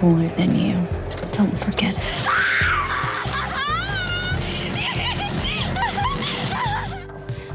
cooler 0.00 0.28
than 0.36 0.54
you. 0.54 0.76
Don't 1.32 1.56
forget 1.58 1.96
it. 1.96 2.04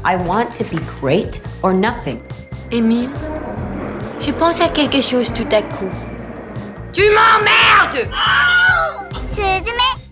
I 0.04 0.16
want 0.16 0.54
to 0.56 0.64
be 0.64 0.78
great 1.00 1.40
or 1.62 1.72
nothing. 1.72 2.20
Émile, 2.70 3.10
je 4.20 4.32
pense 4.32 4.60
à 4.60 4.68
quelque 4.68 5.00
chose 5.00 5.32
tout 5.32 5.46
à 5.52 5.62
coup. 5.62 5.90
Tu 6.92 7.02
m'emmerdes 7.02 8.08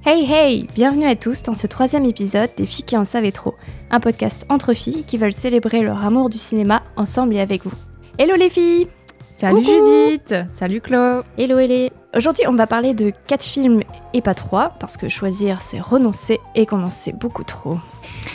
Hey 0.07 0.25
hey 0.33 0.67
Bienvenue 0.75 1.07
à 1.07 1.15
tous 1.15 1.43
dans 1.43 1.55
ce 1.55 1.67
troisième 1.67 2.05
épisode 2.07 2.51
des 2.57 2.65
filles 2.67 2.85
qui 2.85 2.97
en 2.97 3.05
savaient 3.05 3.33
trop, 3.33 3.55
un 3.91 4.01
podcast 4.01 4.47
entre 4.49 4.73
filles 4.73 5.05
qui 5.05 5.19
veulent 5.19 5.33
célébrer 5.33 5.83
leur 5.83 6.05
amour 6.05 6.31
du 6.31 6.39
cinéma 6.39 6.83
ensemble 6.97 7.35
et 7.35 7.41
avec 7.41 7.65
vous. 7.65 7.73
Hello 8.19 8.35
les 8.35 8.49
filles 8.49 8.89
Salut 9.33 9.61
Coucou. 9.63 9.85
Judith 9.87 10.35
Salut 10.53 10.81
Chlo 10.81 11.23
Hello 11.37 11.59
Hello 11.59 12.00
Aujourd'hui 12.17 12.45
on 12.49 12.55
va 12.55 12.67
parler 12.67 12.93
de 12.95 13.13
4 13.29 13.43
films 13.43 13.83
et 14.15 14.21
pas 14.21 14.35
3, 14.35 14.75
parce 14.81 14.97
que 14.97 15.09
choisir 15.09 15.63
c'est 15.63 15.81
renoncer 15.81 16.41
et 16.55 16.67
qu'on 16.67 16.83
en 16.83 16.91
sait 16.91 17.13
beaucoup 17.13 17.45
trop. 17.45 17.79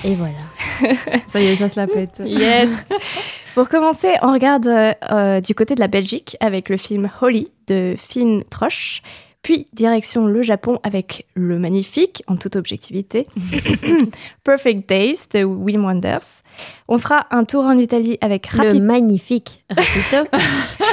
Et 0.04 0.16
voilà. 0.16 0.38
Ça 1.28 1.42
y 1.42 1.48
est, 1.48 1.56
ça 1.56 1.70
se 1.70 1.80
la 1.80 1.88
pète. 1.88 2.22
Yes 2.26 2.88
Pour 3.56 3.70
commencer, 3.70 4.14
on 4.22 4.34
regarde 4.34 4.68
euh, 4.68 5.40
du 5.40 5.56
côté 5.56 5.76
de 5.76 5.80
la 5.80 5.88
Belgique 5.88 6.36
avec 6.42 6.68
le 6.68 6.76
film 6.76 7.10
Holly 7.22 7.50
de 7.68 7.96
Finn 7.98 8.44
Troche, 8.50 9.02
puis 9.42 9.68
direction 9.72 10.26
le 10.26 10.42
Japon 10.42 10.80
avec 10.84 11.26
le 11.36 11.58
magnifique, 11.60 12.24
en 12.28 12.36
toute 12.36 12.58
objectivité, 12.58 13.28
Perfect 14.44 14.90
Days 14.90 15.20
de 15.34 15.44
Wim 15.44 15.86
Wenders. 15.86 16.42
On 16.90 16.98
fera 16.98 17.28
un 17.32 17.46
tour 17.46 17.64
en 17.64 17.78
Italie 17.78 18.18
avec 18.20 18.52
Le 18.52 18.58
Rapito. 18.58 18.84
magnifique 18.84 19.64
Rapito. 19.70 20.30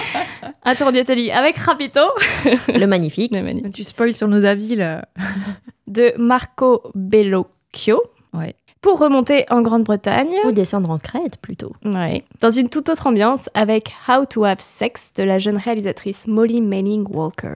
Un 0.64 0.74
tour 0.74 0.92
d'Italie 0.92 1.30
avec 1.30 1.56
Rapito 1.56 2.00
le 2.68 2.86
magnifique. 2.86 3.34
Le 3.34 3.42
magnifique. 3.42 3.74
Tu 3.74 3.84
spoil 3.84 4.14
sur 4.14 4.28
nos 4.28 4.44
avis 4.44 4.76
là. 4.76 5.06
de 5.86 6.12
Marco 6.18 6.82
Bellocchio. 6.94 8.02
Ouais. 8.32 8.54
Pour 8.80 8.98
remonter 8.98 9.44
en 9.48 9.62
Grande-Bretagne, 9.62 10.34
Ou 10.44 10.50
descendre 10.50 10.90
en 10.90 10.98
Crète 10.98 11.36
plutôt. 11.36 11.72
Ouais. 11.84 12.24
Dans 12.40 12.50
une 12.50 12.68
toute 12.68 12.88
autre 12.88 13.06
ambiance 13.06 13.48
avec 13.54 13.92
How 14.08 14.24
to 14.26 14.44
Have 14.44 14.58
Sex 14.58 15.12
de 15.14 15.22
la 15.22 15.38
jeune 15.38 15.56
réalisatrice 15.56 16.26
Molly 16.26 16.60
Manning 16.60 17.06
Walker. 17.08 17.54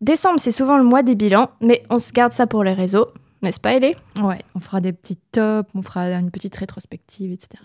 Décembre, 0.00 0.40
c'est 0.40 0.50
souvent 0.50 0.76
le 0.76 0.82
mois 0.82 1.04
des 1.04 1.14
bilans, 1.14 1.50
mais 1.60 1.84
on 1.88 1.98
se 1.98 2.12
garde 2.12 2.32
ça 2.32 2.48
pour 2.48 2.64
les 2.64 2.72
réseaux, 2.72 3.08
n'est-ce 3.42 3.60
pas, 3.60 3.74
Ellie 3.74 3.94
Ouais, 4.20 4.40
on 4.56 4.60
fera 4.60 4.80
des 4.80 4.92
petits 4.92 5.18
tops, 5.30 5.70
on 5.74 5.82
fera 5.82 6.10
une 6.10 6.32
petite 6.32 6.56
rétrospective, 6.56 7.32
etc. 7.32 7.62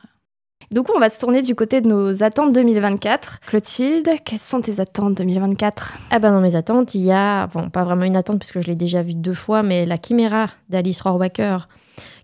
Du 0.71 0.83
coup, 0.83 0.91
on 0.95 0.99
va 0.99 1.09
se 1.09 1.19
tourner 1.19 1.41
du 1.41 1.55
côté 1.55 1.81
de 1.81 1.87
nos 1.87 2.21
attentes 2.21 2.53
2024. 2.53 3.39
Clotilde, 3.39 4.07
quelles 4.23 4.37
sont 4.37 4.61
tes 4.61 4.79
attentes 4.79 5.15
2024 5.15 5.93
Ah 6.11 6.19
bah 6.19 6.29
dans 6.29 6.41
mes 6.41 6.55
attentes, 6.55 6.93
il 6.93 7.01
y 7.01 7.11
a, 7.11 7.47
bon 7.47 7.71
pas 7.71 7.83
vraiment 7.83 8.03
une 8.03 8.15
attente 8.15 8.37
puisque 8.37 8.61
je 8.61 8.67
l'ai 8.67 8.75
déjà 8.75 9.01
vue 9.01 9.15
deux 9.15 9.33
fois, 9.33 9.63
mais 9.63 9.87
La 9.87 9.95
Chiméra 9.95 10.47
d'Alice 10.69 11.01
Rohrwacher 11.01 11.57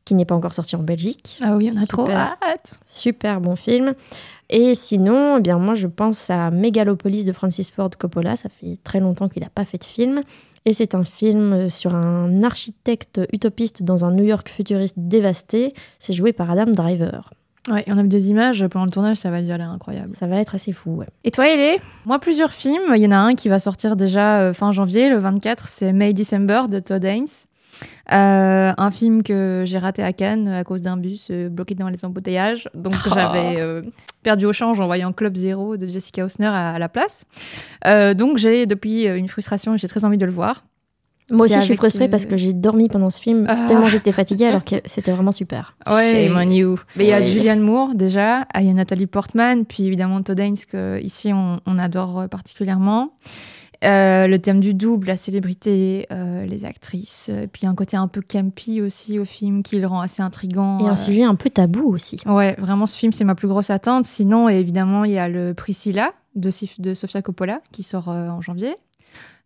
qui 0.06 0.14
n'est 0.14 0.26
pas 0.26 0.36
encore 0.36 0.54
sortie 0.54 0.76
en 0.76 0.84
Belgique. 0.84 1.40
Ah 1.42 1.56
oui, 1.56 1.72
on 1.76 1.82
a 1.82 1.88
trop 1.88 2.06
Super. 2.06 2.38
hâte 2.44 2.80
Super 2.86 3.42
bon 3.42 3.56
film. 3.56 3.96
Et 4.52 4.76
sinon, 4.76 5.38
eh 5.38 5.42
bien 5.42 5.58
moi 5.58 5.74
je 5.74 5.88
pense 5.88 6.30
à 6.30 6.52
Megalopolis 6.52 7.26
de 7.26 7.32
Francis 7.32 7.72
Ford 7.72 7.90
Coppola. 7.98 8.36
Ça 8.36 8.50
fait 8.50 8.78
très 8.84 9.00
longtemps 9.00 9.28
qu'il 9.28 9.42
n'a 9.42 9.50
pas 9.50 9.66
fait 9.66 9.80
de 9.80 9.86
film. 9.86 10.22
Et 10.66 10.74
c'est 10.74 10.94
un 10.94 11.04
film 11.04 11.72
sur 11.72 11.96
un 11.96 12.44
architecte 12.44 13.22
utopiste 13.34 13.82
dans 13.82 14.06
un 14.06 14.12
New 14.12 14.24
York 14.24 14.50
futuriste 14.50 14.98
dévasté. 14.98 15.74
C'est 15.98 16.14
joué 16.14 16.32
par 16.32 16.52
Adam 16.52 16.72
Driver. 16.72 17.32
Ouais, 17.72 17.84
on 17.88 17.98
a 17.98 18.04
vu 18.04 18.10
des 18.10 18.30
images 18.30 18.66
pendant 18.68 18.86
le 18.86 18.92
tournage, 18.92 19.18
ça 19.18 19.32
va 19.32 19.42
l'air 19.42 19.60
incroyable. 19.70 20.12
Ça 20.18 20.28
va 20.28 20.38
être 20.38 20.54
assez 20.54 20.72
fou, 20.72 20.92
ouais. 20.98 21.08
Et 21.24 21.32
toi, 21.32 21.48
Ellie 21.50 21.80
Moi, 22.06 22.20
plusieurs 22.20 22.52
films. 22.52 22.94
Il 22.96 23.02
y 23.02 23.08
en 23.08 23.12
a 23.12 23.18
un 23.18 23.34
qui 23.34 23.50
va 23.50 23.58
sortir 23.58 23.96
déjà 23.96 24.40
euh, 24.42 24.54
fin 24.54 24.72
janvier, 24.72 25.10
le 25.10 25.18
24, 25.18 25.68
c'est 25.68 25.92
May 25.92 26.14
December 26.14 26.64
de 26.70 26.80
Todd 26.80 27.04
Haynes. 27.04 27.26
Euh, 28.12 28.72
un 28.78 28.92
film 28.92 29.24
que 29.24 29.64
j'ai 29.66 29.80
raté 29.80 30.04
à 30.04 30.14
Cannes 30.14 30.48
à 30.48 30.64
cause 30.64 30.82
d'un 30.82 30.96
bus 30.96 31.28
euh, 31.32 31.50
bloqué 31.50 31.74
dans 31.76 31.90
les 31.90 32.06
embouteillages. 32.06 32.70
Donc 32.76 32.94
Oh. 33.06 33.10
j'avais 33.16 33.56
euh, 33.58 33.82
perdu 34.24 34.46
au 34.46 34.54
change 34.54 34.80
en 34.80 34.86
voyant 34.86 35.12
Club 35.12 35.36
Zero 35.36 35.76
de 35.76 35.88
Jessica 35.88 36.24
Hausner 36.24 36.46
à, 36.46 36.70
à 36.74 36.80
la 36.80 36.88
place. 36.88 37.26
Euh, 37.88 38.14
donc 38.14 38.38
j'ai 38.38 38.66
depuis 38.68 39.06
une 39.06 39.28
frustration 39.28 39.74
et 39.74 39.78
j'ai 39.78 39.88
très 39.88 40.06
envie 40.06 40.18
de 40.20 40.26
le 40.26 40.32
voir. 40.32 40.64
Moi 41.32 41.46
aussi, 41.48 41.56
je 41.56 41.62
suis 41.62 41.76
frustrée 41.76 42.06
euh, 42.06 42.10
parce 42.10 42.26
que 42.26 42.38
j'ai 42.38 42.54
dormi 42.54 42.88
pendant 42.88 43.10
ce 43.10 43.20
film 43.20 43.46
Ah. 43.50 43.66
tellement 43.68 43.86
j'étais 43.86 44.12
fatiguée 44.12 44.46
alors 44.46 44.64
que 44.66 44.76
c'était 44.86 45.12
vraiment 45.12 45.32
super. 45.32 45.76
Shame 45.88 46.36
on 46.38 46.50
you. 46.50 46.76
Mais 46.96 47.06
il 47.06 47.10
y 47.10 47.14
a 47.14 47.20
Ouais. 47.20 47.26
Julianne 47.26 47.62
Moore 47.62 47.96
déjà, 47.96 48.48
ah, 48.54 48.62
il 48.62 48.68
y 48.68 48.70
a 48.70 48.74
Nathalie 48.74 49.08
Portman, 49.08 49.66
puis 49.66 49.86
évidemment 49.86 50.22
Todd 50.22 50.40
Haynes 50.40 50.56
que 50.70 51.00
ici 51.02 51.32
on, 51.34 51.60
on 51.66 51.80
adore 51.80 52.20
euh, 52.22 52.28
particulièrement. 52.28 53.14
Euh, 53.84 54.26
le 54.28 54.40
thème 54.40 54.62
du 54.62 54.74
double, 54.74 55.08
la 55.08 55.18
célébrité, 55.18 56.08
euh, 56.12 56.46
les 56.46 56.64
actrices, 56.66 57.30
euh, 57.32 57.46
puis 57.52 57.68
un 57.68 57.76
côté 57.76 57.98
un 57.98 58.08
peu 58.08 58.22
campy 58.22 58.82
aussi 58.82 59.20
au 59.20 59.26
film 59.26 59.64
qui 59.64 59.78
le 59.80 59.86
rend 59.86 60.00
assez 60.00 60.24
intrigant. 60.24 60.80
Et 60.80 60.84
euh. 60.86 60.92
un 60.92 60.96
sujet 60.96 61.24
un 61.24 61.36
peu 61.36 61.50
tabou 61.50 61.94
aussi. 61.94 62.18
Ouais, 62.26 62.56
vraiment 62.58 62.88
ce 62.88 62.98
film 62.98 63.12
c'est 63.12 63.26
ma 63.26 63.36
plus 63.36 63.48
grosse 63.50 63.70
attente. 63.70 64.06
Sinon, 64.06 64.48
évidemment, 64.50 65.04
il 65.04 65.12
y 65.12 65.18
a 65.18 65.28
le 65.28 65.54
Priscilla 65.54 66.12
de, 66.36 66.50
Sif- 66.52 66.80
de 66.80 66.94
Sofia 66.94 67.22
Coppola 67.22 67.62
qui 67.72 67.84
sort 67.84 68.10
euh, 68.10 68.30
en 68.30 68.42
janvier. 68.42 68.76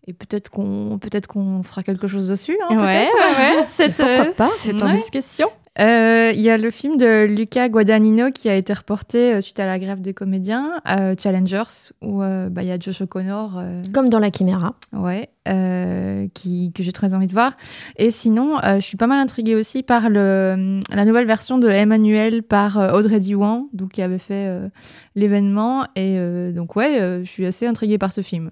Et 0.10 0.14
peut-être 0.14 0.50
qu'on 0.50 0.98
peut-être 1.00 1.28
qu'on 1.28 1.62
fera 1.62 1.84
quelque 1.84 2.08
chose 2.08 2.28
dessus. 2.28 2.58
hein, 2.68 2.76
Ouais, 2.78 2.84
ouais, 2.84 3.58
ouais, 3.60 3.64
c'est 3.68 3.96
Pourquoi 3.96 4.26
euh, 4.26 4.34
pas 4.34 4.48
c'est 4.58 4.82
en 4.82 4.92
discussion. 4.92 5.48
Euh, 5.80 6.32
Il 6.34 6.42
y 6.42 6.50
a 6.50 6.58
le 6.58 6.72
film 6.72 6.98
de 6.98 7.26
Luca 7.26 7.70
Guadagnino 7.70 8.32
qui 8.32 8.50
a 8.50 8.56
été 8.56 8.74
reporté 8.74 9.36
euh, 9.36 9.40
suite 9.42 9.60
à 9.60 9.68
la 9.68 9.78
grève 9.78 10.02
des 10.02 10.16
comédiens, 10.16 10.74
euh, 10.90 11.14
Challengers, 11.18 11.92
où 12.02 12.24
euh, 12.24 12.50
bah, 12.50 12.64
il 12.64 12.70
y 12.70 12.72
a 12.72 12.80
Josh 12.80 13.02
O'Connor, 13.02 13.60
euh, 13.60 13.82
Comme 13.94 14.10
dans 14.10 14.18
La 14.18 14.32
Chiméra. 14.32 14.74
ouais, 14.94 15.30
euh, 15.48 16.28
qui, 16.34 16.74
que 16.74 16.82
j'ai 16.82 16.92
très 16.92 17.14
envie 17.14 17.28
de 17.28 17.34
voir. 17.34 17.54
Et 17.98 18.10
sinon, 18.10 18.58
euh, 18.64 18.78
je 18.78 18.82
suis 18.86 18.98
pas 18.98 19.08
mal 19.08 19.20
intriguée 19.20 19.56
aussi 19.56 19.84
par 19.84 20.10
le, 20.10 20.80
la 20.92 21.06
nouvelle 21.06 21.28
version 21.28 21.60
de 21.60 21.70
Emmanuel 21.70 22.42
par 22.42 22.80
euh, 22.80 22.92
Audrey 22.94 23.20
Diwan, 23.20 23.66
donc 23.72 23.92
qui 23.92 24.02
avait 24.02 24.18
fait 24.18 24.48
euh, 24.48 24.68
l'événement. 25.16 25.84
Et 25.96 26.18
euh, 26.18 26.52
donc 26.52 26.76
ouais, 26.76 27.00
euh, 27.00 27.24
je 27.24 27.30
suis 27.30 27.46
assez 27.46 27.68
intriguée 27.68 28.00
par 28.00 28.12
ce 28.12 28.22
film. 28.22 28.50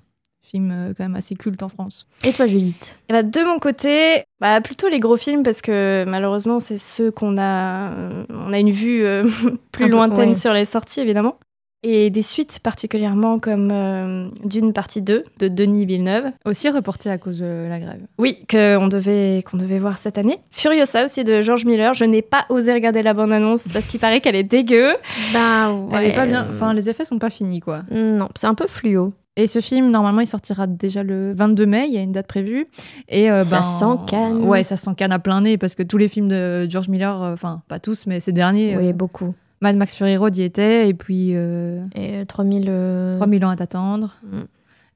Film 0.50 0.72
euh, 0.72 0.94
quand 0.98 1.04
même 1.04 1.16
assez 1.16 1.36
culte 1.36 1.62
en 1.62 1.70
France. 1.70 2.08
Et 2.26 2.32
toi, 2.32 2.46
Judith 2.46 2.96
Eh 3.10 3.14
ben, 3.14 3.30
de 3.30 3.44
mon 3.46 3.60
côté, 3.60 4.24
bah, 4.40 4.62
plutôt 4.62 4.88
les 4.88 5.00
gros 5.00 5.18
films 5.18 5.44
parce 5.44 5.62
que 5.62 6.06
malheureusement, 6.08 6.60
c'est 6.60 6.78
ceux 6.78 7.12
qu'on 7.12 7.38
a. 7.38 7.92
euh, 7.92 8.24
on 8.30 8.54
a 8.54 8.60
une 8.60 8.72
vue 8.72 9.04
euh, 9.04 9.24
plus 9.72 9.86
Un 9.86 9.88
peu, 9.90 9.94
lointaine 9.94 10.30
ouais. 10.30 10.36
sur 10.36 10.54
les 10.54 10.66
sorties, 10.66 11.02
évidemment. 11.02 11.38
Et 11.84 12.10
des 12.10 12.24
suites 12.24 12.60
particulièrement 12.64 13.38
comme 13.40 13.70
euh, 13.72 14.28
Dune 14.46 14.74
partie 14.74 15.02
2 15.02 15.24
de 15.40 15.48
Denis 15.48 15.86
Villeneuve. 15.86 16.32
Aussi 16.44 16.70
reporté 16.70 17.10
à 17.10 17.18
cause 17.20 17.40
de 17.40 17.68
la 17.70 17.80
grève. 17.80 18.02
Oui, 18.18 18.40
qu'on 18.50 18.88
devait, 18.88 19.44
qu'on 19.50 19.58
devait 19.58 19.78
voir 19.78 20.00
cette 20.00 20.18
année. 20.18 20.40
Furiosa 20.50 21.06
aussi 21.06 21.24
de 21.24 21.42
George 21.42 21.66
Miller. 21.66 21.94
Je 21.94 22.04
n'ai 22.06 22.24
pas 22.24 22.46
osé 22.50 22.74
regarder 22.74 23.04
la 23.04 23.14
bande-annonce 23.14 23.68
parce 23.72 23.88
qu'il 23.88 24.00
paraît 24.00 24.22
qu'elle 24.22 24.36
est 24.36 24.44
dégueu. 24.44 24.96
Bah 25.34 25.72
Elle 25.94 26.06
est 26.06 26.16
pas 26.16 26.26
bien. 26.26 26.48
Enfin, 26.50 26.74
les 26.74 26.90
effets 26.90 27.06
sont 27.06 27.20
pas 27.20 27.30
finis 27.30 27.60
quoi. 27.60 27.84
Non, 27.92 28.28
c'est 28.36 28.48
un 28.48 28.56
peu 28.56 28.66
fluo. 28.68 29.14
Et 29.38 29.46
ce 29.48 29.62
film, 29.62 29.92
normalement, 29.92 30.22
il 30.22 30.28
sortira 30.28 30.66
déjà 30.68 31.04
le 31.04 31.32
22 31.34 31.66
mai, 31.68 31.86
il 31.88 31.94
y 31.94 31.98
a 31.98 32.02
une 32.02 32.12
date 32.12 32.28
prévue. 32.28 32.66
Et 33.08 33.30
euh, 33.32 33.44
Ça 33.44 33.58
ben, 33.60 33.64
sent 33.64 34.02
Cannes. 34.08 34.42
Ouais, 34.44 34.64
ça 34.64 34.78
sent 34.78 34.92
Cannes 34.98 35.12
à 35.12 35.20
plein 35.20 35.42
nez, 35.42 35.58
parce 35.60 35.76
que 35.76 35.84
tous 35.84 35.98
les 35.98 36.08
films 36.10 36.28
de 36.28 36.68
George 36.70 36.90
Miller, 36.90 37.22
euh, 37.22 37.34
enfin, 37.34 37.62
pas 37.68 37.80
tous, 37.80 38.08
mais 38.08 38.20
ces 38.20 38.32
derniers, 38.32 38.76
Oui, 38.76 38.90
euh, 38.90 38.94
beaucoup. 38.94 39.36
Mad 39.62 39.76
Max 39.78 39.96
Fury 39.96 40.18
Road 40.18 40.36
y 40.36 40.42
était, 40.44 40.90
et 40.90 40.94
puis 40.94 41.32
euh, 41.36 41.84
Et 41.96 42.16
euh, 42.18 42.26
3000... 42.26 42.66
euh, 42.68 43.18
3000 43.18 43.46
ans 43.46 43.50
à 43.50 43.56
t'attendre. 43.56 44.16
Mm. 44.24 44.40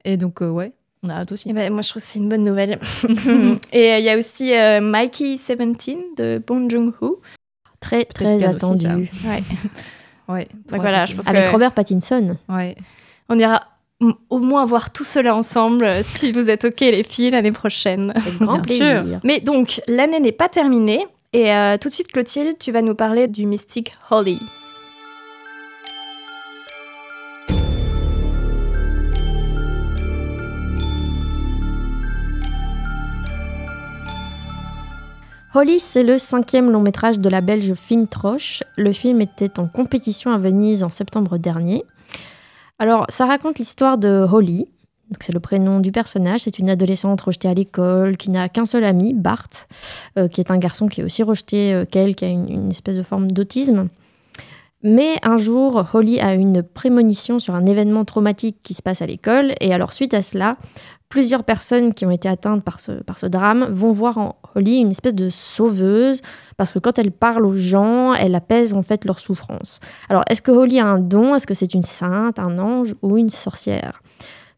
Et 0.06 0.18
donc, 0.18 0.42
euh, 0.42 0.50
ouais, 0.50 0.74
on 1.04 1.10
a 1.10 1.14
hâte 1.14 1.32
aussi. 1.32 1.50
Et 1.50 1.54
ben, 1.54 1.72
moi, 1.72 1.84
je 1.84 1.90
trouve 1.90 2.02
que 2.02 2.08
c'est 2.08 2.18
une 2.20 2.28
bonne 2.30 2.44
nouvelle. 2.44 2.80
Et 3.72 3.92
euh, 3.94 4.00
il 4.00 4.04
y 4.06 4.10
a 4.10 4.18
aussi 4.18 4.54
euh, 4.56 4.82
Mikey 4.82 5.26
17 5.36 5.60
de 6.18 6.42
Bong 6.46 6.70
Joon-ho. 6.70 7.22
Très, 7.80 8.06
très 8.06 8.38
Cannes 8.40 8.56
aussi, 8.56 8.88
attendu. 8.88 9.10
Ouais. 9.28 9.44
Ouais, 10.30 10.48
Donc 10.70 10.80
voilà, 10.80 11.06
je 11.06 11.16
pense 11.16 11.28
Avec 11.28 11.46
que- 11.48 11.52
Robert 11.52 11.74
Pattinson. 11.74 12.38
Ouais. 12.48 12.76
On 13.28 13.38
ira 13.38 13.64
au 14.30 14.40
moins 14.40 14.66
voir 14.66 14.92
tout 14.92 15.04
cela 15.04 15.36
ensemble 15.36 15.86
euh, 15.86 16.02
si 16.04 16.32
vous 16.32 16.50
êtes 16.50 16.66
OK 16.66 16.82
les 16.82 17.04
filles 17.04 17.32
l'année 17.32 17.52
prochaine. 17.52 18.12
Avec 18.16 18.40
grand 18.40 18.60
Bien 18.60 18.76
sûr. 18.76 19.02
plaisir. 19.02 19.20
Mais 19.24 19.40
donc 19.40 19.82
l'année 19.88 20.20
n'est 20.20 20.32
pas 20.32 20.50
terminée 20.50 21.06
et 21.34 21.54
euh, 21.54 21.78
tout 21.78 21.88
de 21.88 21.94
suite 21.94 22.12
Clotilde, 22.12 22.58
tu 22.60 22.72
vas 22.72 22.82
nous 22.82 22.96
parler 22.96 23.28
du 23.28 23.46
mystique 23.46 23.94
Holly. 24.10 24.40
Holly, 35.54 35.82
c'est 35.82 36.04
le 36.04 36.18
cinquième 36.18 36.72
long 36.72 36.80
métrage 36.80 37.20
de 37.20 37.28
la 37.28 37.42
belge 37.42 37.74
Finn 37.74 38.08
Troche. 38.08 38.64
Le 38.78 38.94
film 38.94 39.20
était 39.20 39.60
en 39.60 39.68
compétition 39.68 40.32
à 40.32 40.38
Venise 40.38 40.82
en 40.82 40.88
septembre 40.90 41.38
dernier. 41.38 41.84
Alors, 42.82 43.06
ça 43.10 43.28
raconte 43.28 43.60
l'histoire 43.60 44.00
de 44.00 44.26
Holly. 44.28 44.66
C'est 45.20 45.34
le 45.34 45.40
prénom 45.40 45.82
du 45.82 45.92
personnage. 45.92 46.40
C'est 46.40 46.58
une 46.58 46.68
adolescente 46.68 47.22
rejetée 47.22 47.48
à 47.48 47.54
l'école 47.54 48.18
qui 48.18 48.32
n'a 48.32 48.50
qu'un 48.50 48.66
seul 48.66 48.84
ami, 48.86 49.14
Bart, 49.14 49.50
euh, 50.18 50.28
qui 50.28 50.42
est 50.42 50.50
un 50.50 50.58
garçon 50.58 50.88
qui 50.88 51.02
est 51.02 51.04
aussi 51.04 51.22
rejeté 51.22 51.76
euh, 51.76 51.86
qu'elle, 51.86 52.16
qui 52.16 52.26
a 52.26 52.30
une 52.30 52.72
espèce 52.72 52.98
de 52.98 53.04
forme 53.04 53.32
d'autisme. 53.32 53.90
Mais 54.82 55.18
un 55.22 55.38
jour, 55.38 55.90
Holly 55.94 56.20
a 56.22 56.34
une 56.34 56.64
prémonition 56.64 57.38
sur 57.38 57.54
un 57.54 57.68
événement 57.68 58.04
traumatique 58.04 58.58
qui 58.64 58.74
se 58.74 58.82
passe 58.82 59.04
à 59.04 59.06
l'école. 59.06 59.54
Et 59.62 59.76
alors, 59.76 59.94
suite 59.94 60.16
à 60.16 60.24
cela, 60.24 60.58
plusieurs 61.12 61.44
personnes 61.44 61.94
qui 61.94 62.06
ont 62.06 62.12
été 62.12 62.28
atteintes 62.28 62.64
par 62.64 62.80
ce, 62.80 62.94
par 63.04 63.20
ce 63.20 63.28
drame 63.28 63.66
vont 63.70 63.92
voir 63.92 64.18
en 64.18 64.38
Holly 64.56 64.78
une 64.78 64.92
espèce 64.92 65.14
de 65.14 65.30
sauveuse, 65.30 66.22
parce 66.58 66.74
que 66.74 66.80
quand 66.80 66.98
elle 66.98 67.12
parle 67.12 67.46
aux 67.46 67.54
gens, 67.54 68.14
elle 68.14 68.34
apaise 68.34 68.74
en 68.74 68.82
fait 68.82 69.06
leur 69.06 69.20
souffrance. 69.20 69.80
Alors, 70.10 70.24
est-ce 70.30 70.42
que 70.42 70.52
Holly 70.52 70.80
a 70.80 70.88
un 70.88 71.00
don? 71.00 71.36
Est-ce 71.36 71.46
que 71.46 71.54
c'est 71.54 71.74
une 71.74 71.84
sainte, 71.84 72.40
un 72.40 72.58
ange 72.58 72.96
ou 73.02 73.18
une 73.18 73.30
sorcière? 73.30 74.02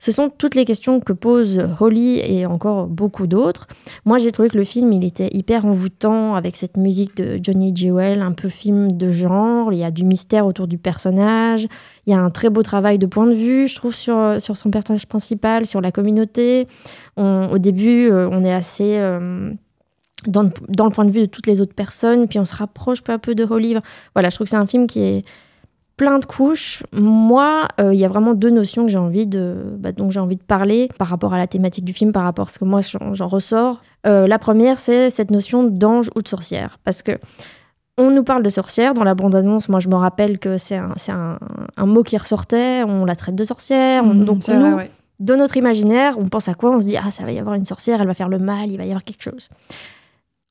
Ce 0.04 0.12
sont 0.12 0.28
toutes 0.28 0.56
les 0.56 0.66
questions 0.66 1.00
que 1.00 1.14
pose 1.14 1.66
Holly 1.80 2.20
et 2.20 2.46
encore 2.46 2.88
beaucoup 2.88 3.26
d'autres. 3.26 3.68
Moi, 4.04 4.18
j'ai 4.18 4.34
trouvé 4.34 4.50
que 4.50 4.58
le 4.58 4.66
film, 4.66 4.92
il 4.92 5.06
était 5.06 5.30
hyper 5.32 5.66
envoûtant 5.66 6.36
avec 6.36 6.58
cette 6.58 6.76
musique 6.76 7.16
de 7.16 7.40
Johnny 7.42 7.74
Jewell, 7.74 8.22
un 8.22 8.34
peu 8.34 8.50
film 8.50 8.98
de 8.98 9.10
genre. 9.10 9.72
Il 9.72 9.80
y 9.80 9.84
a 9.86 9.92
du 9.92 10.04
mystère 10.04 10.46
autour 10.46 10.68
du 10.68 10.78
personnage. 10.78 11.70
Il 12.06 12.12
y 12.12 12.14
a 12.14 12.20
un 12.20 12.32
très 12.32 12.50
beau 12.50 12.64
travail 12.64 13.00
de 13.00 13.06
point 13.06 13.28
de 13.28 13.34
vue, 13.34 13.70
je 13.70 13.76
trouve, 13.76 13.96
sur, 13.96 14.42
sur 14.42 14.58
son 14.58 14.72
personnage 14.72 15.08
principal, 15.08 15.66
sur 15.66 15.80
la 15.80 15.94
communauté. 15.94 16.68
au 17.16 17.58
début, 17.58 18.12
euh, 18.12 18.28
on 18.30 18.44
est 18.44 18.54
assez... 18.54 18.98
Euh, 18.98 19.54
dans, 20.28 20.50
dans, 20.68 20.86
le 20.86 20.92
point 20.92 21.06
de 21.06 21.12
vue 21.12 21.22
de 21.22 21.26
toutes 21.28 21.48
les 21.48 21.62
autres 21.62 21.76
personnes, 21.76 22.28
puis 22.28 22.40
on 22.40 22.46
se 22.46 22.56
rapproche 22.56 23.02
peu 23.04 23.14
à 23.14 23.20
peu 23.20 23.36
de 23.36 23.46
Holly. 23.46 23.78
Voilà, 24.16 24.30
je 24.30 24.36
trouve 24.36 24.46
que 24.46 24.50
c'est 24.52 24.58
un 24.58 24.68
film 24.68 24.86
qui 24.86 25.00
est 25.00 25.26
plein 25.98 26.20
de 26.20 26.26
couches. 26.26 26.84
Moi, 26.92 27.68
euh, 27.80 27.94
il 27.94 28.00
y 28.00 28.06
a 28.06 28.08
vraiment 28.08 28.34
deux 28.34 28.50
notions 28.50 28.86
que 28.86 28.92
j'ai 28.92 28.98
envie 28.98 29.28
de, 29.28 29.56
bah, 29.78 29.92
dont 29.92 30.10
j'ai 30.10 30.20
envie 30.20 30.36
de 30.36 30.44
parler 30.44 30.90
par 30.98 31.08
rapport 31.08 31.34
à 31.34 31.38
la 31.38 31.48
thématique 31.48 31.86
du 31.86 31.94
film, 31.94 32.12
par 32.12 32.24
rapport 32.24 32.48
à 32.48 32.52
ce 32.52 32.60
que 32.60 32.66
moi 32.66 32.82
j'en 33.12 33.28
ressors. 33.28 33.82
Euh, 34.06 34.28
la 34.28 34.40
première, 34.40 34.80
c'est 34.80 35.10
cette 35.10 35.32
notion 35.32 35.64
d'ange 35.64 36.10
ou 36.16 36.22
de 36.22 36.28
sorcière, 36.28 36.80
parce 36.84 37.02
que 37.02 37.18
on 37.98 38.10
nous 38.10 38.24
parle 38.24 38.42
de 38.42 38.50
sorcière 38.50 38.96
dans 38.96 39.04
la 39.04 39.14
bande-annonce. 39.14 39.70
Moi, 39.70 39.80
je 39.80 39.88
me 39.88 39.96
rappelle 39.96 40.40
que 40.40 40.58
c'est 40.58 40.78
un, 40.78 40.96
un, 41.10 41.38
un, 41.78 41.86
mot 41.86 42.02
qui 42.02 42.18
ressortait. 42.18 42.82
On 42.84 43.06
la 43.06 43.16
traite 43.16 43.36
de 43.36 43.44
sorcière. 43.44 44.04
Mmh, 44.04 44.26
donc 44.26 44.48
nous, 44.48 44.80
dans 45.20 45.38
notre 45.38 45.58
imaginaire, 45.58 46.18
on 46.18 46.28
pense 46.28 46.48
à 46.50 46.56
quoi? 46.56 46.72
On 46.72 46.82
se 46.82 46.88
dit 46.88 46.98
ah 46.98 47.12
ça 47.12 47.24
va 47.24 47.32
y 47.32 47.40
avoir 47.40 47.56
une 47.56 47.66
sorcière, 47.66 48.02
elle 48.02 48.08
va 48.08 48.16
faire 48.16 48.30
le 48.30 48.40
mal, 48.40 48.70
il 48.70 48.78
va 48.78 48.84
y 48.86 48.90
avoir 48.90 49.04
quelque 49.04 49.22
chose. 49.22 49.50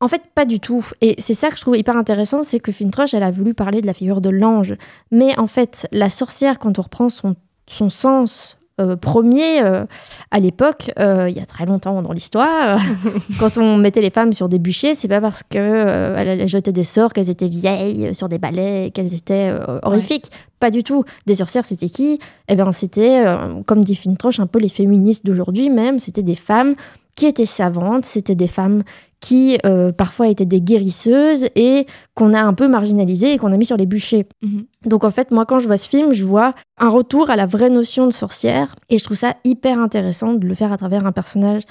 En 0.03 0.09
fait, 0.09 0.23
pas 0.35 0.47
du 0.47 0.59
tout. 0.59 0.85
Et 1.01 1.15
c'est 1.19 1.33
ça 1.33 1.49
que 1.49 1.57
je 1.57 1.61
trouve 1.61 1.77
hyper 1.77 1.97
intéressant, 1.97 2.43
c'est 2.43 2.59
que 2.59 2.73
Fintroche, 2.73 3.15
elle 3.15 3.23
a 3.23 3.31
voulu 3.31 3.55
parler 3.55 3.81
de 3.81 3.87
la 3.87 3.95
figure 3.95 4.21
de 4.21 4.31
l'ange. 4.31 4.75
Mais 5.13 5.39
en 5.39 5.47
fait, 5.47 5.87
la 5.93 6.11
sorcière, 6.11 6.59
quand 6.59 6.81
on 6.81 6.83
reprend 6.83 7.09
son, 7.09 7.37
son 7.69 7.89
sens 7.89 8.59
euh, 8.81 8.97
premier 8.97 9.63
euh, 9.63 9.85
à 10.33 10.41
l'époque, 10.41 10.91
euh, 10.99 11.29
il 11.29 11.37
y 11.37 11.41
a 11.41 11.47
très 11.47 11.67
longtemps 11.67 12.03
dans 12.03 12.13
l'histoire, 12.13 12.81
quand 13.39 13.59
on 13.59 13.77
mettait 13.77 14.01
les 14.01 14.11
femmes 14.11 14.33
sur 14.33 14.49
des 14.49 14.59
bûchers, 14.59 14.95
c'est 14.95 15.07
pas 15.07 15.21
parce 15.21 15.45
qu'elles 15.45 16.41
elles 16.41 16.49
jetaient 16.49 16.73
des 16.73 16.83
sorts 16.83 17.13
qu'elles 17.13 17.31
étaient 17.31 17.49
vieilles 17.49 18.13
sur 18.13 18.29
des 18.29 18.39
balais, 18.39 18.91
qu'elles 18.93 19.15
étaient 19.15 19.55
horrifiques. 19.83 20.31
Pas 20.59 20.71
du 20.71 20.83
tout. 20.83 21.05
Des 21.27 21.37
sorcières, 21.37 21.65
c'était 21.65 21.89
qui? 21.89 22.19
Eh 22.49 22.57
bien, 22.57 22.73
c'était, 22.73 23.25
comme 23.67 23.85
dit 23.85 23.97
Fintroche, 23.97 24.41
un 24.41 24.47
peu 24.47 24.59
les 24.59 24.69
féministes 24.69 25.27
d'aujourd'hui 25.27 25.71
même. 25.71 25.99
C'était 25.99 26.23
des 26.23 26.37
femmes 26.37 26.75
qui 27.17 27.27
étaient 27.27 27.47
savantes, 27.47 28.05
c'était 28.05 28.35
des 28.35 28.47
femmes 28.47 28.83
qui 29.21 29.57
euh, 29.65 29.93
parfois 29.93 30.29
étaient 30.29 30.47
des 30.47 30.61
guérisseuses 30.61 31.47
et 31.55 31.87
qu'on 32.15 32.35
a 32.35 32.43
un 32.43 32.55
peu 32.55 32.67
marginalisées 32.67 33.35
et 33.35 33.39
qu'on 33.39 33.53
a 33.53 33.57
mis 33.57 33.67
sur 33.67 33.77
les 33.77 33.87
bûchers. 33.87 34.27
Mhm. 34.43 34.65
Donc 34.87 35.05
en 35.05 35.11
fait, 35.11 35.31
moi 35.31 35.47
quand 35.47 35.61
je 35.61 35.67
vois 35.67 35.77
ce 35.77 35.89
film, 35.89 36.13
je 36.13 36.25
vois 36.25 36.55
un 36.79 36.89
retour 36.89 37.31
à 37.31 37.37
la 37.37 37.47
vraie 37.47 37.71
notion 37.71 38.07
de 38.07 38.13
sorcière 38.13 38.75
et 38.91 38.99
je 38.99 39.05
trouve 39.05 39.17
ça 39.17 39.37
hyper 39.45 39.79
intéressant 39.79 40.35
de 40.35 40.47
le 40.47 40.55
faire 40.55 40.73
à 40.73 40.77
travers 40.77 41.07
un 41.07 41.13
personnage 41.13 41.63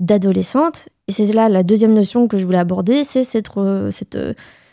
d'adolescente. 0.00 0.88
Et 1.08 1.12
c'est 1.12 1.26
là 1.32 1.48
la 1.48 1.62
deuxième 1.62 1.94
notion 1.94 2.26
que 2.26 2.36
je 2.36 2.44
voulais 2.44 2.58
aborder, 2.58 3.04
c'est 3.04 3.22
cette, 3.22 3.48
cette 3.90 4.18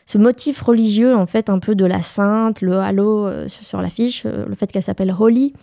ce 0.06 0.18
motif 0.18 0.62
religieux, 0.62 1.16
en 1.16 1.26
fait, 1.26 1.50
un 1.50 1.60
peu 1.60 1.76
de 1.76 1.86
la 1.86 2.02
sainte, 2.02 2.62
le 2.62 2.78
halo 2.80 3.26
euh, 3.26 3.48
sur 3.48 3.82
l'affiche, 3.82 4.24
euh, 4.26 4.46
le 4.48 4.56
fait 4.56 4.72
qu'elle 4.72 4.84
s'appelle 4.84 5.14
Holy. 5.18 5.54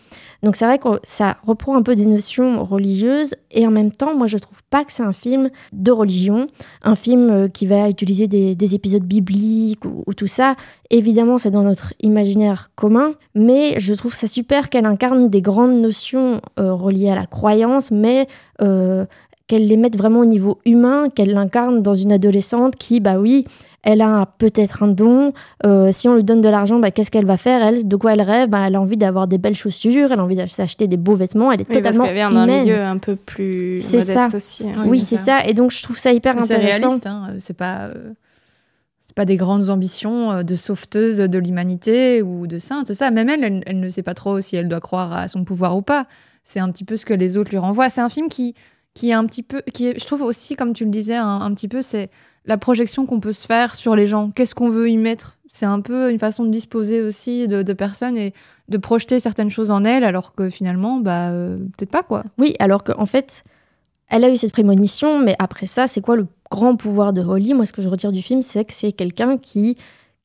Donc 0.42 0.56
c'est 0.56 0.64
vrai 0.64 0.78
que 0.78 0.88
ça 1.02 1.36
reprend 1.42 1.76
un 1.76 1.82
peu 1.82 1.94
des 1.94 2.06
notions 2.06 2.64
religieuses 2.64 3.34
et 3.50 3.66
en 3.66 3.70
même 3.70 3.90
temps, 3.90 4.16
moi 4.16 4.26
je 4.26 4.38
trouve 4.38 4.62
pas 4.70 4.84
que 4.84 4.92
c'est 4.92 5.02
un 5.02 5.12
film 5.12 5.50
de 5.74 5.92
religion, 5.92 6.46
un 6.82 6.94
film 6.94 7.30
euh, 7.30 7.48
qui 7.48 7.66
va 7.66 7.90
utiliser 7.90 8.26
des, 8.26 8.74
épisodes 8.74 9.02
bibliques 9.02 9.84
ou, 9.84 10.14
tout 10.14 10.26
ça. 10.26 10.54
Évidemment, 10.88 11.36
c'est 11.36 11.50
dans 11.50 11.62
notre 11.62 11.92
imaginaire 12.00 12.70
commun, 12.74 13.12
mais 13.34 13.78
je 13.78 13.92
trouve 13.92 14.14
ça 14.14 14.26
super 14.26 14.70
qu'elle 14.70 14.86
incarne 14.86 15.28
des 15.28 15.42
grandes 15.42 15.78
notions 15.80 16.40
reliées 16.56 17.10
à 17.10 17.14
la 17.14 17.26
croyance, 17.26 17.90
mais 17.90 18.28
qu'elle 19.50 19.66
les 19.66 19.76
mette 19.76 19.98
vraiment 19.98 20.20
au 20.20 20.24
niveau 20.26 20.60
humain, 20.64 21.08
qu'elle 21.08 21.32
l'incarne 21.32 21.82
dans 21.82 21.96
une 21.96 22.12
adolescente 22.12 22.76
qui, 22.76 23.00
bah 23.00 23.18
oui, 23.18 23.44
elle 23.82 24.00
a 24.00 24.26
peut-être 24.38 24.84
un 24.84 24.88
don. 24.88 25.32
Euh, 25.66 25.90
si 25.90 26.08
on 26.08 26.14
lui 26.14 26.22
donne 26.22 26.40
de 26.40 26.48
l'argent, 26.48 26.78
bah, 26.78 26.92
qu'est-ce 26.92 27.10
qu'elle 27.10 27.26
va 27.26 27.36
faire 27.36 27.60
Elle, 27.60 27.88
de 27.88 27.96
quoi 27.96 28.12
elle 28.12 28.20
rêve? 28.20 28.48
Bah, 28.48 28.62
Elle 28.68 28.76
a 28.76 28.80
envie 28.80 28.96
d'avoir 28.96 29.26
des 29.26 29.38
belles 29.38 29.56
chaussures, 29.56 30.12
elle 30.12 30.20
a 30.20 30.22
envie 30.22 30.36
de 30.36 30.46
s'acheter 30.46 30.86
des 30.86 30.96
beaux 30.96 31.16
vêtements. 31.16 31.50
Elle 31.50 31.62
est 31.62 31.64
totalement 31.64 31.90
parce 31.90 31.98
qu'elle 31.98 32.14
vient 32.14 32.30
d'un 32.30 32.46
milieu 32.46 32.80
un 32.80 32.98
peu 32.98 33.16
plus 33.16 33.80
c'est 33.82 33.98
modeste 33.98 34.30
ça. 34.30 34.36
aussi. 34.36 34.68
Hein. 34.68 34.84
Oui, 34.86 35.00
c'est 35.00 35.16
ça. 35.16 35.44
Et 35.44 35.52
donc 35.52 35.72
je 35.72 35.82
trouve 35.82 35.98
ça 35.98 36.12
hyper 36.12 36.38
intéressant. 36.38 36.54
C'est 36.54 36.78
réaliste. 36.78 37.06
Hein. 37.06 37.34
C'est 37.38 37.56
pas. 37.56 37.86
Euh, 37.86 38.12
c'est 39.02 39.16
pas 39.16 39.24
des 39.24 39.36
grandes 39.36 39.70
ambitions 39.70 40.30
euh, 40.30 40.42
de 40.44 40.54
sauveteuse 40.54 41.16
de 41.16 41.38
l'humanité 41.40 42.22
ou 42.22 42.46
de 42.46 42.58
sainte, 42.58 42.86
c'est 42.86 42.94
ça. 42.94 43.10
Même 43.10 43.28
elle, 43.28 43.64
elle, 43.66 43.80
ne 43.80 43.88
sait 43.88 44.04
pas 44.04 44.14
trop 44.14 44.40
si 44.40 44.54
elle 44.54 44.68
doit 44.68 44.78
croire 44.78 45.12
à 45.12 45.26
son 45.26 45.42
pouvoir 45.42 45.76
ou 45.76 45.82
pas. 45.82 46.06
C'est 46.44 46.60
un 46.60 46.70
petit 46.70 46.84
peu 46.84 46.94
ce 46.94 47.04
que 47.04 47.14
les 47.14 47.36
autres 47.36 47.50
lui 47.50 47.58
renvoient. 47.58 47.88
C'est 47.88 48.00
un 48.00 48.08
film 48.08 48.28
qui, 48.28 48.54
qui 48.94 49.10
est 49.10 49.14
un 49.14 49.24
petit 49.26 49.42
peu, 49.42 49.62
qui 49.72 49.86
est, 49.86 49.98
je 49.98 50.04
trouve 50.04 50.22
aussi, 50.22 50.56
comme 50.56 50.72
tu 50.72 50.84
le 50.84 50.90
disais, 50.90 51.16
un, 51.16 51.52
petit 51.54 51.68
peu, 51.68 51.82
c'est 51.82 52.10
la 52.44 52.58
projection 52.58 53.06
qu'on 53.06 53.20
peut 53.20 53.32
se 53.32 53.46
faire 53.46 53.74
sur 53.74 53.94
les 53.94 54.06
gens. 54.06 54.30
Qu'est-ce 54.30 54.54
qu'on 54.54 54.68
veut 54.68 54.90
y 54.90 54.96
mettre? 54.96 55.36
C'est 55.52 55.66
un 55.66 55.80
peu 55.80 56.10
une 56.10 56.18
façon 56.18 56.44
de 56.44 56.50
disposer 56.50 57.02
aussi 57.02 57.48
de, 57.48 57.72
personnes 57.72 58.16
et 58.16 58.32
de 58.68 58.78
projeter 58.78 59.18
certaines 59.18 59.50
choses 59.50 59.70
en 59.70 59.84
elles, 59.84 60.04
alors 60.04 60.34
que 60.34 60.48
finalement, 60.48 60.98
bah, 60.98 61.30
euh, 61.30 61.58
peut-être 61.76 61.90
pas 61.90 62.02
quoi. 62.02 62.24
Oui, 62.38 62.54
alors 62.58 62.84
qu'en 62.84 63.06
fait, 63.06 63.44
elle 64.08 64.24
a 64.24 64.30
eu 64.30 64.36
cette 64.36 64.52
prémonition, 64.52 65.18
mais 65.18 65.34
après 65.38 65.66
ça, 65.66 65.88
c'est 65.88 66.00
quoi 66.00 66.16
le 66.16 66.26
grand 66.50 66.76
pouvoir 66.76 67.12
de 67.12 67.22
Holly? 67.22 67.54
Moi, 67.54 67.66
ce 67.66 67.72
que 67.72 67.82
je 67.82 67.88
retire 67.88 68.12
du 68.12 68.22
film, 68.22 68.42
c'est 68.42 68.64
que 68.64 68.72
c'est 68.72 68.92
quelqu'un 68.92 69.38
qui 69.38 69.76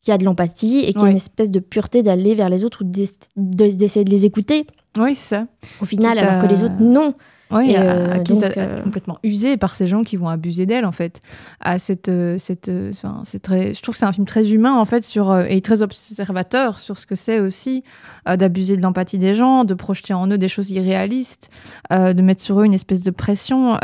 qui 0.06 0.12
a 0.12 0.20
de 0.20 0.24
l'empathie 0.24 0.82
et 0.82 0.94
qui 0.94 1.04
a 1.04 1.10
une 1.10 1.16
espèce 1.16 1.50
de 1.50 1.60
pureté 1.60 2.04
d'aller 2.04 2.36
vers 2.36 2.48
les 2.48 2.64
autres 2.64 2.84
ou 2.84 2.92
d'essayer 3.36 4.06
de 4.06 4.12
les 4.12 4.28
écouter. 4.28 4.68
Oui, 5.00 5.16
c'est 5.16 5.36
ça. 5.36 5.48
Au 5.82 5.86
final, 5.86 6.20
alors 6.20 6.44
que 6.44 6.48
les 6.48 6.64
autres, 6.64 6.80
non. 6.80 7.16
Oui, 7.52 7.76
à, 7.76 8.20
qui 8.20 8.34
euh, 8.44 8.82
complètement 8.82 9.20
usée 9.24 9.56
par 9.56 9.76
ces 9.76 9.86
gens 9.86 10.02
qui 10.02 10.16
vont 10.16 10.28
abuser 10.28 10.66
d'elle 10.66 10.86
en 10.86 10.92
fait. 10.92 11.22
À 11.60 11.78
cette, 11.78 12.10
euh, 12.10 12.38
cette, 12.40 12.70
euh, 12.70 12.92
c'est 13.24 13.42
très, 13.42 13.74
je 13.74 13.82
trouve 13.82 13.94
que 13.94 14.00
c'est 14.00 14.06
un 14.06 14.12
film 14.12 14.26
très 14.26 14.52
humain 14.52 14.74
en 14.74 14.86
fait 14.86 15.06
sur 15.06 15.38
et 15.38 15.62
très 15.62 15.84
observateur 15.84 16.80
sur 16.80 16.98
ce 16.98 17.06
que 17.06 17.16
c'est 17.16 17.40
aussi 17.40 17.84
d'abuser 18.26 18.78
de 18.78 18.82
l'empathie 18.82 19.20
des 19.20 19.36
gens, 19.36 19.64
de 19.64 19.74
projeter 19.76 20.14
en 20.14 20.28
eux 20.28 20.38
des 20.38 20.48
choses 20.48 20.72
irréalistes, 20.72 21.50
de 21.92 22.22
mettre 22.22 22.42
sur 22.42 22.60
eux 22.60 22.66
une 22.66 22.74
espèce 22.74 23.02
de 23.02 23.12
pression 23.12 23.78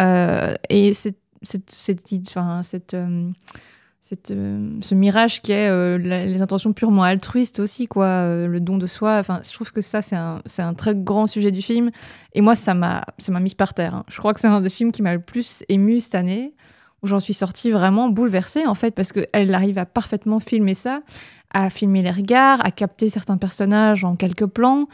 et 0.70 0.94
cette, 0.94 1.20
cette, 1.44 1.70
cette, 1.70 2.08
cette 2.64 2.96
cette, 4.02 4.32
euh, 4.32 4.80
ce 4.82 4.96
mirage 4.96 5.44
qui 5.44 5.52
est 5.52 5.70
euh, 5.70 6.00
les 6.00 6.42
intentions 6.42 6.74
purement 6.74 7.04
altruistes 7.04 7.60
aussi, 7.60 7.86
quoi, 7.86 8.08
euh, 8.08 8.48
le 8.48 8.60
don 8.60 8.78
de 8.78 8.88
soi. 8.88 9.18
Enfin, 9.20 9.42
je 9.48 9.54
trouve 9.54 9.72
que 9.72 9.82
ça, 9.82 10.02
c'est 10.02 10.16
un, 10.16 10.42
un, 10.58 10.74
très 10.74 10.96
grand 10.96 11.28
sujet 11.28 11.52
du 11.52 11.62
film. 11.62 11.92
Et 12.34 12.42
moi, 12.42 12.56
ça 12.56 12.74
m'a 12.74 13.06
mise 13.40 13.54
par 13.54 13.76
terre. 13.76 13.94
Hein. 13.94 14.04
Je 14.08 14.18
crois 14.18 14.34
que 14.34 14.40
c'est 14.40 14.48
un 14.48 14.60
des 14.60 14.70
films 14.70 14.92
qui 14.92 15.04
m'a 15.04 15.14
le 15.14 15.22
plus 15.22 15.64
ému 15.70 16.00
cette 16.00 16.16
année, 16.16 16.56
où 17.04 17.08
j'en 17.08 17.20
suis 17.20 17.36
sortie 17.36 17.70
vraiment 17.70 18.10
bouleversée, 18.10 18.66
en 18.66 18.74
fait, 18.74 18.96
parce 18.96 19.12
qu'elle 19.12 19.54
arrive 19.54 19.78
à 19.78 19.86
parfaitement 19.86 20.40
filmer 20.40 20.74
ça, 20.74 21.02
à 21.54 21.70
filmer 21.70 22.02
les 22.02 22.12
regards, 22.12 22.66
à 22.66 22.72
capter 22.72 23.08
certains 23.08 23.38
personnages 23.38 24.04
en 24.04 24.16
quelques 24.16 24.48
plans. 24.48 24.88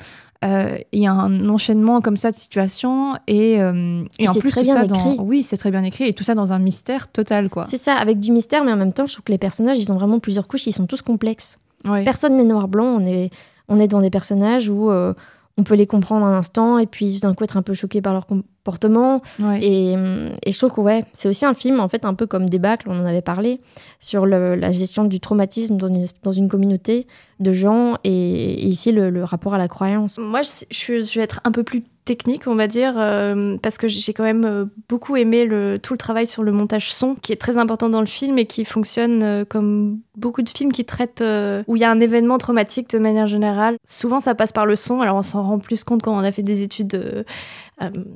Euh, 0.45 0.77
il 0.91 1.01
y 1.01 1.07
a 1.07 1.11
un 1.11 1.49
enchaînement 1.49 1.99
comme 1.99 2.17
ça 2.17 2.29
de 2.29 2.35
situations 2.35 3.15
et, 3.25 3.59
euh, 3.59 4.03
et, 4.19 4.29
en 4.29 4.33
plus 4.35 4.51
très 4.51 4.61
bien 4.61 4.75
ça 4.75 4.83
écrit. 4.83 5.17
Dans... 5.17 5.23
oui 5.23 5.41
c'est 5.41 5.57
très 5.57 5.71
bien 5.71 5.83
écrit 5.83 6.03
et 6.03 6.13
tout 6.13 6.23
ça 6.23 6.35
dans 6.35 6.53
un 6.53 6.59
mystère 6.59 7.07
total 7.07 7.49
quoi. 7.49 7.65
C'est 7.69 7.77
ça 7.77 7.95
avec 7.95 8.19
du 8.19 8.31
mystère 8.31 8.63
mais 8.63 8.71
en 8.71 8.77
même 8.77 8.93
temps 8.93 9.07
je 9.07 9.13
trouve 9.13 9.23
que 9.23 9.31
les 9.31 9.39
personnages 9.39 9.79
ils 9.79 9.91
ont 9.91 9.95
vraiment 9.95 10.19
plusieurs 10.19 10.47
couches 10.47 10.67
ils 10.67 10.73
sont 10.73 10.85
tous 10.85 11.01
complexes. 11.01 11.57
Personne 12.03 12.35
n'est 12.35 12.43
noir 12.43 12.67
blanc 12.67 12.85
on 12.85 13.05
est 13.07 13.31
on 13.67 13.79
est 13.79 13.87
dans 13.87 14.01
des 14.01 14.09
personnages 14.09 14.69
où 14.69 14.91
euh, 14.91 15.13
on 15.57 15.63
peut 15.63 15.75
les 15.75 15.87
comprendre 15.87 16.25
un 16.25 16.37
instant 16.37 16.77
et 16.77 16.85
puis 16.85 17.19
d'un 17.19 17.33
coup 17.33 17.43
être 17.43 17.57
un 17.57 17.61
peu 17.61 17.73
choqué 17.73 18.01
par 18.01 18.13
leur 18.13 18.27
comportement. 18.27 19.21
Et, 19.59 19.93
et, 19.93 20.51
je 20.51 20.57
trouve 20.57 20.71
que 20.71 20.81
ouais, 20.81 21.05
c'est 21.13 21.29
aussi 21.29 21.45
un 21.45 21.53
film, 21.53 21.79
en 21.79 21.87
fait, 21.87 22.05
un 22.05 22.13
peu 22.13 22.27
comme 22.27 22.47
Débâcle, 22.47 22.87
on 22.89 22.99
en 22.99 23.05
avait 23.05 23.21
parlé, 23.21 23.59
sur 23.99 24.25
la 24.25 24.71
gestion 24.71 25.05
du 25.05 25.19
traumatisme 25.19 25.77
dans 25.77 25.87
une, 25.87 26.05
dans 26.23 26.31
une 26.31 26.47
communauté 26.47 27.07
de 27.39 27.51
gens 27.51 27.97
et, 28.03 28.67
ici 28.67 28.91
le, 28.91 29.23
rapport 29.23 29.53
à 29.53 29.57
la 29.57 29.67
croyance. 29.67 30.17
Moi, 30.19 30.41
je, 30.43 31.01
je 31.01 31.19
vais 31.19 31.23
être 31.23 31.41
un 31.43 31.51
peu 31.51 31.63
plus 31.63 31.83
technique, 32.07 32.47
on 32.47 32.55
va 32.55 32.67
dire, 32.67 32.93
euh, 32.95 33.57
parce 33.61 33.77
que 33.77 33.87
j'ai 33.89 34.13
quand 34.13 34.23
même 34.23 34.45
euh, 34.45 34.65
beaucoup 34.87 35.17
aimé 35.17 35.45
le, 35.45 35.77
tout 35.77 35.93
le 35.93 35.97
travail 35.97 36.25
sur 36.25 36.41
le 36.41 36.53
montage 36.53 36.91
son, 36.91 37.15
qui 37.15 37.33
est 37.33 37.35
très 37.35 37.57
important 37.57 37.89
dans 37.89 37.99
le 37.99 38.07
film 38.07 38.39
et 38.39 38.45
qui 38.45 38.63
fonctionne 38.63 39.21
euh, 39.23 39.45
comme 39.45 39.99
beaucoup 40.15 40.41
de 40.41 40.49
films 40.49 40.71
qui 40.71 40.85
traitent 40.85 41.23
où 41.67 41.75
il 41.75 41.79
y 41.79 41.83
a 41.83 41.91
un 41.91 41.99
événement 41.99 42.37
traumatique 42.37 42.89
de 42.89 42.97
manière 42.97 43.27
générale. 43.27 43.75
Souvent, 43.83 44.21
ça 44.21 44.35
passe 44.35 44.53
par 44.53 44.65
le 44.65 44.77
son. 44.77 45.01
Alors, 45.01 45.17
on 45.17 45.21
s'en 45.21 45.43
rend 45.43 45.59
plus 45.59 45.83
compte 45.83 46.01
quand 46.01 46.15
on 46.15 46.23
a 46.23 46.31
fait 46.31 46.43
des 46.43 46.63
études 46.63 47.25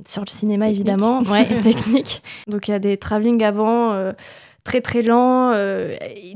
sur 0.07 0.21
le 0.21 0.29
cinéma, 0.29 0.69
évidemment, 0.69 1.21
ouais, 1.31 1.45
technique. 1.61 2.23
Donc, 2.47 2.69
il 2.69 2.71
y 2.71 2.73
a 2.73 2.79
des 2.79 2.97
travelling 2.97 3.43
avant 3.43 4.13
très 4.63 4.81
très 4.81 5.03
lents. 5.03 5.51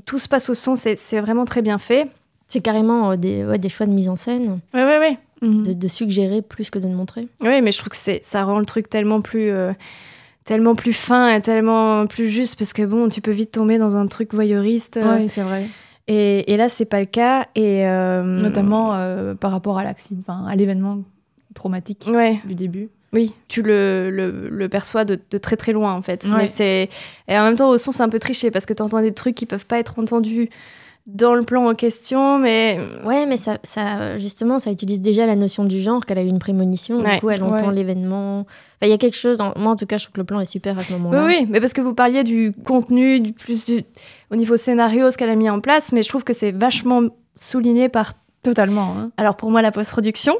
tout 0.05 0.19
se 0.19 0.27
passe 0.27 0.49
au 0.49 0.53
son. 0.53 0.75
C'est 0.75 1.19
vraiment 1.19 1.45
très 1.45 1.61
bien 1.63 1.79
fait. 1.79 2.09
C'est 2.47 2.61
carrément 2.61 3.15
des, 3.15 3.57
des 3.57 3.69
choix 3.69 3.87
de 3.87 3.93
mise 3.93 4.09
en 4.09 4.15
scène. 4.15 4.59
Ouais, 4.73 4.83
ouais, 4.83 4.99
ouais. 4.99 5.17
Mhm. 5.41 5.63
de, 5.63 5.73
de 5.73 5.87
suggérer 5.87 6.41
plus 6.41 6.69
que 6.69 6.79
de 6.79 6.87
le 6.87 6.93
montrer. 6.95 7.27
Oui, 7.41 7.61
mais 7.61 7.71
je 7.71 7.77
trouve 7.79 7.89
que 7.89 7.95
c'est, 7.97 8.21
ça 8.23 8.43
rend 8.45 8.57
le 8.59 8.65
truc 8.65 8.89
tellement 8.89 9.21
plus, 9.21 9.49
euh, 9.49 9.73
tellement 10.45 10.75
plus 10.75 10.93
fin 10.93 11.33
et 11.33 11.41
tellement 11.41 12.07
plus 12.07 12.29
juste 12.29 12.57
parce 12.57 12.71
que 12.73 12.83
bon, 12.83 13.09
tu 13.09 13.19
peux 13.21 13.31
vite 13.31 13.51
tomber 13.51 13.77
dans 13.77 13.95
un 13.95 14.07
truc 14.07 14.33
voyeuriste. 14.33 14.97
euh, 14.97 15.17
Ouais, 15.23 15.27
c'est 15.27 15.41
vrai. 15.41 15.65
et, 16.07 16.51
et 16.53 16.57
là, 16.57 16.69
c'est 16.69 16.85
pas 16.85 16.99
le 16.99 17.05
cas. 17.05 17.47
Et 17.55 17.85
euh, 17.85 18.23
Notamment 18.23 18.93
euh, 18.93 19.35
par 19.35 19.51
rapport 19.51 19.77
à 19.77 19.83
l'accident, 19.83 20.21
enfin, 20.21 20.45
à 20.47 20.55
l'événement 20.55 20.99
traumatique 21.53 22.07
Ouais, 22.11 22.39
du 22.45 22.53
début. 22.55 22.89
oui, 23.13 23.33
tu 23.47 23.61
le, 23.61 24.09
le, 24.11 24.49
le 24.49 24.69
perçois 24.69 25.05
de, 25.05 25.19
de 25.31 25.37
très 25.37 25.55
très 25.57 25.71
loin 25.73 25.93
en 25.93 26.01
fait. 26.01 26.25
Ouais. 26.25 26.31
Mais 26.37 26.47
c'est 26.47 26.89
et 27.27 27.37
en 27.37 27.43
même 27.43 27.55
temps 27.55 27.69
au 27.69 27.77
son 27.77 27.91
c'est 27.91 28.03
un 28.03 28.09
peu 28.09 28.19
triché 28.19 28.51
parce 28.51 28.65
que 28.65 28.73
tu 28.73 28.81
entends 28.83 29.01
des 29.01 29.13
trucs 29.13 29.35
qui 29.35 29.45
peuvent 29.45 29.65
pas 29.65 29.79
être 29.79 29.97
entendus 29.99 30.49
dans 31.07 31.35
le 31.35 31.43
plan 31.43 31.67
en 31.69 31.75
question, 31.75 32.39
mais 32.39 32.79
Ouais, 33.05 33.25
mais 33.27 33.37
ça, 33.37 33.59
ça, 33.63 34.17
justement, 34.17 34.57
ça 34.59 34.71
utilise 34.71 35.01
déjà 35.01 35.27
la 35.27 35.35
notion 35.35 35.63
du 35.63 35.79
genre, 35.79 36.03
qu'elle 36.05 36.17
a 36.17 36.23
eu 36.23 36.27
une 36.27 36.39
prémonition. 36.39 36.97
Ouais. 37.01 37.15
Du 37.15 37.19
coup, 37.21 37.29
elle 37.29 37.43
entend 37.43 37.67
Ouais. 37.67 37.75
l'événement. 37.75 38.39
Enfin, 38.39 38.47
il 38.83 38.89
y 38.89 38.93
a 38.93 38.97
quelque 38.97 39.15
chose. 39.17 39.37
dans- 39.37 39.53
Moi, 39.55 39.71
en 39.71 39.75
tout 39.75 39.85
cas, 39.85 39.97
je 39.99 40.05
trouve 40.05 40.13
que 40.13 40.19
le 40.21 40.25
plan 40.25 40.39
est 40.39 40.45
super 40.45 40.77
à 40.79 40.83
ce 40.83 40.93
oui, 40.93 40.99
moment-là. 40.99 41.25
oui, 41.25 41.45
mais 41.49 41.59
parce 41.59 41.73
que 41.73 41.81
vous 41.81 41.93
parliez 41.93 42.23
du 42.23 42.53
contenu, 42.65 43.19
du 43.19 43.33
plus 43.33 43.65
du, 43.65 43.83
au 44.31 44.35
niveau 44.35 44.57
scénario, 44.57 45.11
ce 45.11 45.17
qu'elle 45.17 45.29
a 45.29 45.35
mis 45.35 45.49
en 45.49 45.59
place, 45.59 45.91
mais 45.91 46.01
je 46.01 46.09
trouve 46.09 46.23
que 46.23 46.33
c'est 46.33 46.51
vachement 46.51 47.03
souligné 47.35 47.87
par 47.89 48.13
Totalement. 48.45 48.95
hein. 48.97 49.11
Alors 49.17 49.35
pour 49.35 49.51
moi, 49.51 49.61
la 49.61 49.71
post-production, 49.71 50.35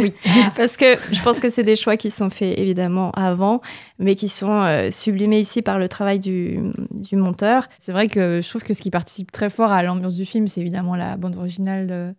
Oui. 0.00 0.12
parce 0.56 0.76
que 0.76 0.96
je 1.12 1.22
pense 1.22 1.38
que 1.38 1.48
c'est 1.50 1.62
des 1.62 1.76
choix 1.76 1.96
qui 1.96 2.10
sont 2.10 2.30
faits 2.30 2.58
évidemment 2.58 3.12
avant, 3.12 3.60
mais 4.00 4.16
qui 4.16 4.28
sont 4.28 4.50
euh, 4.62 4.90
sublimés 4.90 5.38
ici 5.40 5.62
par 5.62 5.78
le 5.78 5.88
travail 5.88 6.18
du, 6.18 6.58
du 6.90 7.14
monteur. 7.16 7.68
C'est 7.78 7.92
vrai 7.92 8.08
que 8.08 8.40
je 8.42 8.48
trouve 8.48 8.62
que 8.64 8.74
ce 8.74 8.82
qui 8.82 8.90
participe 8.90 9.30
très 9.30 9.50
fort 9.50 9.70
à 9.70 9.82
l'ambiance 9.82 10.16
du 10.16 10.24
film, 10.26 10.48
c'est 10.48 10.60
évidemment 10.60 10.96
la 10.96 11.16
bande 11.16 11.36
originale 11.36 11.86
de, 11.86 12.14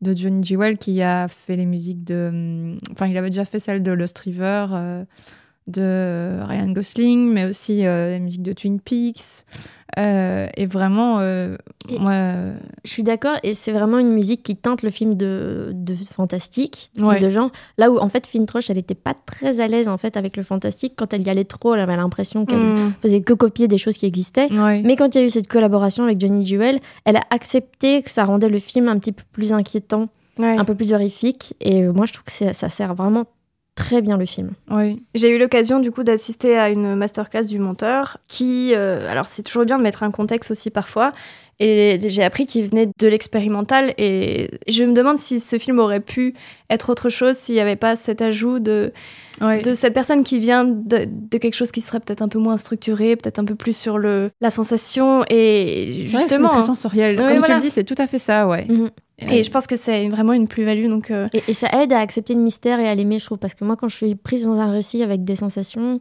de 0.00 0.16
Johnny 0.16 0.42
Jewell 0.42 0.78
qui 0.78 1.00
a 1.02 1.28
fait 1.28 1.56
les 1.56 1.66
musiques 1.66 2.02
de. 2.04 2.28
hum, 2.32 2.78
Enfin, 2.92 3.06
il 3.06 3.16
avait 3.18 3.30
déjà 3.30 3.44
fait 3.44 3.58
celle 3.58 3.82
de 3.82 3.92
Lost 3.92 4.18
River, 4.18 4.66
euh, 4.72 5.04
de 5.66 6.40
Ryan 6.42 6.68
Gosling, 6.70 7.30
mais 7.32 7.44
aussi 7.44 7.86
euh, 7.86 8.12
les 8.12 8.18
musiques 8.20 8.42
de 8.42 8.52
Twin 8.52 8.80
Peaks. 8.80 9.44
Euh, 9.98 10.46
et 10.56 10.66
vraiment, 10.66 11.18
euh, 11.20 11.56
Et- 11.88 11.98
moi. 11.98 12.12
euh, 12.12 12.54
Je 12.84 12.90
suis 12.90 13.02
d'accord, 13.02 13.36
et 13.42 13.54
c'est 13.54 13.72
vraiment 13.72 13.98
une 13.98 14.12
musique 14.12 14.42
qui 14.42 14.56
teinte 14.56 14.82
le 14.82 14.90
film 14.90 15.16
de, 15.16 15.70
de 15.74 15.94
fantastique, 16.10 16.90
de, 16.94 17.00
film 17.00 17.08
Ouais. 17.08 17.18
de 17.20 17.28
genre. 17.28 17.50
Là 17.78 17.90
où, 17.90 17.98
en 17.98 18.08
fait, 18.08 18.26
Fintroche, 18.26 18.70
elle 18.70 18.78
était 18.78 18.94
pas 18.94 19.14
très 19.14 19.60
à 19.60 19.68
l'aise 19.68 19.88
en 19.88 19.96
fait 19.98 20.16
avec 20.16 20.36
le 20.36 20.42
fantastique. 20.42 20.94
Quand 20.96 21.12
elle 21.12 21.26
y 21.26 21.30
allait 21.30 21.44
trop, 21.44 21.74
elle 21.74 21.80
avait 21.80 21.96
l'impression 21.96 22.46
qu'elle 22.46 22.58
Mm. 22.60 22.92
faisait 23.00 23.20
que 23.22 23.32
copier 23.32 23.68
des 23.68 23.78
choses 23.78 23.96
qui 23.96 24.06
existaient. 24.06 24.50
ouais. 24.52 24.82
Mais 24.82 24.96
quand 24.96 25.14
il 25.14 25.20
y 25.20 25.24
a 25.24 25.26
eu 25.26 25.30
cette 25.30 25.48
collaboration 25.48 26.04
avec 26.04 26.20
Johnny 26.20 26.46
Jewell, 26.46 26.78
elle 27.04 27.16
a 27.16 27.22
accepté 27.30 28.02
que 28.02 28.10
ça 28.10 28.24
rendait 28.24 28.48
le 28.48 28.58
film 28.60 28.88
un 28.88 28.98
petit 28.98 29.12
peu 29.12 29.24
plus 29.32 29.52
inquiétant, 29.52 30.08
Ouais. 30.38 30.56
un 30.58 30.64
peu 30.64 30.74
plus 30.74 30.92
horrifique. 30.92 31.54
Et 31.60 31.82
moi, 31.82 32.06
je 32.06 32.12
trouve 32.12 32.24
que 32.24 32.52
ça 32.54 32.68
sert 32.68 32.94
vraiment 32.94 33.24
très 33.74 34.02
bien 34.02 34.16
le 34.16 34.26
film. 34.26 34.50
J'ai 35.14 35.30
eu 35.30 35.38
l'occasion 35.38 35.80
du 35.80 35.90
coup 35.90 36.02
d'assister 36.02 36.58
à 36.58 36.70
une 36.70 36.94
masterclass 36.94 37.44
du 37.44 37.58
monteur 37.58 38.18
qui, 38.28 38.72
euh, 38.74 39.10
alors 39.10 39.26
c'est 39.26 39.42
toujours 39.42 39.64
bien 39.64 39.78
de 39.78 39.82
mettre 39.82 40.02
un 40.02 40.10
contexte 40.10 40.50
aussi 40.50 40.70
parfois, 40.70 41.12
et 41.62 41.98
j'ai 42.02 42.22
appris 42.22 42.46
qu'il 42.46 42.64
venait 42.66 42.88
de 42.98 43.06
l'expérimental 43.06 43.92
et 43.98 44.50
je 44.66 44.82
me 44.82 44.94
demande 44.94 45.18
si 45.18 45.40
ce 45.40 45.58
film 45.58 45.78
aurait 45.78 46.00
pu 46.00 46.32
être 46.70 46.88
autre 46.88 47.10
chose 47.10 47.36
s'il 47.36 47.54
n'y 47.54 47.60
avait 47.60 47.76
pas 47.76 47.96
cet 47.96 48.22
ajout 48.22 48.60
de, 48.60 48.94
cette 49.74 49.92
personne 49.92 50.24
qui 50.24 50.38
vient 50.38 50.64
de, 50.64 51.06
de 51.06 51.38
quelque 51.38 51.54
chose 51.54 51.70
qui 51.70 51.82
serait 51.82 52.00
peut-être 52.00 52.22
un 52.22 52.28
peu 52.28 52.38
moins 52.38 52.56
structuré, 52.56 53.14
peut-être 53.14 53.38
un 53.38 53.44
peu 53.44 53.56
plus 53.56 53.76
sur 53.76 53.98
le, 53.98 54.30
la 54.40 54.50
sensation 54.50 55.22
et 55.28 56.02
C'est 56.04 56.12
vrai 56.12 56.22
le 56.24 56.28
justement. 56.28 56.48
très 56.48 56.58
hein. 56.58 56.62
sensoriel. 56.62 57.20
Ouais, 57.20 57.34
Comme 57.34 57.44
tu 57.44 57.52
le 57.52 57.60
dis, 57.60 57.70
c'est 57.70 57.84
tout 57.84 57.94
à 57.98 58.06
fait 58.06 58.18
ça, 58.18 58.48
ouais. 58.48 58.64
Mhm. 58.66 58.88
Et 59.28 59.42
je 59.42 59.50
pense 59.50 59.66
que 59.66 59.76
c'est 59.76 60.08
vraiment 60.08 60.32
une 60.32 60.48
plus-value 60.48 60.88
donc. 60.88 61.10
euh, 61.10 61.28
Et, 61.34 61.42
et 61.48 61.54
ça 61.54 61.68
aide 61.82 61.92
à 61.92 61.98
accepter 61.98 62.34
le 62.34 62.40
mystère 62.40 62.80
et 62.80 62.88
à 62.88 62.94
l'aimer, 62.94 63.18
je 63.18 63.26
trouve. 63.26 63.38
Parce 63.38 63.54
que 63.54 63.64
moi, 63.64 63.76
quand 63.76 63.88
je 63.88 63.96
suis 63.96 64.14
prise 64.14 64.46
dans 64.46 64.58
un 64.58 64.70
récit 64.70 65.02
avec 65.02 65.24
des 65.24 65.36
sensations, 65.36 66.00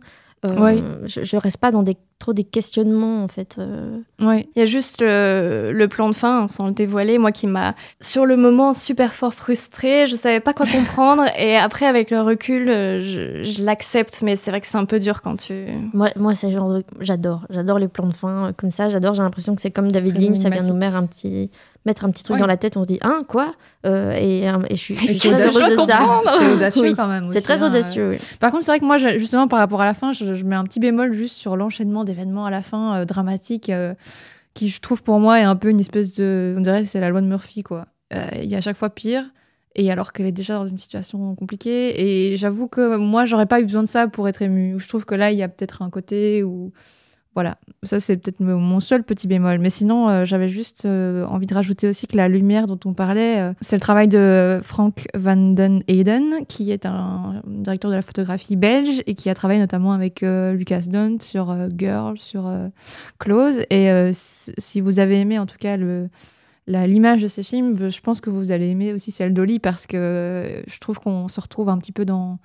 euh, 0.49 0.59
Ouais. 0.59 0.81
je, 1.05 1.23
je 1.23 1.35
reste 1.37 1.57
pas 1.57 1.71
dans 1.71 1.83
des, 1.83 1.97
trop 2.19 2.33
des 2.33 2.43
questionnements, 2.43 3.23
en 3.23 3.27
fait. 3.29 3.55
euh. 3.59 3.97
Ouais. 4.21 4.47
Il 4.55 4.59
y 4.59 4.61
a 4.61 4.65
juste 4.65 5.01
le, 5.01 5.71
le 5.73 5.87
plan 5.87 6.09
de 6.09 6.13
fin, 6.13 6.41
hein, 6.41 6.47
sans 6.47 6.65
le 6.67 6.73
dévoiler, 6.73 7.17
moi 7.17 7.31
qui 7.31 7.47
m'a, 7.47 7.75
sur 8.01 8.25
le 8.25 8.35
moment, 8.35 8.73
super 8.73 9.13
fort 9.13 9.33
frustrée. 9.33 10.05
Je 10.05 10.15
savais 10.17 10.41
pas 10.41 10.53
quoi 10.53 10.65
comprendre. 10.71 11.23
et 11.37 11.55
après, 11.55 11.85
avec 11.85 12.11
le 12.11 12.21
recul, 12.21 12.69
euh, 12.69 12.99
je, 12.99 13.43
je 13.49 13.63
l'accepte. 13.63 14.21
Mais 14.21 14.35
c'est 14.35 14.51
vrai 14.51 14.59
que 14.59 14.67
c'est 14.67 14.77
un 14.77 14.83
peu 14.85 14.99
dur 14.99 15.21
quand 15.21 15.37
tu. 15.37 15.53
Moi, 15.93 16.09
moi 16.17 16.35
c'est 16.35 16.51
genre 16.51 16.69
de- 16.73 16.83
J'adore. 16.99 17.43
J'adore 17.49 17.79
les 17.79 17.87
plans 17.87 18.07
de 18.07 18.13
fin 18.13 18.47
euh, 18.47 18.51
comme 18.55 18.69
ça. 18.71 18.89
J'adore. 18.89 19.15
J'ai 19.15 19.23
l'impression 19.23 19.55
que 19.55 19.61
c'est 19.61 19.71
comme 19.71 19.89
David 19.89 20.17
Lynch, 20.21 20.37
ça 20.39 20.49
vient 20.49 20.63
nous 20.63 20.75
mettre 20.75 20.97
un 20.97 21.05
petit, 21.05 21.49
mettre 21.85 22.03
un 22.03 22.11
petit 22.11 22.23
truc 22.25 22.37
dans 22.37 22.47
la 22.47 22.57
tête. 22.57 22.75
On 22.75 22.83
se 22.83 22.87
dit, 22.89 22.99
hein, 23.01 23.23
quoi 23.29 23.53
Euh, 23.85 24.11
et, 24.19 24.43
et 24.43 24.51
je 24.71 24.75
suis, 24.75 24.95
je 24.97 25.13
suis 25.13 25.29
très 25.29 25.41
audacieux. 25.43 25.61
heureuse 25.61 25.71
de 25.71 25.85
ça. 25.89 25.97
comprendre. 25.99 26.31
C'est 26.39 26.51
audacieux 26.53 26.81
Oui. 26.83 26.93
quand 26.97 27.07
même. 27.07 27.29
C'est 27.31 27.37
aussi, 27.37 27.43
très 27.47 27.63
hein, 27.63 27.67
audacieux. 27.67 28.09
oui. 28.11 28.17
Par 28.41 28.51
contre, 28.51 28.65
c'est 28.65 28.71
vrai 28.71 28.79
que 28.81 28.85
moi, 28.85 28.97
justement, 28.97 29.47
par 29.47 29.59
rapport 29.59 29.79
à 29.79 29.85
la 29.85 29.93
fin, 29.93 30.11
je, 30.11 30.33
je 30.33 30.43
mets 30.43 30.57
un 30.57 30.65
petit 30.65 30.81
bémol 30.81 31.13
juste 31.13 31.37
sur 31.37 31.55
l'enchaînement 31.55 32.03
d'événements 32.09 32.45
à 32.45 32.49
la 32.49 32.61
fin 32.61 32.95
euh, 32.95 33.05
dramatiques, 33.05 33.69
euh, 33.69 33.93
qui 34.53 34.69
je 34.69 34.79
trouve 34.81 35.03
pour 35.03 35.19
moi 35.19 35.39
est 35.39 35.43
un 35.43 35.55
peu 35.55 35.69
une 35.69 35.79
espèce 35.79 36.15
de. 36.15 36.55
On 36.57 36.61
dirait 36.61 36.83
que 36.83 36.89
c'est 36.89 36.99
la 36.99 37.09
loi 37.09 37.21
de 37.21 37.27
Murphy, 37.27 37.63
quoi. 37.63 37.87
Euh, 38.13 38.25
Il 38.35 38.49
y 38.49 38.55
a 38.55 38.57
à 38.57 38.61
chaque 38.61 38.77
fois 38.77 38.89
pire. 38.89 39.31
Et 39.75 39.91
alors 39.91 40.11
qu'elle 40.11 40.25
est 40.25 40.31
déjà 40.31 40.55
dans 40.55 40.67
une 40.67 40.79
situation 40.79 41.35
compliquée. 41.35 42.31
Et 42.31 42.37
j'avoue 42.37 42.67
que 42.67 42.97
moi, 42.97 43.25
j'aurais 43.25 43.45
pas 43.45 43.61
eu 43.61 43.65
besoin 43.65 43.83
de 43.83 43.87
ça 43.87 44.07
pour 44.07 44.27
être 44.27 44.41
émue. 44.41 44.79
Je 44.79 44.87
trouve 44.89 45.05
que 45.05 45.15
là, 45.15 45.31
il 45.31 45.37
y 45.37 45.43
a 45.43 45.47
peut-être 45.47 45.81
un 45.83 45.89
côté 45.89 46.43
où. 46.43 46.73
Voilà, 47.39 47.57
ça 47.83 48.01
c'est 48.01 48.17
peut-être 48.17 48.41
mon 48.41 48.81
seul 48.81 49.05
petit 49.05 49.25
bémol. 49.25 49.59
Mais 49.59 49.69
sinon, 49.69 50.09
euh, 50.09 50.25
j'avais 50.25 50.49
juste 50.49 50.83
euh, 50.83 51.25
envie 51.27 51.45
de 51.45 51.53
rajouter 51.53 51.87
aussi 51.87 52.05
que 52.05 52.17
la 52.17 52.27
lumière 52.27 52.65
dont 52.65 52.77
on 52.83 52.93
parlait, 52.93 53.39
euh, 53.39 53.53
c'est 53.61 53.77
le 53.77 53.79
travail 53.79 54.09
de 54.09 54.59
Frank 54.61 55.07
van 55.15 55.53
den 55.53 55.81
Eyden, 55.87 56.45
qui 56.49 56.71
est 56.71 56.85
un 56.85 57.41
directeur 57.47 57.91
de 57.91 57.95
la 57.95 58.01
photographie 58.01 58.57
belge 58.57 59.03
et 59.07 59.15
qui 59.15 59.29
a 59.29 59.35
travaillé 59.35 59.61
notamment 59.61 59.93
avec 59.93 60.19
Lucas 60.19 60.87
Dont 60.89 61.15
sur 61.21 61.55
Girl, 61.77 62.17
sur 62.19 62.51
Close. 63.19 63.61
Et 63.69 63.89
si 64.11 64.81
vous 64.81 64.99
avez 64.99 65.21
aimé 65.21 65.39
en 65.39 65.45
tout 65.45 65.55
cas 65.57 65.77
l'image 66.67 67.21
de 67.21 67.27
ces 67.27 67.43
films, 67.43 67.89
je 67.89 68.01
pense 68.01 68.19
que 68.19 68.29
vous 68.29 68.51
allez 68.51 68.67
aimer 68.67 68.91
aussi 68.91 69.11
celle 69.11 69.33
d'Oli 69.33 69.59
parce 69.59 69.87
que 69.87 70.61
je 70.67 70.79
trouve 70.79 70.99
qu'on 70.99 71.29
se 71.29 71.39
retrouve 71.39 71.69
un 71.69 71.77
petit 71.77 71.93
peu 71.93 72.03
dans. 72.03 72.37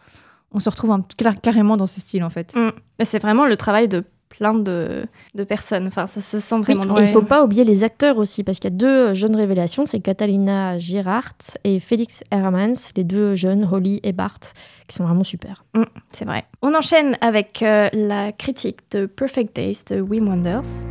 On 0.52 0.60
se 0.60 0.70
retrouve 0.70 0.92
un, 0.92 1.04
car- 1.16 1.40
carrément 1.40 1.76
dans 1.76 1.88
ce 1.88 1.98
style 2.00 2.22
en 2.22 2.30
fait. 2.30 2.54
Mm. 2.54 2.70
C'est 3.02 3.18
vraiment 3.18 3.44
le 3.44 3.56
travail 3.56 3.88
de 3.88 4.04
plein 4.38 4.54
de, 4.54 5.06
de 5.34 5.44
personnes. 5.44 5.86
Enfin, 5.86 6.06
ça 6.06 6.20
se 6.20 6.40
sent 6.40 6.56
Oui, 6.56 6.62
vraiment. 6.74 6.94
dans 6.94 6.96
il 6.96 7.06
ne 7.06 7.12
faut 7.12 7.22
pas 7.22 7.42
oublier 7.44 7.64
les 7.64 7.84
acteurs 7.84 8.18
aussi, 8.18 8.44
parce 8.44 8.58
qu'il 8.58 8.70
y 8.70 8.74
a 8.74 8.76
deux 8.76 9.14
jeunes 9.14 9.36
révélations, 9.36 9.86
c'est 9.86 10.00
Catalina 10.00 10.76
Girard 10.78 11.32
et 11.64 11.80
Félix 11.80 12.22
Hermans, 12.30 12.90
les 12.96 13.04
deux 13.04 13.34
jeunes, 13.36 13.68
Holly 13.70 14.00
et 14.02 14.12
Bart, 14.12 14.40
qui 14.88 14.96
sont 14.96 15.04
vraiment 15.04 15.24
super. 15.24 15.64
C'est 16.10 16.24
vrai. 16.24 16.44
On 16.62 16.74
enchaîne 16.74 17.16
avec 17.20 17.62
euh, 17.62 17.88
la 17.92 18.32
critique 18.32 18.78
de 18.90 19.06
Perfect 19.06 19.54
Days 19.56 19.78
de 19.90 20.00
Wim 20.00 20.28
Wonders. 20.28 20.86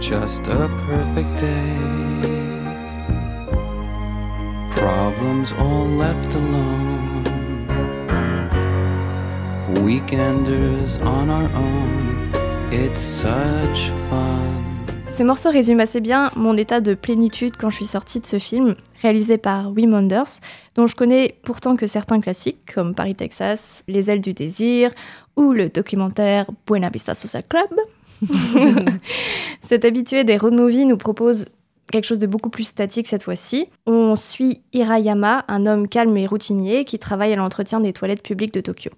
Just 0.00 0.40
a 0.48 0.68
perfect 0.88 1.40
day. 1.40 2.30
Problems 4.74 5.52
all 5.60 5.86
left 5.98 6.34
alone. 6.34 6.86
Weekenders 9.84 10.96
on 11.02 11.28
our 11.28 11.48
own. 11.54 11.99
It's 12.72 13.02
such 13.02 13.90
fun. 14.08 15.10
Ce 15.10 15.24
morceau 15.24 15.48
assez 15.80 16.00
bien 16.00 16.30
mon 16.36 16.56
état 16.56 16.80
de 16.80 16.94
plénitude 16.94 17.56
quand 17.56 17.68
je 17.68 17.74
suis 17.74 17.86
sortie 17.86 18.20
de 18.20 18.26
ce 18.26 18.38
film, 18.38 18.76
réalisé 19.02 19.38
par 19.38 19.72
Wim 19.72 19.92
Wonders, 19.92 20.38
dont 20.76 20.86
je 20.86 20.94
connais 20.94 21.34
pourtant 21.42 21.74
que 21.74 21.88
certains 21.88 22.20
classiques, 22.20 22.72
comme 22.72 22.94
Paris, 22.94 23.16
Texas, 23.16 23.82
Les 23.88 24.08
ailes 24.08 24.20
du 24.20 24.34
désir, 24.34 24.92
ou 25.36 25.52
le 25.52 25.68
documentaire 25.68 26.46
Buena 26.64 26.90
Vista 26.90 27.16
Social 27.16 27.42
Club. 27.48 27.70
Cet 29.60 29.84
habitué 29.84 30.22
des 30.22 30.36
road 30.36 30.54
movies 30.54 30.86
nous 30.86 30.96
propose 30.96 31.46
quelque 31.90 32.04
chose 32.04 32.18
de 32.18 32.26
beaucoup 32.26 32.50
plus 32.50 32.64
statique 32.64 33.06
cette 33.06 33.22
fois-ci. 33.22 33.68
On 33.86 34.16
suit 34.16 34.62
Hirayama, 34.72 35.44
un 35.48 35.66
homme 35.66 35.88
calme 35.88 36.16
et 36.16 36.26
routinier 36.26 36.84
qui 36.84 36.98
travaille 36.98 37.32
à 37.32 37.36
l'entretien 37.36 37.80
des 37.80 37.92
toilettes 37.92 38.22
publiques 38.22 38.54
de 38.54 38.60
Tokyo. 38.60 38.90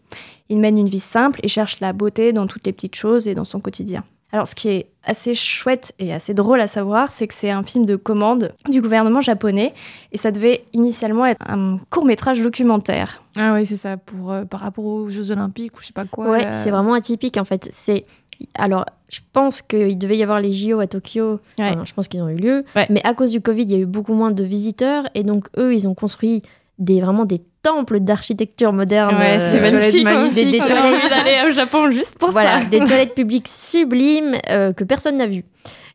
Il 0.49 0.61
mène 0.61 0.79
une 0.79 0.89
vie 0.89 1.01
simple 1.01 1.41
et 1.43 1.49
cherche 1.49 1.81
la 1.81 1.93
beauté 1.93 2.33
dans 2.33 2.47
toutes 2.47 2.67
les 2.67 2.73
petites 2.73 2.97
choses 2.97 3.29
et 3.29 3.35
dans 3.35 3.45
son 3.45 3.61
quotidien. 3.61 4.05
Alors, 4.35 4.49
ce 4.49 4.55
qui 4.55 4.71
est 4.71 4.87
assez 5.05 5.35
chouette 5.35 5.93
et 5.99 6.12
assez 6.12 6.33
drôle 6.33 6.62
à 6.62 6.67
savoir, 6.67 7.11
c'est 7.11 7.27
que 7.27 7.35
c'est 7.35 7.51
un 7.51 7.62
film 7.62 7.85
de 7.85 7.97
commande 7.97 8.55
du 8.71 8.81
gouvernement 8.81 9.21
japonais 9.21 9.75
et 10.11 10.17
ça 10.17 10.31
devait 10.31 10.65
initialement 10.73 11.27
être 11.27 11.43
un 11.47 11.79
court-métrage 11.91 12.41
documentaire. 12.41 13.23
Ah 13.37 13.53
oui, 13.53 13.67
c'est 13.67 13.77
ça, 13.77 13.99
pour, 13.99 14.33
euh, 14.33 14.45
par 14.45 14.61
rapport 14.61 14.87
aux 14.87 15.09
Jeux 15.11 15.31
Olympiques 15.33 15.77
ou 15.77 15.83
je 15.83 15.89
sais 15.89 15.93
pas 15.93 16.07
quoi. 16.07 16.31
Ouais, 16.31 16.45
là. 16.45 16.53
c'est 16.55 16.71
vraiment 16.71 16.95
atypique 16.95 17.37
en 17.37 17.45
fait. 17.45 17.69
C'est 17.73 18.07
alors, 18.55 18.85
je 19.09 19.21
pense 19.33 19.63
qu'il 19.63 19.99
devait 19.99 20.17
y 20.17 20.23
avoir 20.23 20.41
les 20.41 20.53
JO 20.53 20.81
à 20.81 20.87
Tokyo. 20.87 21.41
Ouais. 21.59 21.71
Enfin, 21.71 21.85
je 21.85 21.93
pense 21.93 22.09
qu'ils 22.09 22.23
ont 22.23 22.29
eu 22.29 22.37
lieu. 22.37 22.65
Ouais. 22.75 22.87
Mais 22.91 23.01
à 23.05 23.15
cause 23.15 23.31
du 23.31 23.41
Covid, 23.41 23.63
il 23.63 23.71
y 23.71 23.75
a 23.75 23.79
eu 23.79 23.87
beaucoup 23.87 24.15
moins 24.15 24.31
de 24.31 24.45
visiteurs 24.45 25.05
et 25.15 25.23
donc 25.23 25.49
eux, 25.59 25.75
ils 25.75 25.87
ont 25.87 25.95
construit 25.95 26.43
des 26.79 27.01
vraiment 27.01 27.25
des 27.25 27.43
temples 27.63 28.01
d'architecture 28.01 28.73
moderne. 28.73 29.17
Ouais, 29.17 29.39
euh, 29.41 29.51
c'est 29.51 29.59
toilettes 29.59 30.03
magnifique. 30.03 30.51
des 30.51 30.59
toilettes. 30.59 30.77
envie 30.77 31.09
d'aller 31.09 31.49
au 31.49 31.53
Japon 31.53 31.91
juste 31.91 32.19
pour 32.19 32.31
voilà, 32.31 32.61
ça. 32.61 32.65
des 32.65 32.79
toilettes 32.79 33.15
publiques 33.15 33.49
sublimes 33.49 34.37
euh, 34.51 34.73
que 34.73 34.85
personne 34.85 35.19
n'a 35.19 35.27
vues. 35.27 35.45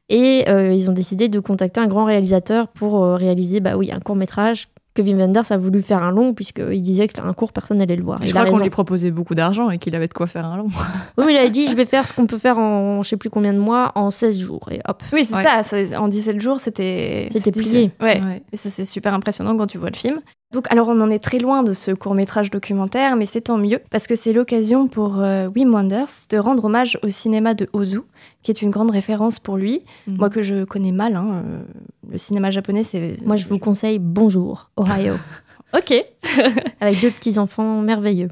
Et 0.10 0.46
euh, 0.48 0.74
ils 0.74 0.90
ont 0.90 0.94
décidé 0.94 1.28
de 1.28 1.40
contacter 1.40 1.82
un 1.82 1.88
grand 1.88 2.06
réalisateur 2.06 2.70
pour 2.70 3.04
euh, 3.04 3.16
réaliser 3.16 3.60
bah 3.60 3.76
oui, 3.76 3.92
un 3.92 4.00
court 4.00 4.16
métrage 4.16 4.70
que 4.98 5.02
Wim 5.04 5.18
Wenders 5.20 5.52
a 5.52 5.58
voulu 5.58 5.82
faire 5.82 6.04
un 6.04 6.12
long, 6.12 6.34
puisqu'il 6.34 6.82
disait 6.82 7.08
qu'un 7.08 7.32
court, 7.34 7.54
personne 7.54 7.78
n'allait 7.78 7.96
le 7.96 8.04
voir. 8.04 8.18
Je 8.22 8.28
Il 8.28 8.34
crois 8.34 8.46
qu'on 8.46 8.60
lui 8.60 8.70
proposait 8.70 9.12
beaucoup 9.12 9.36
d'argent 9.36 9.70
et 9.70 9.78
qu'il 9.78 9.96
avait 9.96 10.08
de 10.08 10.14
quoi 10.14 10.28
faire 10.28 10.46
un 10.46 10.58
long. 10.58 10.68
Oui, 11.18 11.24
mais 11.28 11.34
il 11.34 11.38
a 11.38 11.50
dit, 11.50 11.68
je 11.68 11.76
vais 11.76 11.86
faire 11.86 12.08
ce 12.08 12.14
qu'on 12.14 12.26
peut 12.28 12.38
faire 12.38 12.58
en 12.60 13.02
je 13.04 13.10
sais 13.10 13.18
plus 13.18 13.30
combien 13.30 13.54
de 13.54 13.60
mois, 13.60 13.92
en 13.96 14.12
16 14.12 14.38
jours. 14.40 14.68
Et 14.72 14.80
hop. 14.88 15.02
Oui, 15.14 15.24
c'est 15.26 15.36
Ouais. 15.36 15.64
ça. 15.64 16.02
En 16.02 16.08
17 16.08 16.40
jours, 16.42 16.60
c'était. 16.60 17.30
C'était 17.32 17.52
plié. 17.52 17.92
Ouais. 18.02 18.22
Ouais. 18.22 18.42
Et 18.52 18.58
ça, 18.58 18.70
c'est 18.70 18.86
super 18.86 19.14
impressionnant 19.14 19.56
quand 19.56 19.68
tu 19.68 19.78
vois 19.78 19.90
le 19.90 19.96
film. 19.96 20.20
Donc, 20.54 20.66
alors, 20.70 20.88
on 20.88 21.02
en 21.02 21.10
est 21.10 21.20
très 21.20 21.40
loin 21.40 21.62
de 21.62 21.74
ce 21.74 21.92
court-métrage 21.92 22.50
documentaire, 22.50 23.18
mais 23.18 23.26
c'est 23.26 23.42
tant 23.42 23.58
mieux, 23.58 23.82
parce 23.90 24.08
que 24.08 24.16
c'est 24.16 24.32
l'occasion 24.32 24.88
pour 24.88 25.20
euh, 25.20 25.50
Wim 25.54 25.74
Wenders 25.74 26.08
de 26.30 26.38
rendre 26.38 26.66
hommage 26.66 26.98
au 27.04 27.10
cinéma 27.10 27.54
de 27.54 27.68
Ozu, 27.74 28.00
qui 28.44 28.52
est 28.52 28.62
une 28.62 28.70
grande 28.70 28.92
référence 28.92 29.40
pour 29.40 29.58
lui. 29.58 29.82
Mhm. 30.08 30.18
Moi, 30.18 30.30
que 30.30 30.42
je 30.42 30.64
connais 30.64 30.94
mal, 30.94 31.18
hein, 31.18 31.44
euh, 31.44 31.62
le 32.10 32.18
cinéma 32.18 32.50
japonais, 32.50 32.84
c'est. 32.84 33.18
Moi, 33.26 33.36
je 33.36 33.46
vous 33.48 33.60
conseille 33.60 34.00
Bonjour, 34.00 34.72
Ohio, 34.80 35.16
Ok. 35.74 35.94
avec 36.80 37.02
deux 37.02 37.12
petits 37.12 37.38
enfants 37.40 37.82
merveilleux. 37.82 38.30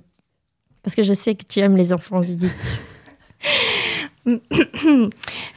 Parce 0.83 0.95
que 0.95 1.03
je 1.03 1.13
sais 1.13 1.35
que 1.35 1.43
tu 1.45 1.59
aimes 1.59 1.75
les 1.75 1.91
enfants, 1.91 2.23
Judith. 2.23 2.79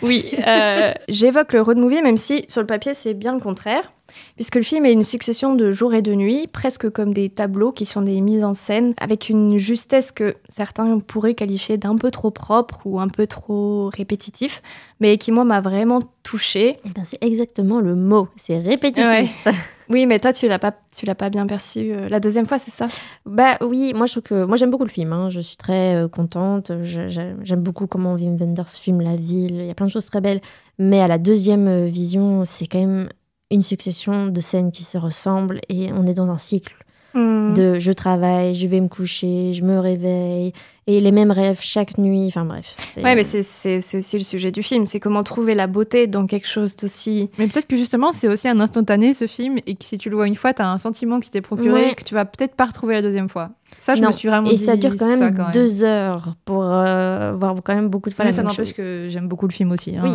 Oui, 0.03 0.31
euh, 0.47 0.93
j'évoque 1.09 1.53
le 1.55 1.63
road 1.63 1.79
movie, 1.79 2.03
même 2.03 2.17
si 2.17 2.45
sur 2.49 2.61
le 2.61 2.67
papier 2.67 2.93
c'est 2.95 3.15
bien 3.15 3.33
le 3.33 3.41
contraire, 3.41 3.93
puisque 4.37 4.57
le 4.57 4.63
film 4.63 4.85
est 4.87 4.93
une 4.93 5.05
succession 5.05 5.55
de 5.55 5.73
jours 5.73 5.95
et 5.95 6.03
de 6.03 6.15
nuits, 6.15 6.47
presque 6.47 6.91
comme 6.91 7.13
des 7.13 7.29
tableaux 7.29 7.73
qui 7.73 7.85
sont 7.85 8.03
des 8.03 8.21
mises 8.21 8.45
en 8.45 8.55
scène, 8.55 8.95
avec 8.99 9.29
une 9.29 9.59
justesse 9.59 10.13
que 10.13 10.37
certains 10.49 10.99
pourraient 11.01 11.35
qualifier 11.35 11.77
d'un 11.77 11.97
peu 11.97 12.11
trop 12.11 12.31
propre 12.31 12.81
ou 12.85 13.01
un 13.01 13.09
peu 13.09 13.27
trop 13.27 13.91
répétitif, 13.95 14.63
mais 15.01 15.19
qui 15.19 15.33
moi 15.33 15.45
m'a 15.45 15.61
vraiment 15.61 16.01
touchée. 16.23 16.79
Eh 16.85 16.91
ben, 16.91 17.03
c'est 17.05 17.23
exactement 17.23 17.81
le 17.81 17.95
mot. 17.95 18.29
C'est 18.37 18.59
répétitif. 18.59 19.47
Oui, 19.91 20.05
mais 20.05 20.19
toi 20.19 20.35
tu 20.35 20.47
l'as 20.49 20.59
pas, 20.59 20.75
tu 20.95 21.07
l'as 21.07 21.15
pas 21.15 21.31
bien 21.31 21.47
perçu 21.47 21.93
euh, 21.93 22.11
la 22.11 22.21
deuxième 22.21 22.45
fois, 22.45 22.59
c'est 22.59 22.71
ça? 22.71 22.89
Bah 23.25 23.57
oui, 23.63 23.95
moi 23.95 24.05
je 24.05 24.13
trouve 24.13 24.23
que 24.23 24.45
moi 24.45 24.59
j'aime 24.59 24.71
beaucoup 24.71 24.85
le 24.85 24.91
film. 24.91 25.15
hein. 25.15 25.31
Je 25.31 25.41
suis 25.41 25.57
très 25.57 25.95
euh, 25.97 26.09
contente. 26.09 26.73
J'aime 26.83 27.63
beaucoup 27.63 27.87
comment 27.87 28.13
Wim 28.13 28.37
Wenders 28.37 28.69
filme 28.69 29.01
la 29.01 29.17
ville. 29.17 29.55
Il 29.61 29.65
y 29.67 29.71
a 29.71 29.75
plein 29.75 29.87
de 29.87 29.91
choses 29.91 30.05
très 30.05 30.21
belles. 30.21 30.43
Mais 30.79 31.01
à 31.01 31.09
la 31.09 31.17
deuxième 31.17 31.67
euh, 31.69 31.87
vision, 31.87 32.45
c'est 32.45 32.67
quand 32.67 32.79
même 32.81 33.09
une 33.51 33.63
succession 33.63 34.27
de 34.27 34.41
scènes 34.41 34.73
qui 34.73 34.85
se 34.85 34.99
ressemblent 34.99 35.61
et 35.69 35.91
on 35.93 36.07
est 36.07 36.15
dans 36.15 36.31
un 36.31 36.39
cycle 36.39 36.75
Hmm. 37.15 37.55
de 37.55 37.79
je 37.79 37.91
travaille, 37.91 38.55
je 38.55 38.67
vais 38.67 38.81
me 38.81 38.87
coucher, 38.89 39.55
je 39.55 39.65
me 39.65 39.79
réveille 39.79 40.53
et 40.87 41.01
les 41.01 41.11
mêmes 41.11 41.31
rêves 41.31 41.57
chaque 41.59 41.97
nuit. 41.97 42.27
Enfin 42.29 42.45
bref. 42.45 42.77
Ouais, 43.03 43.15
mais 43.15 43.25
c'est- 43.25 43.43
c'est 43.43 43.81
c'est 43.81 43.97
aussi 43.97 44.19
le 44.19 44.25
sujet 44.25 44.51
du 44.53 44.63
film, 44.63 44.87
c'est 44.87 45.01
comment 45.01 45.23
trouver 45.25 45.55
la 45.55 45.67
beauté 45.67 46.07
dans 46.07 46.27
quelque 46.27 46.47
chose 46.47 46.77
d'aussi. 46.77 47.31
Mais 47.39 47.47
peut-être 47.49 47.67
que 47.67 47.79
justement, 47.79 48.13
c'est 48.13 48.29
aussi 48.29 48.47
un 48.47 48.61
instantané 48.61 49.15
ce 49.15 49.27
film 49.27 49.57
et 49.67 49.75
que 49.75 49.85
si 49.87 49.97
tu 49.97 50.11
le 50.11 50.17
vois 50.17 50.27
une 50.27 50.35
fois, 50.37 50.53
tu 50.53 50.61
as 50.61 50.71
un 50.71 50.77
sentiment 50.77 51.19
qui 51.19 51.31
t'est 51.31 51.41
procuré 51.41 51.87
Ouais. 51.87 51.95
que 51.95 52.05
tu 52.05 52.13
vas 52.13 52.27
peut-être 52.27 52.55
pas 52.55 52.67
retrouver 52.67 52.95
la 52.95 53.03
deuxième 53.03 53.31
fois. 53.31 53.53
Ça, 53.79 53.95
je 53.95 54.03
Non. 54.03 54.09
me 54.09 54.13
suis 54.13 54.29
vraiment 54.29 54.47
et 54.51 54.57
dit 54.57 54.59
ça 54.65 54.77
dure 54.77 54.95
quand 54.99 55.07
même, 55.09 55.19
ça, 55.21 55.31
quand 55.33 55.45
même. 55.45 55.53
deux 55.53 55.83
heures 55.85 56.35
pour 56.45 56.63
euh, 56.67 57.33
voir 57.33 57.55
quand 57.65 57.75
même 57.75 57.89
beaucoup 57.89 58.11
de 58.11 58.15
fois 58.15 58.27
Mais 58.27 58.33
la 58.33 58.37
ça 58.37 58.43
même 58.43 58.51
n'empêche 58.51 58.69
chose. 58.69 58.77
que 58.77 59.07
j'aime 59.09 59.29
beaucoup 59.29 59.47
le 59.49 59.53
film 59.55 59.73
aussi. 59.73 59.97
hein, 59.97 60.03
Oui, 60.05 60.11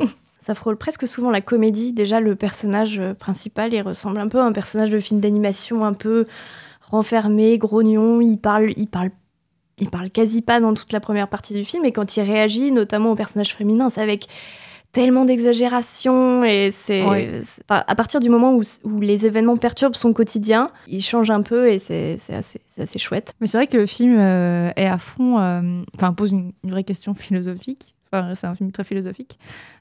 euh. 0.00 0.06
Ça 0.44 0.54
frôle 0.54 0.76
presque 0.76 1.08
souvent 1.08 1.30
la 1.30 1.40
comédie. 1.40 1.94
Déjà, 1.94 2.20
le 2.20 2.36
personnage 2.36 2.98
euh, 2.98 3.14
principal, 3.14 3.72
il 3.72 3.80
ressemble 3.80 4.18
un 4.18 4.28
peu 4.28 4.40
à 4.40 4.44
un 4.44 4.52
personnage 4.52 4.90
de 4.90 4.98
film 4.98 5.18
d'animation 5.18 5.86
un 5.86 5.94
peu 5.94 6.26
renfermé, 6.82 7.56
grognon. 7.56 8.20
Il 8.20 8.36
parle, 8.36 8.74
il 8.76 8.88
parle, 8.88 9.08
il 9.78 9.88
parle 9.88 10.10
quasi 10.10 10.42
pas 10.42 10.60
dans 10.60 10.74
toute 10.74 10.92
la 10.92 11.00
première 11.00 11.28
partie 11.28 11.54
du 11.54 11.64
film. 11.64 11.86
Et 11.86 11.92
quand 11.92 12.18
il 12.18 12.20
réagit, 12.20 12.72
notamment 12.72 13.12
au 13.12 13.14
personnage 13.14 13.54
féminin, 13.54 13.88
c'est 13.88 14.02
avec 14.02 14.26
tellement 14.92 15.24
d'exagération 15.24 16.44
et 16.44 16.70
c'est 16.70 17.02
à 17.70 17.94
partir 17.94 18.20
du 18.20 18.28
moment 18.28 18.52
où, 18.52 18.62
où 18.84 19.00
les 19.00 19.24
événements 19.24 19.56
perturbent 19.56 19.96
son 19.96 20.12
quotidien, 20.12 20.68
il 20.86 21.02
change 21.02 21.30
un 21.30 21.40
peu 21.40 21.70
et 21.70 21.78
c'est 21.78 22.18
assez, 22.28 22.60
assez 22.78 22.98
chouette. 22.98 23.32
Mais 23.40 23.46
c'est 23.46 23.56
vrai 23.56 23.66
que 23.66 23.78
le 23.78 23.86
film 23.86 24.18
euh, 24.18 24.70
est 24.76 24.86
à 24.86 24.98
fond, 24.98 25.38
euh, 25.38 25.82
enfin 25.96 26.12
pose 26.12 26.32
une, 26.32 26.52
une 26.62 26.70
vraie 26.70 26.84
question 26.84 27.14
philosophique. 27.14 27.94
Enfin, 28.12 28.34
c'est 28.34 28.46
un 28.46 28.54
film 28.54 28.70
très 28.70 28.84
philosophique 28.84 29.38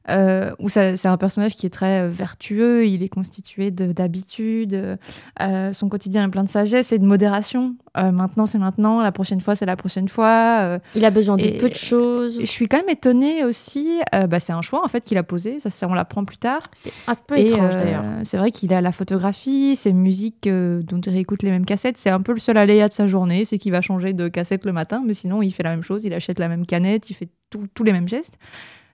euh, 0.09 0.51
où 0.59 0.69
c'est 0.69 1.05
un 1.05 1.17
personnage 1.17 1.55
qui 1.55 1.65
est 1.65 1.69
très 1.69 2.01
euh, 2.01 2.09
vertueux. 2.11 2.85
Il 2.87 3.03
est 3.03 3.09
constitué 3.09 3.71
de- 3.71 3.91
d'habitudes. 3.91 4.97
euh, 5.41 5.73
son 5.73 5.89
quotidien 5.89 6.25
est 6.25 6.29
plein 6.29 6.43
de 6.43 6.49
sagesse 6.49 6.91
et 6.91 6.99
de 6.99 7.05
modération. 7.05 7.75
Euh, 7.97 8.11
maintenant, 8.11 8.45
c'est 8.45 8.57
maintenant. 8.57 9.01
La 9.01 9.11
prochaine 9.11 9.39
fois, 9.41 9.55
c'est 9.55 9.65
la 9.65 9.75
prochaine 9.75 10.07
fois. 10.09 10.79
il 10.95 11.05
a 11.05 11.09
besoin 11.11 11.37
de 11.37 11.43
Et- 11.43 11.57
peu 11.57 11.69
de 11.69 11.75
choses. 11.75 12.37
je 12.39 12.45
suis 12.45 12.67
quand 12.67 12.77
même 12.77 12.89
étonnée 12.89 13.43
aussi. 13.43 13.99
bah, 14.11 14.39
c'est 14.39 14.53
un 14.53 14.61
choix 14.61 14.83
en 14.83 14.87
fait 14.87 15.01
qu'il 15.03 15.17
a 15.17 15.23
posé. 15.23 15.59
Ça, 15.59 15.87
on 15.87 15.93
l'apprend 15.93 16.23
plus 16.25 16.37
tard. 16.37 16.61
C'est 16.73 16.91
un 17.07 17.15
peu 17.15 17.37
Et, 17.37 17.47
étrange 17.47 17.73
d'ailleurs. 17.73 18.03
C'est 18.23 18.37
vrai 18.37 18.51
qu'il 18.51 18.73
a 18.73 18.81
la 18.81 18.91
photographie, 18.91 19.75
ses 19.75 19.93
musiques 19.93 20.47
dont 20.49 20.99
il 21.01 21.09
réécoute 21.11 21.43
les 21.43 21.51
mêmes 21.51 21.65
cassettes. 21.65 21.97
C'est 21.97 22.09
un 22.09 22.21
peu 22.21 22.33
le 22.33 22.39
seul 22.39 22.57
aléa 22.57 22.87
de 22.87 22.93
sa 22.93 23.07
journée, 23.07 23.45
c'est 23.45 23.57
qu'il 23.57 23.71
va 23.71 23.81
changer 23.81 24.13
de 24.13 24.27
cassette 24.27 24.65
le 24.65 24.71
matin, 24.73 25.03
mais 25.05 25.13
sinon 25.13 25.41
il 25.41 25.51
fait 25.51 25.63
la 25.63 25.69
même 25.71 25.83
chose, 25.83 26.03
il 26.05 26.13
achète 26.13 26.39
la 26.39 26.47
même 26.49 26.65
canette, 26.65 27.09
il 27.09 27.13
fait 27.13 27.29
tous 27.73 27.83
les 27.83 27.91
mêmes 27.91 28.07
gestes. 28.09 28.37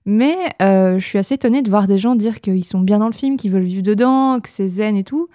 Mais 0.05 0.35
euh, 0.61 0.97
je 0.99 1.05
suis 1.05 1.17
assez 1.19 1.35
étonnée 1.35 1.61
de 1.61 1.69
voir 1.69 1.87
des 1.87 1.97
gens 1.97 2.15
dire 2.15 2.39
qu'ils 2.41 2.63
sont 2.65 2.79
bien 2.79 2.99
dans 2.99 3.07
le 3.07 3.13
film, 3.13 3.37
qu'ils 3.37 3.51
veulent 3.51 3.63
vivre 3.63 3.83
dedans, 3.83 4.39
que 4.39 4.49
c'est 4.49 4.67
zen 4.67 4.95
et 4.95 5.03
tout, 5.03 5.27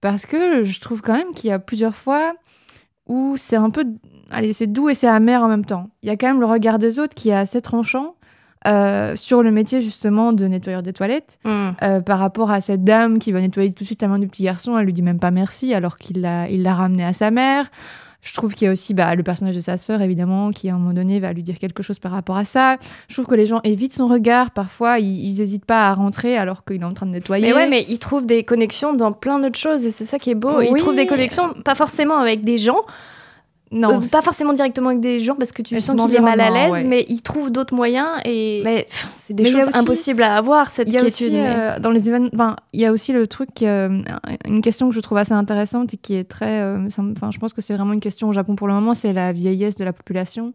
parce 0.00 0.26
que 0.26 0.64
je 0.64 0.80
trouve 0.80 1.00
quand 1.00 1.14
même 1.14 1.32
qu'il 1.34 1.48
y 1.50 1.52
a 1.52 1.58
plusieurs 1.58 1.94
fois 1.96 2.34
où 3.06 3.36
c'est 3.38 3.56
un 3.56 3.70
peu, 3.70 3.84
allez, 4.30 4.52
c'est 4.52 4.66
doux 4.66 4.88
et 4.90 4.94
c'est 4.94 5.08
amer 5.08 5.42
en 5.42 5.48
même 5.48 5.64
temps. 5.64 5.88
Il 6.02 6.08
y 6.08 6.10
a 6.10 6.16
quand 6.16 6.26
même 6.26 6.40
le 6.40 6.46
regard 6.46 6.78
des 6.78 6.98
autres 6.98 7.14
qui 7.14 7.30
est 7.30 7.34
assez 7.34 7.62
tranchant. 7.62 8.14
euh, 8.66 9.14
sur 9.14 9.44
le 9.44 9.52
métier 9.52 9.80
justement 9.80 10.32
de 10.32 10.44
nettoyeur 10.46 10.82
des 10.82 10.92
toilettes 10.92 11.38
euh, 11.46 12.00
par 12.00 12.18
rapport 12.18 12.50
à 12.50 12.60
cette 12.60 12.82
dame 12.82 13.20
qui 13.20 13.30
va 13.30 13.40
nettoyer 13.40 13.72
tout 13.72 13.84
de 13.84 13.86
suite 13.86 14.02
la 14.02 14.08
main 14.08 14.18
du 14.18 14.26
petit 14.26 14.42
garçon, 14.42 14.76
elle 14.76 14.84
lui 14.84 14.92
dit 14.92 15.00
même 15.00 15.20
pas 15.20 15.30
merci 15.30 15.72
alors 15.74 15.96
qu'il 15.96 16.20
l'a 16.22 16.48
il 16.50 16.64
l'a 16.64 16.74
ramené 16.74 17.04
à 17.04 17.12
sa 17.12 17.30
mère. 17.30 17.70
Je 18.20 18.34
trouve 18.34 18.54
qu'il 18.54 18.66
y 18.66 18.68
a 18.68 18.72
aussi 18.72 18.94
bah, 18.94 19.14
le 19.14 19.22
personnage 19.22 19.54
de 19.54 19.60
sa 19.60 19.78
sœur, 19.78 20.02
évidemment, 20.02 20.50
qui 20.50 20.68
à 20.68 20.74
un 20.74 20.78
moment 20.78 20.92
donné 20.92 21.20
va 21.20 21.32
lui 21.32 21.42
dire 21.44 21.58
quelque 21.58 21.84
chose 21.84 22.00
par 22.00 22.10
rapport 22.10 22.36
à 22.36 22.44
ça. 22.44 22.76
Je 23.08 23.14
trouve 23.14 23.26
que 23.26 23.36
les 23.36 23.46
gens 23.46 23.60
évitent 23.62 23.92
son 23.92 24.08
regard. 24.08 24.50
Parfois, 24.50 24.98
ils, 24.98 25.24
ils 25.26 25.40
hésitent 25.40 25.64
pas 25.64 25.88
à 25.88 25.94
rentrer 25.94 26.36
alors 26.36 26.64
qu'il 26.64 26.80
est 26.82 26.84
en 26.84 26.92
train 26.92 27.06
de 27.06 27.12
nettoyer. 27.12 27.46
Mais 27.46 27.54
ouais, 27.54 27.68
mais 27.68 27.86
il 27.88 27.98
trouve 28.00 28.26
des 28.26 28.42
connexions 28.42 28.92
dans 28.92 29.12
plein 29.12 29.38
d'autres 29.38 29.58
choses 29.58 29.86
et 29.86 29.90
c'est 29.92 30.04
ça 30.04 30.18
qui 30.18 30.30
est 30.30 30.34
beau. 30.34 30.60
Il 30.60 30.72
Oui. 30.72 30.78
trouve 30.80 30.96
des 30.96 31.06
connexions, 31.06 31.54
pas 31.64 31.76
forcément 31.76 32.18
avec 32.18 32.42
des 32.42 32.58
gens, 32.58 32.80
non, 33.70 34.00
euh, 34.00 34.06
pas 34.10 34.22
forcément 34.22 34.52
directement 34.52 34.88
avec 34.88 35.00
des 35.00 35.20
gens 35.20 35.34
parce 35.34 35.52
que 35.52 35.62
tu 35.62 35.74
Mais 35.74 35.80
sens 35.80 36.00
qu'il 36.06 36.14
est 36.14 36.20
mal 36.20 36.40
à 36.40 36.50
l'aise, 36.50 36.70
ouais. 36.72 36.84
mais 36.84 37.04
il 37.08 37.20
trouve 37.22 37.50
d'autres 37.50 37.74
moyens 37.74 38.08
et 38.24 38.62
mais 38.64 38.86
c'est 39.12 39.34
des 39.34 39.42
Mais 39.44 39.50
choses 39.50 39.68
aussi- 39.68 39.76
impossibles 39.78 40.22
à 40.22 40.36
avoir 40.36 40.70
cette 40.70 40.88
quiétude. 40.88 41.06
aussi, 41.08 41.30
mais- 41.30 41.46
euh, 41.46 41.78
dans 41.78 41.90
les 41.90 42.08
événements, 42.08 42.30
enfin, 42.34 42.56
il 42.72 42.80
y 42.80 42.86
a 42.86 42.92
aussi 42.92 43.12
le 43.12 43.26
truc, 43.26 43.62
euh, 43.62 44.02
une 44.46 44.62
question 44.62 44.88
que 44.88 44.94
je 44.94 45.00
trouve 45.00 45.18
assez 45.18 45.32
intéressante 45.34 45.94
et 45.94 45.96
qui 45.96 46.14
est 46.14 46.24
très, 46.24 46.62
enfin, 46.86 47.30
je 47.30 47.38
pense 47.38 47.52
que 47.52 47.60
c'est 47.60 47.74
vraiment 47.74 47.92
une 47.92 48.00
question 48.00 48.28
au 48.28 48.32
Japon 48.32 48.56
pour 48.56 48.68
le 48.68 48.74
moment, 48.74 48.94
c'est 48.94 49.12
la 49.12 49.32
vieillesse 49.32 49.76
de 49.76 49.84
la 49.84 49.92
population 49.92 50.52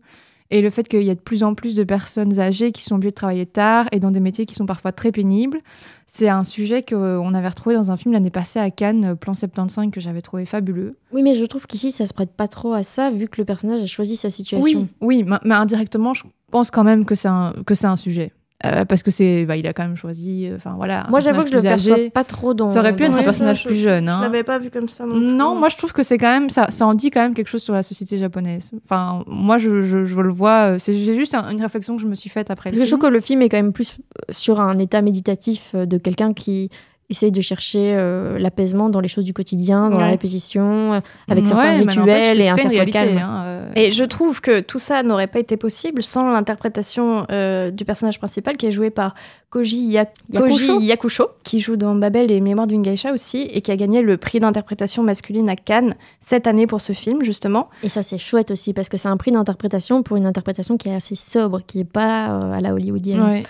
et 0.51 0.61
le 0.61 0.69
fait 0.69 0.87
qu'il 0.87 1.03
y 1.03 1.09
a 1.09 1.15
de 1.15 1.19
plus 1.19 1.43
en 1.43 1.55
plus 1.55 1.75
de 1.75 1.83
personnes 1.83 2.39
âgées 2.39 2.71
qui 2.71 2.83
sont 2.83 2.95
obligées 2.95 3.11
de 3.11 3.15
travailler 3.15 3.45
tard 3.45 3.87
et 3.91 3.99
dans 3.99 4.11
des 4.11 4.19
métiers 4.19 4.45
qui 4.45 4.55
sont 4.55 4.65
parfois 4.65 4.91
très 4.91 5.11
pénibles. 5.11 5.61
C'est 6.05 6.29
un 6.29 6.43
sujet 6.43 6.83
qu'on 6.83 7.33
avait 7.33 7.47
retrouvé 7.47 7.75
dans 7.75 7.91
un 7.91 7.97
film 7.97 8.13
l'année 8.13 8.29
passée 8.29 8.59
à 8.59 8.69
Cannes, 8.69 9.05
euh, 9.05 9.15
Plan 9.15 9.33
75, 9.33 9.89
que 9.91 9.99
j'avais 9.99 10.21
trouvé 10.21 10.45
fabuleux. 10.45 10.97
Oui, 11.11 11.23
mais 11.23 11.33
je 11.33 11.45
trouve 11.45 11.65
qu'ici, 11.65 11.91
ça 11.91 12.05
se 12.05 12.13
prête 12.13 12.31
pas 12.31 12.47
trop 12.47 12.73
à 12.73 12.83
ça, 12.83 13.09
vu 13.09 13.27
que 13.27 13.41
le 13.41 13.45
personnage 13.45 13.81
a 13.81 13.85
choisi 13.85 14.15
sa 14.15 14.29
situation. 14.29 14.63
Oui, 14.81 14.87
oui, 15.01 15.23
mais, 15.25 15.37
mais 15.43 15.55
indirectement, 15.55 16.13
je 16.13 16.23
pense 16.51 16.71
quand 16.71 16.83
même 16.83 17.05
que 17.05 17.15
c'est 17.15 17.29
un, 17.29 17.53
que 17.65 17.73
c'est 17.73 17.87
un 17.87 17.95
sujet. 17.95 18.31
Euh, 18.65 18.85
parce 18.85 19.03
que 19.03 19.11
c'est, 19.11 19.45
bah, 19.45 19.57
il 19.57 19.67
a 19.67 19.73
quand 19.73 19.83
même 19.83 19.97
choisi, 19.97 20.47
euh, 20.47 20.55
enfin 20.55 20.75
voilà. 20.77 21.05
Moi, 21.09 21.19
j'avoue 21.19 21.43
que 21.43 21.49
je 21.49 21.55
le 21.55 21.61
perçois 21.61 21.97
pas 22.13 22.23
trop 22.23 22.53
dans. 22.53 22.69
Ça 22.69 22.79
aurait 22.79 22.95
pu 22.95 23.03
être 23.03 23.13
un 23.17 23.21
personnage 23.23 23.65
plus 23.65 23.75
je- 23.75 23.81
jeune. 23.89 24.05
Je 24.05 24.09
hein. 24.09 24.21
l'avais 24.21 24.43
pas 24.43 24.57
vu 24.57 24.69
comme 24.69 24.87
ça 24.87 25.05
non. 25.05 25.15
Non, 25.15 25.55
moi 25.55 25.67
je 25.67 25.75
trouve 25.75 25.91
que 25.91 26.01
c'est 26.01 26.17
quand 26.17 26.31
même 26.31 26.49
ça, 26.49 26.67
ça 26.69 26.87
en 26.87 26.93
dit 26.93 27.11
quand 27.11 27.21
même 27.21 27.33
quelque 27.33 27.49
chose 27.49 27.61
sur 27.61 27.73
la 27.73 27.83
société 27.83 28.17
japonaise. 28.17 28.71
Enfin, 28.85 29.23
moi 29.27 29.57
je, 29.57 29.81
je, 29.81 30.05
je 30.05 30.15
le 30.21 30.29
vois, 30.31 30.75
euh, 30.75 30.77
c'est 30.77 30.93
juste 30.93 31.35
un- 31.35 31.49
une 31.51 31.61
réflexion 31.61 31.95
que 31.97 32.01
je 32.01 32.07
me 32.07 32.15
suis 32.15 32.29
faite 32.29 32.49
après. 32.51 32.69
Parce 32.69 32.79
que 32.79 32.85
je 32.85 32.89
trouve 32.89 33.01
que 33.05 33.13
le 33.13 33.19
film 33.19 33.41
est 33.41 33.49
quand 33.49 33.57
même 33.57 33.73
plus 33.73 33.97
sur 34.31 34.61
un 34.61 34.77
état 34.77 35.01
méditatif 35.01 35.75
de 35.75 35.97
quelqu'un 35.97 36.31
qui 36.33 36.69
essaye 37.09 37.33
de 37.33 37.41
chercher 37.41 37.93
euh, 37.97 38.39
l'apaisement 38.39 38.89
dans 38.89 39.01
les 39.01 39.09
choses 39.09 39.25
du 39.25 39.33
quotidien, 39.33 39.89
dans 39.89 39.99
la 39.99 40.07
répétition, 40.07 40.93
euh, 40.93 40.99
avec 41.29 41.43
Ouais, 41.43 41.49
certains 41.49 41.77
rituels 41.79 42.41
et 42.41 42.49
un 42.49 42.55
certain 42.55 42.69
réalité, 42.69 42.91
calme. 42.97 43.17
hein. 43.17 43.43
Et 43.75 43.91
je 43.91 44.03
trouve 44.03 44.41
que 44.41 44.59
tout 44.59 44.79
ça 44.79 45.03
n'aurait 45.03 45.27
pas 45.27 45.39
été 45.39 45.57
possible 45.57 46.03
sans 46.03 46.29
l'interprétation 46.31 47.25
euh, 47.31 47.71
du 47.71 47.85
personnage 47.85 48.19
principal 48.19 48.57
qui 48.57 48.67
est 48.67 48.71
joué 48.71 48.89
par 48.89 49.15
Koji, 49.49 49.85
Ya- 49.89 50.05
Yakusho. 50.31 50.73
Koji 50.75 50.85
Yakusho, 50.87 51.27
qui 51.43 51.59
joue 51.59 51.75
dans 51.75 51.95
Babel 51.95 52.31
et 52.31 52.39
Mémoire 52.41 52.67
d'une 52.67 52.81
geisha 52.81 53.11
aussi, 53.13 53.41
et 53.51 53.61
qui 53.61 53.71
a 53.71 53.75
gagné 53.75 54.01
le 54.01 54.17
prix 54.17 54.39
d'interprétation 54.39 55.03
masculine 55.03 55.49
à 55.49 55.55
Cannes 55.55 55.95
cette 56.19 56.47
année 56.47 56.67
pour 56.67 56.81
ce 56.81 56.93
film, 56.93 57.23
justement. 57.23 57.69
Et 57.83 57.89
ça, 57.89 58.03
c'est 58.03 58.17
chouette 58.17 58.51
aussi, 58.51 58.73
parce 58.73 58.89
que 58.89 58.97
c'est 58.97 59.09
un 59.09 59.17
prix 59.17 59.31
d'interprétation 59.31 60.03
pour 60.03 60.17
une 60.17 60.25
interprétation 60.25 60.77
qui 60.77 60.89
est 60.89 60.95
assez 60.95 61.15
sobre, 61.15 61.61
qui 61.65 61.79
est 61.81 61.83
pas 61.91 62.29
euh, 62.41 62.53
à 62.53 62.61
la 62.61 62.73
hollywoodienne. 62.73 63.21
Ouais. 63.21 63.43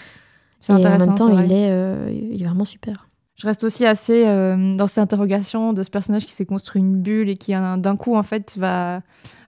C'est 0.59 0.71
Et 0.73 0.75
en 0.75 0.79
intéressant. 0.79 1.05
même 1.07 1.15
temps, 1.37 1.43
il 1.43 1.51
est, 1.51 1.69
euh, 1.71 2.09
il 2.31 2.41
est 2.41 2.45
vraiment 2.45 2.65
super. 2.65 3.07
Je 3.35 3.47
reste 3.47 3.63
aussi 3.63 3.85
assez 3.85 4.25
euh, 4.27 4.75
dans 4.75 4.85
cette 4.87 4.99
interrogation 4.99 5.73
de 5.73 5.81
ce 5.83 5.89
personnage 5.89 6.25
qui 6.25 6.33
s'est 6.33 6.45
construit 6.45 6.81
une 6.81 7.01
bulle 7.01 7.29
et 7.29 7.35
qui 7.35 7.53
un- 7.53 7.77
d'un 7.77 7.95
coup 7.97 8.15
en 8.15 8.23
fait 8.23 8.53
va 8.57 9.01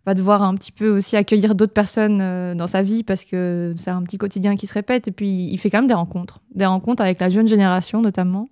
va 0.07 0.13
devoir 0.13 0.43
un 0.43 0.53
petit 0.53 0.71
peu 0.71 0.89
aussi 0.89 1.15
accueillir 1.17 1.55
d'autres 1.55 1.73
personnes 1.73 2.21
euh, 2.21 2.53
dans 2.53 2.67
sa 2.67 2.83
vie 2.83 3.03
parce 3.03 3.23
que 3.25 3.73
c'est 3.75 3.89
un 3.89 4.03
petit 4.03 4.17
quotidien 4.19 4.55
qui 4.55 4.67
se 4.67 4.73
répète 4.73 5.07
et 5.07 5.11
puis 5.11 5.45
il 5.51 5.57
fait 5.57 5.71
quand 5.71 5.79
même 5.79 5.87
des 5.87 5.95
rencontres, 5.95 6.41
des 6.53 6.65
rencontres 6.67 7.01
avec 7.01 7.19
la 7.19 7.29
jeune 7.29 7.47
génération 7.47 8.01
notamment. 8.03 8.47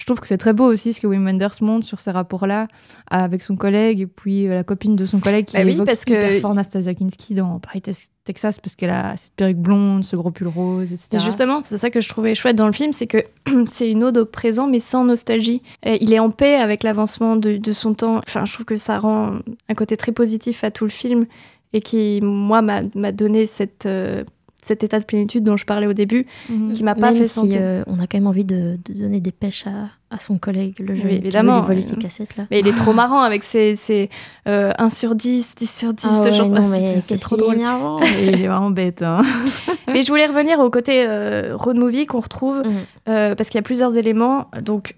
Je 0.00 0.06
trouve 0.06 0.18
que 0.18 0.26
c'est 0.26 0.38
très 0.38 0.54
beau 0.54 0.64
aussi 0.64 0.94
ce 0.94 1.00
que 1.00 1.06
Wim 1.06 1.26
Wenders 1.26 1.52
montre 1.60 1.84
sur 1.86 2.00
ces 2.00 2.10
rapports-là 2.10 2.68
avec 3.10 3.42
son 3.42 3.54
collègue 3.54 4.00
et 4.00 4.06
puis 4.06 4.48
euh, 4.48 4.54
la 4.54 4.64
copine 4.64 4.96
de 4.96 5.04
son 5.04 5.20
collègue 5.20 5.44
qui 5.44 5.56
Bah 5.58 5.62
oui, 5.64 5.72
évoque 5.72 5.86
parce 5.86 6.02
hyper 6.02 6.30
que- 6.30 6.40
fort 6.40 6.54
Nastasia 6.54 6.94
Kinski 6.94 7.34
dans 7.34 7.58
Paris, 7.58 7.82
Tex- 7.82 8.08
Texas 8.24 8.58
parce 8.60 8.76
qu'elle 8.76 8.90
a 8.90 9.16
cette 9.18 9.34
perruque 9.34 9.58
blonde, 9.58 10.02
ce 10.04 10.16
gros 10.16 10.30
pull 10.30 10.48
rose, 10.48 10.92
etc. 10.92 11.08
Et 11.12 11.18
justement, 11.18 11.60
c'est 11.62 11.76
ça 11.78 11.90
que 11.90 12.00
je 12.00 12.08
trouvais 12.08 12.34
chouette 12.34 12.56
dans 12.56 12.66
le 12.66 12.72
film, 12.72 12.92
c'est 12.94 13.06
que 13.06 13.18
c'est 13.68 13.90
une 13.90 14.02
ode 14.02 14.16
au 14.18 14.24
présent, 14.24 14.66
mais 14.66 14.80
sans 14.80 15.04
nostalgie. 15.04 15.60
Et 15.84 16.02
il 16.02 16.12
est 16.14 16.18
en 16.18 16.30
paix 16.30 16.56
avec 16.56 16.82
l'avancement 16.82 17.36
de, 17.36 17.56
de 17.58 17.72
son 17.72 17.92
temps. 17.94 18.18
Enfin, 18.26 18.46
je 18.46 18.54
trouve 18.54 18.66
que 18.66 18.76
ça 18.76 18.98
rend 18.98 19.38
un 19.68 19.74
côté 19.74 19.96
très 19.96 20.12
positif 20.12 20.64
à 20.64 20.70
tout 20.70 20.84
le 20.84 20.90
film 20.90 21.26
et 21.72 21.80
qui, 21.80 22.20
moi, 22.22 22.62
m'a 22.62 22.82
m'a 22.94 23.12
donné 23.12 23.46
cette, 23.46 23.86
euh, 23.86 24.24
cet 24.62 24.84
état 24.84 24.98
de 24.98 25.04
plénitude 25.04 25.42
dont 25.44 25.56
je 25.56 25.64
parlais 25.64 25.86
au 25.86 25.92
début, 25.92 26.26
Mhm. 26.48 26.72
qui 26.74 26.82
m'a 26.82 26.94
pas 26.94 27.08
Même 27.12 27.16
fait 27.16 27.24
si, 27.24 27.34
sentir. 27.34 27.58
euh, 27.60 27.82
on 27.86 27.94
a 27.98 28.06
quand 28.06 28.14
même 28.18 28.26
envie 28.26 28.44
de, 28.44 28.78
de 28.84 28.92
donner 28.94 29.20
des 29.20 29.32
pêches 29.32 29.66
à, 29.66 29.90
à 30.14 30.20
son 30.20 30.38
collègue, 30.38 30.74
le 30.80 30.94
qui 30.94 31.02
veut 31.02 31.10
évidemment, 31.12 31.60
lui 31.60 31.66
voler 31.66 31.82
ses 31.82 31.96
cassettes 31.96 32.36
là. 32.36 32.44
Mais 32.50 32.60
il 32.60 32.68
est 32.68 32.76
trop 32.76 32.92
marrant 32.92 33.20
avec 33.22 33.42
ses, 33.44 33.76
ses 33.76 34.10
euh, 34.48 34.72
1 34.78 34.88
sur 34.88 35.14
10, 35.14 35.54
10 35.56 35.78
sur 35.78 35.94
10 35.94 36.06
Ah 36.10 36.18
de 36.18 36.24
ouais, 36.24 36.32
choses. 36.32 36.48
non, 36.48 36.60
Ah, 36.62 36.68
mais 36.70 37.00
c'est- 37.06 37.16
trop 37.18 37.36
drôle. 37.36 37.54
énervant. 37.54 38.00
il 38.22 38.40
est 38.42 38.46
vraiment 38.48 38.70
bête. 38.70 39.02
Hein. 39.02 39.22
Mais 39.88 40.02
je 40.02 40.08
voulais 40.08 40.26
revenir 40.26 40.60
au 40.60 40.70
côté 40.70 41.04
euh, 41.06 41.56
road 41.56 41.76
movie 41.76 42.06
qu'on 42.06 42.20
retrouve, 42.20 42.58
Mhm. 42.64 42.72
euh, 43.08 43.34
parce 43.34 43.48
qu'il 43.50 43.58
y 43.58 43.60
a 43.60 43.62
plusieurs 43.62 43.96
éléments. 43.96 44.46
Donc, 44.62 44.94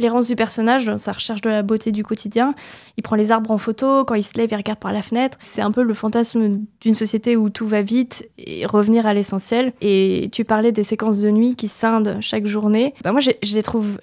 l'errance 0.00 0.26
du 0.26 0.36
personnage, 0.36 0.86
dans 0.86 0.98
sa 0.98 1.12
recherche 1.12 1.40
de 1.40 1.50
la 1.50 1.62
beauté 1.62 1.92
du 1.92 2.02
quotidien. 2.02 2.54
Il 2.96 3.02
prend 3.02 3.16
les 3.16 3.30
arbres 3.30 3.50
en 3.50 3.58
photo, 3.58 4.04
quand 4.04 4.14
il 4.14 4.22
se 4.22 4.36
lève, 4.36 4.48
il 4.50 4.56
regarde 4.56 4.78
par 4.78 4.92
la 4.92 5.02
fenêtre. 5.02 5.38
C'est 5.42 5.62
un 5.62 5.70
peu 5.70 5.82
le 5.82 5.94
fantasme 5.94 6.60
d'une 6.80 6.94
société 6.94 7.36
où 7.36 7.50
tout 7.50 7.66
va 7.66 7.82
vite 7.82 8.28
et 8.38 8.66
revenir 8.66 9.06
à 9.06 9.14
l'essentiel. 9.14 9.72
Et 9.80 10.28
tu 10.32 10.44
parlais 10.44 10.72
des 10.72 10.84
séquences 10.84 11.20
de 11.20 11.30
nuit 11.30 11.54
qui 11.56 11.68
scindent 11.68 12.18
chaque 12.20 12.46
journée. 12.46 12.94
Bah, 13.02 13.12
moi, 13.12 13.20
je 13.20 13.54
les 13.54 13.62
trouve. 13.62 13.98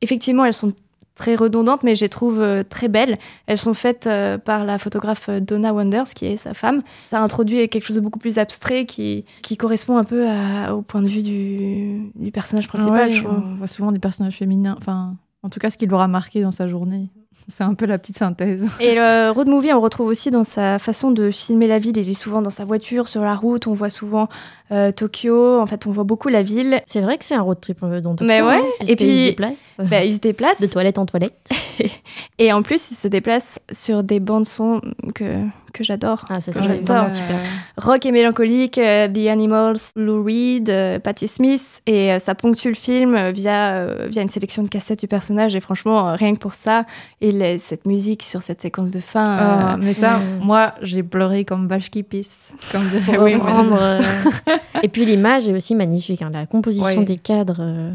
effectivement, 0.00 0.44
elles 0.44 0.54
sont 0.54 0.72
très 1.18 1.34
redondantes, 1.34 1.82
mais 1.82 1.94
je 1.94 2.02
les 2.04 2.08
trouve 2.08 2.40
euh, 2.40 2.62
très 2.62 2.88
belles. 2.88 3.18
Elles 3.46 3.58
sont 3.58 3.74
faites 3.74 4.06
euh, 4.06 4.38
par 4.38 4.64
la 4.64 4.78
photographe 4.78 5.28
euh, 5.28 5.40
Donna 5.40 5.74
Wonders, 5.74 6.04
qui 6.14 6.24
est 6.26 6.36
sa 6.38 6.54
femme. 6.54 6.82
Ça 7.04 7.20
introduit 7.20 7.68
quelque 7.68 7.84
chose 7.84 7.96
de 7.96 8.00
beaucoup 8.00 8.18
plus 8.20 8.38
abstrait 8.38 8.86
qui, 8.86 9.24
qui 9.42 9.56
correspond 9.58 9.98
un 9.98 10.04
peu 10.04 10.26
à- 10.28 10.74
au 10.74 10.80
point 10.82 11.02
de 11.02 11.08
vue 11.08 11.22
du, 11.22 12.10
du 12.14 12.30
personnage 12.30 12.68
principal, 12.68 13.08
Ouais, 13.08 13.12
je 13.12 13.22
trouve. 13.24 13.42
on 13.44 13.54
voit 13.56 13.66
souvent 13.66 13.92
des 13.92 13.98
personnages 13.98 14.36
féminins. 14.36 14.76
Enfin, 14.78 15.16
en 15.42 15.50
tout 15.50 15.58
cas, 15.60 15.68
ce 15.70 15.76
qu'il 15.76 15.92
aura 15.92 16.08
marqué 16.08 16.40
dans 16.40 16.52
sa 16.52 16.68
journée. 16.68 17.10
C'est 17.50 17.64
un 17.64 17.72
peu 17.74 17.86
la 17.86 17.96
petite 17.96 18.18
synthèse. 18.18 18.68
Et 18.78 18.94
le 18.94 19.30
road 19.30 19.48
movie, 19.48 19.72
on 19.72 19.76
le 19.76 19.82
retrouve 19.82 20.08
aussi 20.08 20.30
dans 20.30 20.44
sa 20.44 20.78
façon 20.78 21.10
de 21.10 21.30
filmer 21.30 21.66
la 21.66 21.78
ville. 21.78 21.96
Il 21.96 22.08
est 22.08 22.14
souvent 22.14 22.42
dans 22.42 22.50
sa 22.50 22.66
voiture, 22.66 23.08
sur 23.08 23.22
la 23.22 23.34
route. 23.34 23.66
On 23.66 23.72
voit 23.72 23.88
souvent 23.88 24.28
euh, 24.70 24.92
Tokyo. 24.92 25.58
En 25.58 25.66
fait, 25.66 25.86
on 25.86 25.90
voit 25.90 26.04
beaucoup 26.04 26.28
la 26.28 26.42
ville. 26.42 26.82
C'est 26.86 27.00
vrai 27.00 27.16
que 27.16 27.24
c'est 27.24 27.34
un 27.34 27.40
road 27.40 27.58
trip 27.60 27.80
peu 27.80 28.00
dans 28.02 28.14
Mais 28.20 28.42
ouais, 28.42 28.60
et 28.80 28.92
et 28.92 28.96
puis 28.96 29.06
il 29.06 29.14
se 29.14 29.30
déplace 29.30 29.76
Bah, 29.78 30.04
il 30.04 30.12
se 30.12 30.18
déplace. 30.18 30.60
de 30.60 30.66
toilette 30.66 30.98
en 30.98 31.06
toilette. 31.06 31.50
Et 32.38 32.52
en 32.52 32.62
plus, 32.62 32.90
il 32.90 32.96
se 32.96 33.08
déplace 33.08 33.58
sur 33.72 34.02
des 34.02 34.20
bandes 34.20 34.46
son 34.46 34.80
que, 35.14 35.24
que 35.72 35.84
j'adore. 35.84 36.24
Ah, 36.28 36.40
ça, 36.40 36.52
j'adore. 36.52 37.10
super. 37.10 37.36
Rock 37.76 38.06
et 38.06 38.12
mélancolique, 38.12 38.78
euh, 38.78 39.08
The 39.08 39.28
Animals, 39.28 39.78
Lou 39.96 40.22
Reed, 40.24 40.70
euh, 40.70 40.98
Patti 40.98 41.28
Smith, 41.28 41.80
et 41.86 42.12
euh, 42.12 42.18
ça 42.18 42.34
ponctue 42.34 42.68
le 42.68 42.74
film 42.74 43.30
via, 43.30 43.72
euh, 43.74 44.06
via 44.10 44.22
une 44.22 44.28
sélection 44.28 44.62
de 44.62 44.68
cassettes 44.68 45.00
du 45.00 45.08
personnage. 45.08 45.54
Et 45.54 45.60
franchement, 45.60 46.08
euh, 46.10 46.14
rien 46.14 46.32
que 46.34 46.38
pour 46.38 46.54
ça, 46.54 46.84
et 47.20 47.32
les- 47.32 47.58
cette 47.58 47.86
musique 47.86 48.22
sur 48.22 48.42
cette 48.42 48.62
séquence 48.62 48.90
de 48.90 49.00
fin. 49.00 49.36
Ah, 49.38 49.76
mais 49.80 49.92
ça, 49.92 50.20
moi, 50.40 50.74
j'ai 50.82 51.02
pleuré 51.02 51.44
comme 51.44 51.66
vache 51.68 51.90
qui 51.90 52.02
pisse. 52.02 52.54
Comme 52.72 52.82
euh, 53.08 54.00
Et 54.82 54.88
puis 54.88 55.04
l'image 55.04 55.48
est 55.48 55.52
aussi 55.54 55.74
magnifique. 55.74 56.22
hein. 56.22 56.30
La 56.32 56.46
composition 56.46 56.86
Ouais. 57.00 57.04
des 57.04 57.16
cadres, 57.16 57.56
euh, 57.60 57.92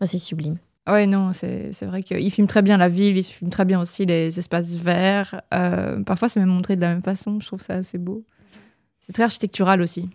ah, 0.00 0.06
c'est 0.06 0.18
sublime. 0.18 0.56
Ouais, 0.88 1.06
non, 1.06 1.32
c'est 1.32 1.72
c'est 1.72 1.86
vrai 1.86 2.02
qu'il 2.02 2.30
filme 2.30 2.46
très 2.46 2.62
bien 2.62 2.76
la 2.76 2.88
ville, 2.88 3.16
il 3.16 3.22
filme 3.22 3.50
très 3.50 3.64
bien 3.64 3.80
aussi 3.80 4.06
les 4.06 4.38
espaces 4.38 4.76
verts. 4.76 5.40
Euh, 5.52 6.00
parfois, 6.04 6.28
c'est 6.28 6.40
même 6.40 6.48
montré 6.50 6.76
de 6.76 6.80
la 6.80 6.90
même 6.90 7.02
façon, 7.02 7.38
je 7.40 7.46
trouve 7.46 7.60
ça 7.60 7.74
assez 7.74 7.98
beau. 7.98 8.22
C'est 9.00 9.12
très 9.12 9.24
architectural 9.24 9.80
aussi. 9.82 10.08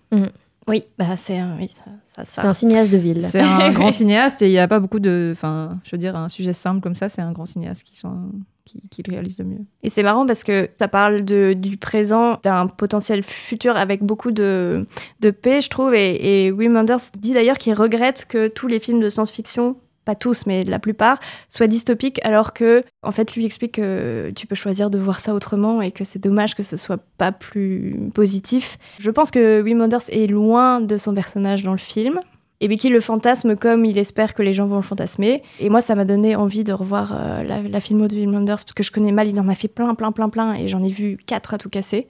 Oui, 0.67 0.83
bah 0.97 1.15
c'est 1.17 1.37
un- 1.39 1.57
oui, 1.57 1.69
ça, 1.73 1.85
ça, 2.03 2.23
C'est 2.23 2.41
ça. 2.41 2.47
un 2.47 2.53
cinéaste 2.53 2.91
de 2.91 2.97
ville. 2.97 3.21
C'est 3.21 3.41
un 3.41 3.71
grand 3.73 3.89
cinéaste 3.91 4.41
et 4.43 4.47
il 4.47 4.51
n'y 4.51 4.59
a 4.59 4.67
pas 4.67 4.79
beaucoup 4.79 4.99
de. 4.99 5.31
Enfin, 5.35 5.79
je 5.83 5.91
veux 5.91 5.97
dire, 5.97 6.15
un 6.15 6.29
sujet 6.29 6.53
simple 6.53 6.81
comme 6.81 6.95
ça, 6.95 7.09
c'est 7.09 7.21
un 7.21 7.31
grand 7.31 7.47
cinéaste 7.47 7.83
qui, 7.83 7.97
sont, 7.97 8.29
qui, 8.63 8.79
qui 8.91 9.01
le 9.03 9.11
réalise 9.13 9.37
de 9.37 9.43
mieux. 9.43 9.61
Et 9.81 9.89
c'est 9.89 10.03
marrant 10.03 10.25
parce 10.25 10.43
que 10.43 10.69
ça 10.79 10.87
parle 10.87 11.25
de, 11.25 11.53
du 11.53 11.77
présent, 11.77 12.37
d'un 12.43 12.67
potentiel 12.67 13.23
futur 13.23 13.75
avec 13.75 14.03
beaucoup 14.03 14.31
de, 14.31 14.85
de 15.19 15.31
paix, 15.31 15.61
je 15.61 15.69
trouve. 15.69 15.95
Et, 15.95 16.45
et 16.45 16.51
Wim 16.51 16.75
Wenders 16.75 16.99
dit 17.17 17.33
d'ailleurs 17.33 17.57
qu'il 17.57 17.73
regrette 17.73 18.25
que 18.29 18.47
tous 18.47 18.67
les 18.67 18.79
films 18.79 18.99
de 18.99 19.09
science-fiction, 19.09 19.75
pas 20.05 20.15
tous, 20.15 20.45
mais 20.45 20.63
la 20.63 20.79
plupart, 20.79 21.19
soient 21.49 21.67
dystopiques, 21.67 22.19
alors 22.23 22.53
que, 22.53 22.83
en 23.03 23.11
fait, 23.11 23.35
lui 23.35 23.45
explique 23.45 23.73
que 23.73 24.31
tu 24.35 24.47
peux 24.47 24.55
choisir 24.55 24.89
de 24.89 24.97
voir 24.97 25.19
ça 25.19 25.33
autrement 25.33 25.81
et 25.81 25.91
que 25.91 26.03
c'est 26.03 26.19
dommage 26.19 26.55
que 26.55 26.63
ce 26.63 26.77
soit 26.77 26.99
pas 27.17 27.31
plus 27.31 28.09
positif. 28.13 28.77
Je 28.99 29.11
pense 29.11 29.31
que 29.31 29.61
Wim 29.61 29.79
Wenders 29.79 30.09
est 30.09 30.27
loin 30.27 30.81
de 30.81 30.97
son 30.97 31.13
personnage 31.13 31.63
dans 31.63 31.71
le 31.71 31.77
film. 31.77 32.19
Et 32.63 32.77
qu'il 32.77 32.93
le 32.93 32.99
fantasme 32.99 33.55
comme 33.55 33.85
il 33.85 33.97
espère 33.97 34.35
que 34.35 34.43
les 34.43 34.53
gens 34.53 34.67
vont 34.67 34.75
le 34.75 34.83
fantasmer. 34.83 35.41
Et 35.59 35.69
moi, 35.71 35.81
ça 35.81 35.95
m'a 35.95 36.05
donné 36.05 36.35
envie 36.35 36.63
de 36.63 36.71
revoir 36.71 37.11
euh, 37.11 37.41
la, 37.41 37.63
la 37.63 37.79
filmo 37.79 38.07
de 38.07 38.15
Wim 38.15 38.35
Wenders, 38.35 38.57
parce 38.57 38.73
que 38.73 38.83
je 38.83 38.91
connais 38.91 39.11
mal, 39.11 39.27
il 39.27 39.39
en 39.39 39.47
a 39.47 39.55
fait 39.55 39.67
plein, 39.67 39.95
plein, 39.95 40.11
plein, 40.11 40.29
plein, 40.29 40.53
et 40.53 40.67
j'en 40.67 40.83
ai 40.83 40.89
vu 40.89 41.17
quatre 41.25 41.55
à 41.55 41.57
tout 41.57 41.69
casser. 41.69 42.07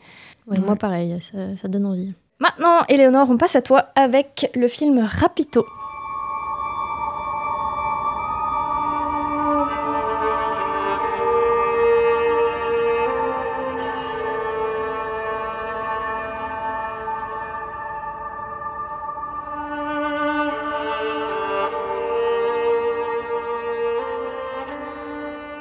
Ouais, 0.47 0.59
Moi, 0.59 0.75
pareil, 0.75 1.17
ça, 1.31 1.55
ça 1.55 1.69
donne 1.69 1.85
envie. 1.85 2.13
Maintenant, 2.39 2.79
Éléonore, 2.89 3.29
on 3.29 3.37
passe 3.37 3.55
à 3.55 3.61
toi 3.61 3.91
avec 3.95 4.51
le 4.55 4.67
film 4.67 4.99
Rapito. 4.99 5.65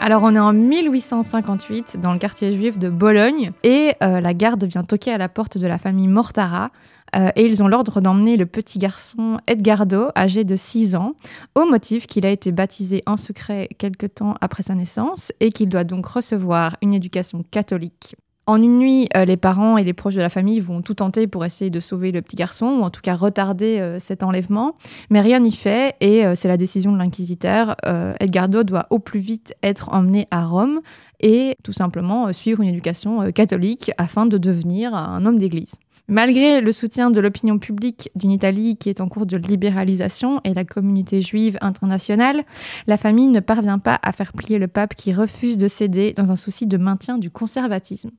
Alors, 0.02 0.22
on 0.22 0.34
est 0.34 0.38
en 0.38 0.54
1858 0.54 2.00
dans 2.00 2.14
le 2.14 2.18
quartier 2.18 2.50
juif 2.52 2.78
de 2.78 2.88
Bologne 2.88 3.52
et 3.62 3.92
euh, 4.02 4.22
la 4.22 4.32
garde 4.32 4.64
vient 4.64 4.82
toquer 4.82 5.12
à 5.12 5.18
la 5.18 5.28
porte 5.28 5.58
de 5.58 5.66
la 5.66 5.76
famille 5.76 6.08
Mortara 6.08 6.70
euh, 7.14 7.28
et 7.36 7.44
ils 7.44 7.62
ont 7.62 7.68
l'ordre 7.68 8.00
d'emmener 8.00 8.38
le 8.38 8.46
petit 8.46 8.78
garçon 8.78 9.40
Edgardo, 9.46 10.08
âgé 10.16 10.42
de 10.42 10.56
6 10.56 10.94
ans, 10.94 11.12
au 11.54 11.66
motif 11.66 12.06
qu'il 12.06 12.24
a 12.24 12.30
été 12.30 12.50
baptisé 12.50 13.02
en 13.04 13.18
secret 13.18 13.68
quelque 13.76 14.06
temps 14.06 14.36
après 14.40 14.62
sa 14.62 14.74
naissance 14.74 15.34
et 15.38 15.52
qu'il 15.52 15.68
doit 15.68 15.84
donc 15.84 16.06
recevoir 16.06 16.78
une 16.80 16.94
éducation 16.94 17.44
catholique. 17.50 18.16
En 18.46 18.60
une 18.60 18.78
nuit, 18.78 19.08
euh, 19.16 19.24
les 19.24 19.36
parents 19.36 19.78
et 19.78 19.84
les 19.84 19.92
proches 19.92 20.16
de 20.16 20.20
la 20.20 20.28
famille 20.28 20.58
vont 20.58 20.82
tout 20.82 20.94
tenter 20.94 21.28
pour 21.28 21.44
essayer 21.44 21.70
de 21.70 21.78
sauver 21.78 22.10
le 22.10 22.20
petit 22.20 22.34
garçon, 22.34 22.66
ou 22.66 22.82
en 22.82 22.90
tout 22.90 23.00
cas 23.00 23.14
retarder 23.14 23.78
euh, 23.78 23.98
cet 24.00 24.24
enlèvement. 24.24 24.74
Mais 25.08 25.20
rien 25.20 25.38
n'y 25.38 25.52
fait, 25.52 25.94
et 26.00 26.26
euh, 26.26 26.34
c'est 26.34 26.48
la 26.48 26.56
décision 26.56 26.90
de 26.90 26.98
l'inquisiteur. 26.98 27.76
Edgardo 28.18 28.64
doit 28.64 28.86
au 28.90 28.98
plus 28.98 29.20
vite 29.20 29.54
être 29.62 29.90
emmené 29.92 30.26
à 30.30 30.44
Rome 30.44 30.80
et 31.20 31.56
tout 31.62 31.72
simplement 31.72 32.32
suivre 32.32 32.62
une 32.62 32.68
éducation 32.68 33.30
catholique 33.30 33.92
afin 33.98 34.26
de 34.26 34.38
devenir 34.38 34.94
un 34.94 35.24
homme 35.26 35.38
d'église. 35.38 35.76
Malgré 36.08 36.60
le 36.60 36.72
soutien 36.72 37.10
de 37.10 37.20
l'opinion 37.20 37.58
publique 37.58 38.10
d'une 38.16 38.32
Italie 38.32 38.76
qui 38.76 38.88
est 38.88 39.00
en 39.00 39.08
cours 39.08 39.26
de 39.26 39.36
libéralisation 39.36 40.40
et 40.42 40.54
la 40.54 40.64
communauté 40.64 41.20
juive 41.20 41.56
internationale, 41.60 42.42
la 42.88 42.96
famille 42.96 43.28
ne 43.28 43.38
parvient 43.38 43.78
pas 43.78 44.00
à 44.02 44.10
faire 44.12 44.32
plier 44.32 44.58
le 44.58 44.66
pape 44.66 44.96
qui 44.96 45.12
refuse 45.12 45.56
de 45.56 45.68
céder 45.68 46.12
dans 46.14 46.32
un 46.32 46.36
souci 46.36 46.66
de 46.66 46.76
maintien 46.76 47.18
du 47.18 47.30
conservatisme. 47.30 48.10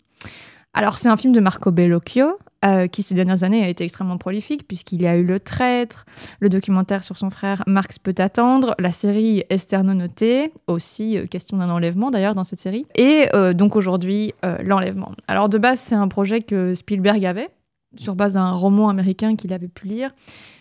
Alors 0.73 0.97
c'est 0.97 1.09
un 1.09 1.17
film 1.17 1.33
de 1.33 1.39
Marco 1.39 1.69
Bellocchio 1.71 2.37
euh, 2.63 2.87
qui 2.87 3.03
ces 3.03 3.13
dernières 3.13 3.43
années 3.43 3.63
a 3.63 3.67
été 3.67 3.83
extrêmement 3.83 4.17
prolifique 4.17 4.67
puisqu'il 4.67 5.01
y 5.01 5.07
a 5.07 5.17
eu 5.17 5.23
Le 5.23 5.39
Traître, 5.39 6.05
le 6.39 6.47
documentaire 6.47 7.03
sur 7.03 7.17
son 7.17 7.29
frère 7.29 7.63
Marx 7.67 7.99
peut 7.99 8.15
attendre, 8.17 8.73
la 8.79 8.91
série 8.91 9.43
Esterno 9.49 9.93
Noté, 9.93 10.53
aussi 10.67 11.17
euh, 11.17 11.25
question 11.25 11.57
d'un 11.57 11.69
enlèvement 11.69 12.09
d'ailleurs 12.09 12.35
dans 12.35 12.45
cette 12.45 12.59
série, 12.59 12.85
et 12.95 13.27
euh, 13.33 13.53
donc 13.53 13.75
aujourd'hui 13.75 14.33
l'enlèvement. 14.63 15.11
Alors 15.27 15.49
de 15.49 15.57
base 15.57 15.79
c'est 15.79 15.95
un 15.95 16.07
projet 16.07 16.41
que 16.41 16.73
Spielberg 16.73 17.25
avait 17.25 17.49
sur 17.97 18.15
base 18.15 18.35
d'un 18.35 18.51
roman 18.51 18.87
américain 18.87 19.35
qu'il 19.35 19.51
avait 19.51 19.67
pu 19.67 19.87
lire, 19.87 20.09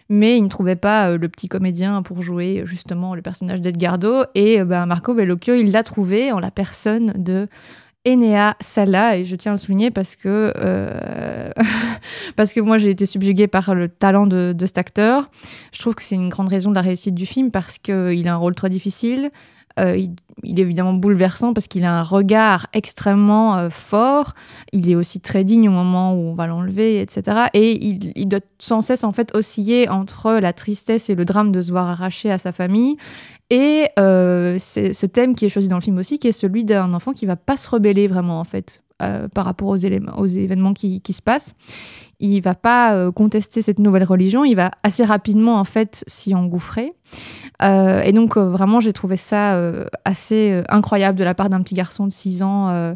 mais 0.08 0.36
il 0.36 0.42
ne 0.42 0.48
trouvait 0.48 0.74
pas 0.74 1.16
le 1.16 1.28
petit 1.28 1.46
comédien 1.46 2.02
pour 2.02 2.22
jouer 2.22 2.62
justement 2.64 3.14
le 3.14 3.22
personnage 3.22 3.60
d'Edgardo, 3.60 4.24
et 4.34 4.64
ben, 4.64 4.86
Marco 4.86 5.14
Bellocchio 5.14 5.54
il 5.54 5.70
l'a 5.70 5.84
trouvé 5.84 6.32
en 6.32 6.40
la 6.40 6.50
personne 6.50 7.12
de 7.16 7.46
Enea 8.08 8.56
Sala, 8.60 9.18
et 9.18 9.24
je 9.24 9.36
tiens 9.36 9.52
à 9.52 9.54
le 9.54 9.60
souligner 9.60 9.90
parce 9.90 10.16
que, 10.16 10.54
euh, 10.56 11.50
parce 12.36 12.52
que 12.54 12.60
moi 12.60 12.78
j'ai 12.78 12.90
été 12.90 13.04
subjuguée 13.04 13.46
par 13.46 13.74
le 13.74 13.88
talent 13.88 14.26
de, 14.26 14.54
cet 14.60 14.78
acteur. 14.78 15.28
Je 15.72 15.80
trouve 15.80 15.94
que 15.94 16.02
c'est 16.02 16.14
une 16.14 16.30
grande 16.30 16.48
raison 16.48 16.70
de 16.70 16.74
la 16.74 16.80
réussite 16.80 17.14
du 17.14 17.26
film 17.26 17.50
parce 17.50 17.78
qu'il 17.78 18.26
a 18.26 18.32
un 18.32 18.36
rôle 18.36 18.54
très 18.54 18.70
difficile. 18.70 19.30
Euh, 19.78 19.96
il, 20.42 20.58
est 20.58 20.62
évidemment 20.62 20.94
bouleversant 20.94 21.52
parce 21.52 21.68
qu'il 21.68 21.84
a 21.84 22.00
un 22.00 22.02
regard 22.02 22.66
extrêmement 22.72 23.56
euh, 23.56 23.70
fort. 23.70 24.32
Il 24.72 24.90
est 24.90 24.94
aussi 24.94 25.20
très 25.20 25.44
digne 25.44 25.68
au 25.68 25.72
moment 25.72 26.14
où 26.14 26.30
on 26.30 26.34
va 26.34 26.46
l'enlever, 26.46 27.00
etc. 27.00 27.48
Et 27.52 27.86
il, 27.86 28.26
doit 28.28 28.40
sans 28.58 28.80
cesse 28.80 29.04
en 29.04 29.12
fait 29.12 29.34
osciller 29.34 29.88
entre 29.88 30.32
la 30.32 30.52
tristesse 30.52 31.10
et 31.10 31.14
le 31.14 31.24
drame 31.24 31.52
de 31.52 31.60
se 31.60 31.70
voir 31.70 31.88
arraché 31.88 32.30
à 32.30 32.38
sa 32.38 32.52
famille 32.52 32.96
Et 33.50 33.88
euh, 33.98 34.58
ce 34.58 35.06
thème 35.06 35.34
qui 35.34 35.44
est 35.44 35.48
choisi 35.48 35.68
dans 35.68 35.76
le 35.76 35.82
film 35.82 35.98
aussi, 35.98 36.18
qui 36.18 36.28
est 36.28 36.32
celui 36.32 36.64
d'un 36.64 36.94
enfant 36.94 37.12
qui 37.12 37.26
va 37.26 37.36
pas 37.36 37.56
se 37.56 37.68
rebeller 37.68 38.06
vraiment 38.06 38.38
en 38.40 38.44
fait 38.44 38.82
euh, 39.02 39.26
par 39.28 39.44
rapport 39.44 39.68
aux, 39.68 39.76
événements 39.76 40.72
qui 40.72 41.12
se 41.12 41.22
passent. 41.22 41.54
Il 42.20 42.40
va 42.40 42.54
pas 42.54 42.94
euh, 42.94 43.10
contester 43.10 43.62
cette 43.62 43.78
nouvelle 43.78 44.04
religion, 44.04 44.44
il 44.44 44.54
va 44.54 44.70
assez 44.82 45.04
rapidement 45.04 45.56
en 45.58 45.64
fait 45.64 46.04
s'y 46.06 46.34
engouffrer. 46.34 46.92
Euh, 47.62 48.00
et 48.02 48.12
donc 48.12 48.36
euh, 48.36 48.48
vraiment 48.48 48.80
j'ai 48.80 48.92
trouvé 48.92 49.16
ça 49.16 49.60
assez 50.04 50.62
incroyable 50.68 51.18
de 51.18 51.24
la 51.24 51.34
part 51.34 51.48
d'un 51.50 51.60
petit 51.62 51.74
garçon 51.74 52.06
de 52.06 52.12
6 52.12 52.42
ans 52.42 52.94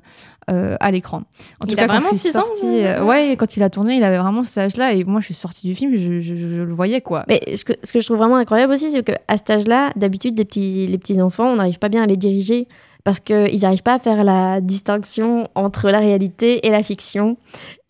à 0.49 0.91
l'écran. 0.91 1.19
En 1.63 1.67
Il 1.67 1.69
tout 1.69 1.73
a 1.75 1.77
cas, 1.77 1.87
quand 1.87 1.93
vraiment 1.95 2.09
suis 2.11 2.31
6 2.31 2.37
ans, 2.39 2.43
sortie, 2.47 2.67
euh, 2.67 3.01
euh, 3.01 3.05
ouais, 3.05 3.35
quand 3.39 3.57
il 3.57 3.63
a 3.63 3.71
tourné, 3.71 3.97
il 3.97 4.05
avait 4.05 4.19
vraiment 4.19 4.43
cet 4.43 4.59
âge-là. 4.59 4.93
Et 4.93 5.03
moi, 5.05 5.21
je 5.21 5.25
suis 5.27 5.35
sortie 5.35 5.67
du 5.67 5.75
film, 5.75 5.93
je, 5.97 6.21
je- 6.21 6.37
je 6.37 6.63
le 6.63 6.73
voyais 6.75 7.01
quoi. 7.01 7.25
Mais 7.29 7.41
ce 7.57 7.65
que, 7.65 7.73
ce 7.83 7.93
que 7.93 8.01
je 8.01 8.05
trouve 8.05 8.19
vraiment 8.19 8.37
incroyable 8.37 8.73
aussi, 8.75 8.91
c'est 8.93 9.03
qu'à 9.03 9.19
cet 9.37 9.49
âge-là, 9.51 9.91
d'habitude, 9.97 10.37
les 10.37 10.45
petits, 10.45 10.87
les 10.87 10.99
petits 10.99 11.21
enfants, 11.23 11.47
on 11.47 11.57
n'arrive 11.57 11.79
pas 11.79 11.89
bien 11.89 12.03
à 12.03 12.07
les 12.07 12.17
diriger 12.19 12.69
parce 13.05 13.21
qu'ils 13.21 13.61
n'arrivent 13.61 13.83
pas 13.83 13.95
à 13.95 13.99
faire 13.99 14.25
la 14.25 14.61
distinction 14.63 15.47
entre 15.55 15.91
la 15.91 15.99
réalité 15.99 16.67
et 16.67 16.71
la 16.71 16.83
fiction. 16.83 17.37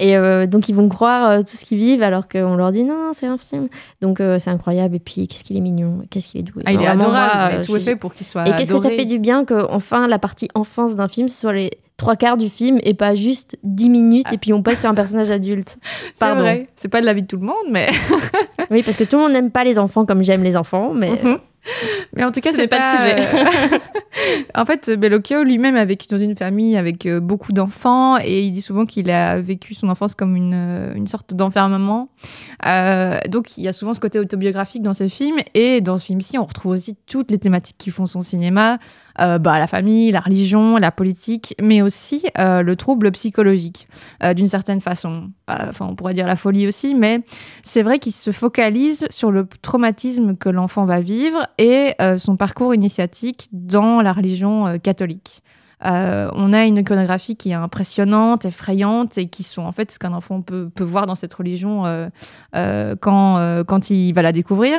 Et 0.00 0.16
euh, 0.16 0.46
donc, 0.46 0.68
ils 0.68 0.74
vont 0.74 0.88
croire 0.88 1.30
euh, 1.30 1.40
tout 1.42 1.56
ce 1.56 1.64
qu'ils 1.64 1.78
vivent 1.78 2.02
alors 2.02 2.28
qu'on 2.28 2.56
leur 2.56 2.72
dit 2.72 2.82
non, 2.82 2.94
non, 2.98 3.12
c'est 3.14 3.26
un 3.26 3.38
film. 3.38 3.68
Donc, 4.00 4.20
euh, 4.20 4.38
c'est 4.40 4.50
incroyable. 4.50 4.96
Et 4.96 4.98
puis, 4.98 5.28
qu'est-ce 5.28 5.44
qu'il 5.44 5.56
est 5.56 5.60
mignon, 5.60 6.00
qu'est-ce 6.10 6.26
qu'il 6.28 6.40
est 6.40 6.42
doux. 6.42 6.54
Ah, 6.66 6.72
il 6.72 6.80
est 6.80 6.84
Vraiment, 6.84 7.04
adorable, 7.04 7.54
moi, 7.54 7.64
tout 7.64 7.76
est 7.76 7.80
fait 7.80 7.96
pour 7.96 8.12
qu'il 8.12 8.26
soit 8.26 8.46
Et 8.48 8.52
qu'est-ce 8.56 8.72
que 8.72 8.80
ça 8.80 8.90
fait 8.90 9.04
du 9.04 9.18
bien 9.20 9.44
que 9.44 9.70
enfin 9.70 10.08
la 10.08 10.18
partie 10.18 10.48
enfance 10.54 10.96
d'un 10.96 11.08
film 11.08 11.28
soit 11.28 11.52
les 11.52 11.70
trois 11.96 12.16
quarts 12.16 12.36
du 12.36 12.48
film 12.48 12.80
et 12.82 12.92
pas 12.92 13.14
juste 13.14 13.56
10 13.62 13.88
minutes 13.88 14.26
et 14.32 14.36
puis 14.38 14.52
on 14.52 14.64
passe 14.64 14.80
sur 14.80 14.90
un 14.90 14.94
personnage 14.94 15.30
adulte. 15.30 15.78
C'est 16.14 16.18
Pardon. 16.18 16.42
vrai. 16.42 16.66
C'est 16.74 16.88
pas 16.88 17.00
de 17.00 17.06
la 17.06 17.14
vie 17.14 17.22
de 17.22 17.28
tout 17.28 17.36
le 17.36 17.46
monde, 17.46 17.54
mais, 17.70 17.88
Oui, 18.72 18.82
parce 18.82 18.96
que 18.96 19.04
tout 19.04 19.14
le 19.16 19.22
monde 19.22 19.32
n'aime 19.32 19.52
pas 19.52 19.62
les 19.62 19.78
enfants 19.78 20.04
comme 20.04 20.24
j'aime 20.24 20.42
les 20.42 20.56
enfants, 20.56 20.92
mais 20.92 21.10
Mhm. 21.12 21.38
Mais 22.14 22.24
en 22.24 22.32
tout 22.32 22.40
cas, 22.40 22.50
Ce 22.50 22.56
c'est 22.56 22.62
n'est 22.62 22.68
pas 22.68 22.92
le 22.92 23.20
sujet. 23.20 23.78
en 24.54 24.64
fait, 24.64 24.90
Bellocchio 24.90 25.42
lui-même 25.42 25.76
a 25.76 25.84
vécu 25.84 26.06
dans 26.08 26.18
une 26.18 26.36
famille 26.36 26.76
avec 26.76 27.06
euh, 27.06 27.20
beaucoup 27.20 27.52
d'enfants 27.52 28.18
et 28.18 28.42
il 28.42 28.50
dit 28.50 28.60
souvent 28.60 28.84
qu'il 28.84 29.10
a 29.10 29.40
vécu 29.40 29.74
son 29.74 29.88
enfance 29.88 30.14
comme 30.14 30.36
une, 30.36 30.54
euh, 30.54 30.94
une 30.94 31.06
sorte 31.06 31.34
d'enfermement. 31.34 32.08
Euh, 32.66 33.18
donc, 33.28 33.56
il 33.58 33.64
y 33.64 33.68
a 33.68 33.72
souvent 33.72 33.94
ce 33.94 34.00
côté 34.00 34.18
autobiographique 34.18 34.82
dans 34.82 34.94
ses 34.94 35.08
films 35.08 35.38
et 35.54 35.80
dans 35.80 35.98
ce 35.98 36.06
film-ci, 36.06 36.38
on 36.38 36.44
retrouve 36.44 36.72
aussi 36.72 36.96
toutes 37.06 37.30
les 37.30 37.38
thématiques 37.38 37.78
qui 37.78 37.90
font 37.90 38.06
son 38.06 38.22
cinéma. 38.22 38.78
Euh, 39.20 39.38
bah, 39.38 39.58
la 39.58 39.66
famille, 39.66 40.10
la 40.10 40.20
religion, 40.20 40.76
la 40.76 40.90
politique, 40.90 41.54
mais 41.62 41.82
aussi 41.82 42.24
euh, 42.38 42.62
le 42.62 42.74
trouble 42.74 43.12
psychologique, 43.12 43.86
euh, 44.22 44.34
d'une 44.34 44.46
certaine 44.48 44.80
façon. 44.80 45.30
Euh, 45.50 45.54
Enfin, 45.68 45.86
on 45.90 45.94
pourrait 45.94 46.14
dire 46.14 46.26
la 46.26 46.36
folie 46.36 46.66
aussi, 46.66 46.94
mais 46.94 47.20
c'est 47.62 47.82
vrai 47.82 47.98
qu'il 47.98 48.12
se 48.12 48.32
focalise 48.32 49.06
sur 49.10 49.30
le 49.30 49.46
traumatisme 49.62 50.36
que 50.36 50.48
l'enfant 50.48 50.84
va 50.84 51.00
vivre 51.00 51.46
et 51.58 51.94
euh, 52.00 52.16
son 52.16 52.36
parcours 52.36 52.74
initiatique 52.74 53.48
dans 53.52 54.00
la 54.02 54.12
religion 54.12 54.66
euh, 54.66 54.78
catholique. 54.78 55.42
Euh, 55.84 56.30
on 56.34 56.52
a 56.52 56.64
une 56.64 56.78
iconographie 56.78 57.36
qui 57.36 57.50
est 57.50 57.54
impressionnante, 57.54 58.44
effrayante 58.44 59.18
et 59.18 59.26
qui 59.26 59.42
sont 59.42 59.62
en 59.62 59.72
fait 59.72 59.90
ce 59.92 59.98
qu'un 59.98 60.12
enfant 60.12 60.40
peut, 60.40 60.68
peut 60.74 60.84
voir 60.84 61.06
dans 61.06 61.14
cette 61.14 61.34
religion 61.34 61.84
euh, 61.86 62.08
euh, 62.56 62.94
quand, 63.00 63.38
euh, 63.38 63.64
quand 63.64 63.90
il 63.90 64.12
va 64.12 64.22
la 64.22 64.32
découvrir. 64.32 64.78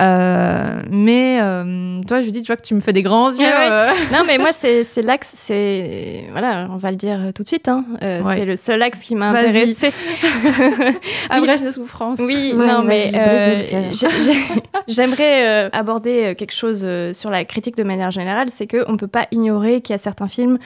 Euh, 0.00 0.80
mais 0.90 1.38
euh, 1.40 2.00
toi, 2.06 2.22
je 2.22 2.30
dis, 2.30 2.42
tu 2.42 2.46
vois 2.48 2.56
que 2.56 2.62
tu 2.62 2.74
me 2.74 2.80
fais 2.80 2.92
des 2.92 3.02
grands 3.02 3.30
yeux. 3.30 3.38
Ouais, 3.38 3.46
ouais. 3.46 3.68
euh. 3.70 3.90
Non, 4.12 4.22
mais 4.26 4.38
moi, 4.38 4.50
c'est 4.52 4.84
l'axe, 5.02 5.32
c'est. 5.36 6.24
Voilà, 6.32 6.68
on 6.70 6.76
va 6.76 6.90
le 6.90 6.96
dire 6.96 7.18
tout 7.34 7.42
de 7.42 7.48
suite. 7.48 7.68
Hein. 7.68 7.84
Euh, 8.02 8.22
Ouais. 8.22 8.36
C'est 8.36 8.44
le 8.44 8.56
seul 8.56 8.82
axe 8.82 9.02
qui 9.02 9.14
m'a 9.14 9.30
Vas-y. 9.32 9.48
intéressée. 9.48 9.90
Abrège 11.30 11.62
de 11.62 11.70
souffrance. 11.70 12.18
Oui, 12.20 12.52
Ouais, 12.56 12.66
non, 12.66 12.82
mais 12.82 13.10
euh, 13.14 13.90
j'aimerais 14.88 15.46
euh, 15.66 15.68
aborder 15.72 16.34
quelque 16.36 16.52
chose 16.54 16.86
sur 17.12 17.30
la 17.30 17.44
critique 17.44 17.76
de 17.76 17.82
manière 17.82 18.10
générale, 18.10 18.48
c'est 18.50 18.66
qu'on 18.66 18.92
ne 18.92 18.96
peut 18.96 19.06
pas 19.06 19.26
ignorer 19.32 19.80
qu'il 19.80 19.92
y 19.92 19.94
a 19.94 19.98
certains 19.98 20.25
films, 20.28 20.58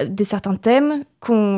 euh, 0.00 0.06
des 0.08 0.24
certains 0.24 0.56
thèmes 0.56 1.04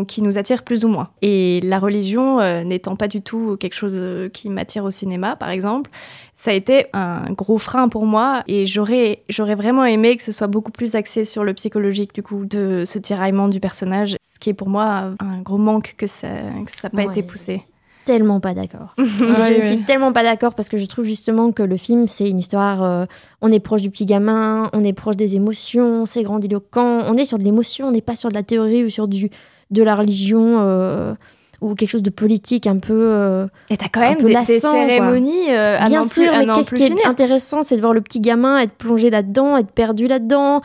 qui 0.07 0.23
nous 0.23 0.39
attirent 0.39 0.63
plus 0.65 0.85
ou 0.85 0.89
moins. 0.89 1.11
Et 1.23 1.61
la 1.63 1.79
religion 1.79 2.41
euh, 2.41 2.63
n'étant 2.65 2.97
pas 2.97 3.09
du 3.09 3.21
tout 3.21 3.57
quelque 3.59 3.75
chose 3.75 3.95
euh, 3.97 4.29
qui 4.31 4.49
m'attire 4.49 4.85
au 4.85 4.91
cinéma, 4.91 5.37
par 5.37 5.51
exemple, 5.51 5.91
ça 6.35 6.51
a 6.51 6.55
été 6.55 6.87
un 6.93 7.31
gros 7.33 7.59
frein 7.59 7.89
pour 7.89 8.07
moi 8.07 8.43
et 8.47 8.65
j'aurais 8.67 9.25
j'aurais 9.29 9.55
vraiment 9.57 9.85
aimé 9.85 10.17
que 10.17 10.23
ce 10.23 10.33
soit 10.33 10.47
beaucoup 10.47 10.73
plus 10.73 10.95
axé 10.95 11.25
sur 11.25 11.45
le 11.45 11.53
psychologique 11.55 12.15
du 12.15 12.23
coup 12.23 12.45
de 12.47 12.85
ce 12.87 12.99
tiraillement 12.99 13.49
du 13.49 13.61
personnage, 13.61 14.17
ce 14.33 14.39
qui 14.39 14.51
est 14.51 14.55
pour 14.55 14.69
moi 14.69 15.13
un 15.21 15.43
gros 15.43 15.59
manque 15.59 15.95
que 15.99 16.07
ça 16.07 16.29
que 16.65 16.71
ça 16.71 16.89
n'a 16.89 16.91
pas 16.91 17.09
Ouais. 17.09 17.19
été 17.19 17.23
poussé. 17.27 17.63
Tellement 18.09 18.41
pas 18.41 18.55
d'accord. 18.55 18.95
Je 18.99 19.25
ne 19.25 19.59
ouais. 19.59 19.65
suis 19.65 19.79
tellement 19.83 20.13
pas 20.13 20.23
d'accord 20.23 20.55
parce 20.55 20.69
que 20.69 20.77
je 20.77 20.87
trouve 20.87 21.05
justement 21.05 21.53
que 21.53 21.63
le 21.63 21.77
film, 21.77 22.09
c'est 22.09 22.29
une 22.29 22.39
histoire. 22.39 22.83
euh, 22.83 23.05
on 23.43 23.53
est 23.53 23.61
proche 23.61 23.83
du 23.83 23.91
petit 23.91 24.07
gamin, 24.07 24.69
on 24.73 24.83
est 24.83 24.93
proche 24.93 25.17
des 25.17 25.37
émotions, 25.37 26.07
c'est 26.07 26.23
grandiloquent. 26.23 27.03
On 27.07 27.17
est 27.17 27.25
sur 27.27 27.39
de 27.39 27.45
l'émotion, 27.45 27.89
on 27.89 27.91
n'est 27.93 28.01
pas 28.01 28.17
sur 28.17 28.29
de 28.31 28.35
la 28.35 28.43
théorie 28.43 28.85
ou 28.85 28.91
sur 28.91 29.07
du, 29.09 29.31
de 29.71 29.83
la 29.83 29.95
religion 29.95 30.57
euh, 30.61 31.15
ou 31.61 31.75
quelque 31.75 31.91
chose 31.91 32.03
de 32.03 32.11
politique 32.11 32.67
un 32.67 32.79
peu. 32.79 32.95
euh, 32.95 33.47
Et 33.69 33.77
t'as 33.77 33.89
quand 33.93 34.01
même 34.01 34.19
des, 34.19 34.25
des 34.25 34.33
lassant, 34.33 34.71
quoi. 34.71 34.73
cérémonies 34.73 35.51
euh, 35.51 35.79
à 35.79 35.85
Bien 35.87 36.03
plus- 36.03 36.11
sûr, 36.25 36.33
mais 36.39 36.47
qu'est-ce 36.47 36.75
qui 36.75 36.85
est 36.85 37.07
intéressant, 37.07 37.63
c'est 37.63 37.77
de 37.77 37.81
voir 37.81 37.93
le 37.93 38.01
petit 38.01 38.21
gamin 38.21 38.59
être 38.59 38.73
plongé 38.75 39.11
là-dedans, 39.11 39.57
être 39.57 39.73
perdu 39.73 40.07
là-dedans, 40.07 40.61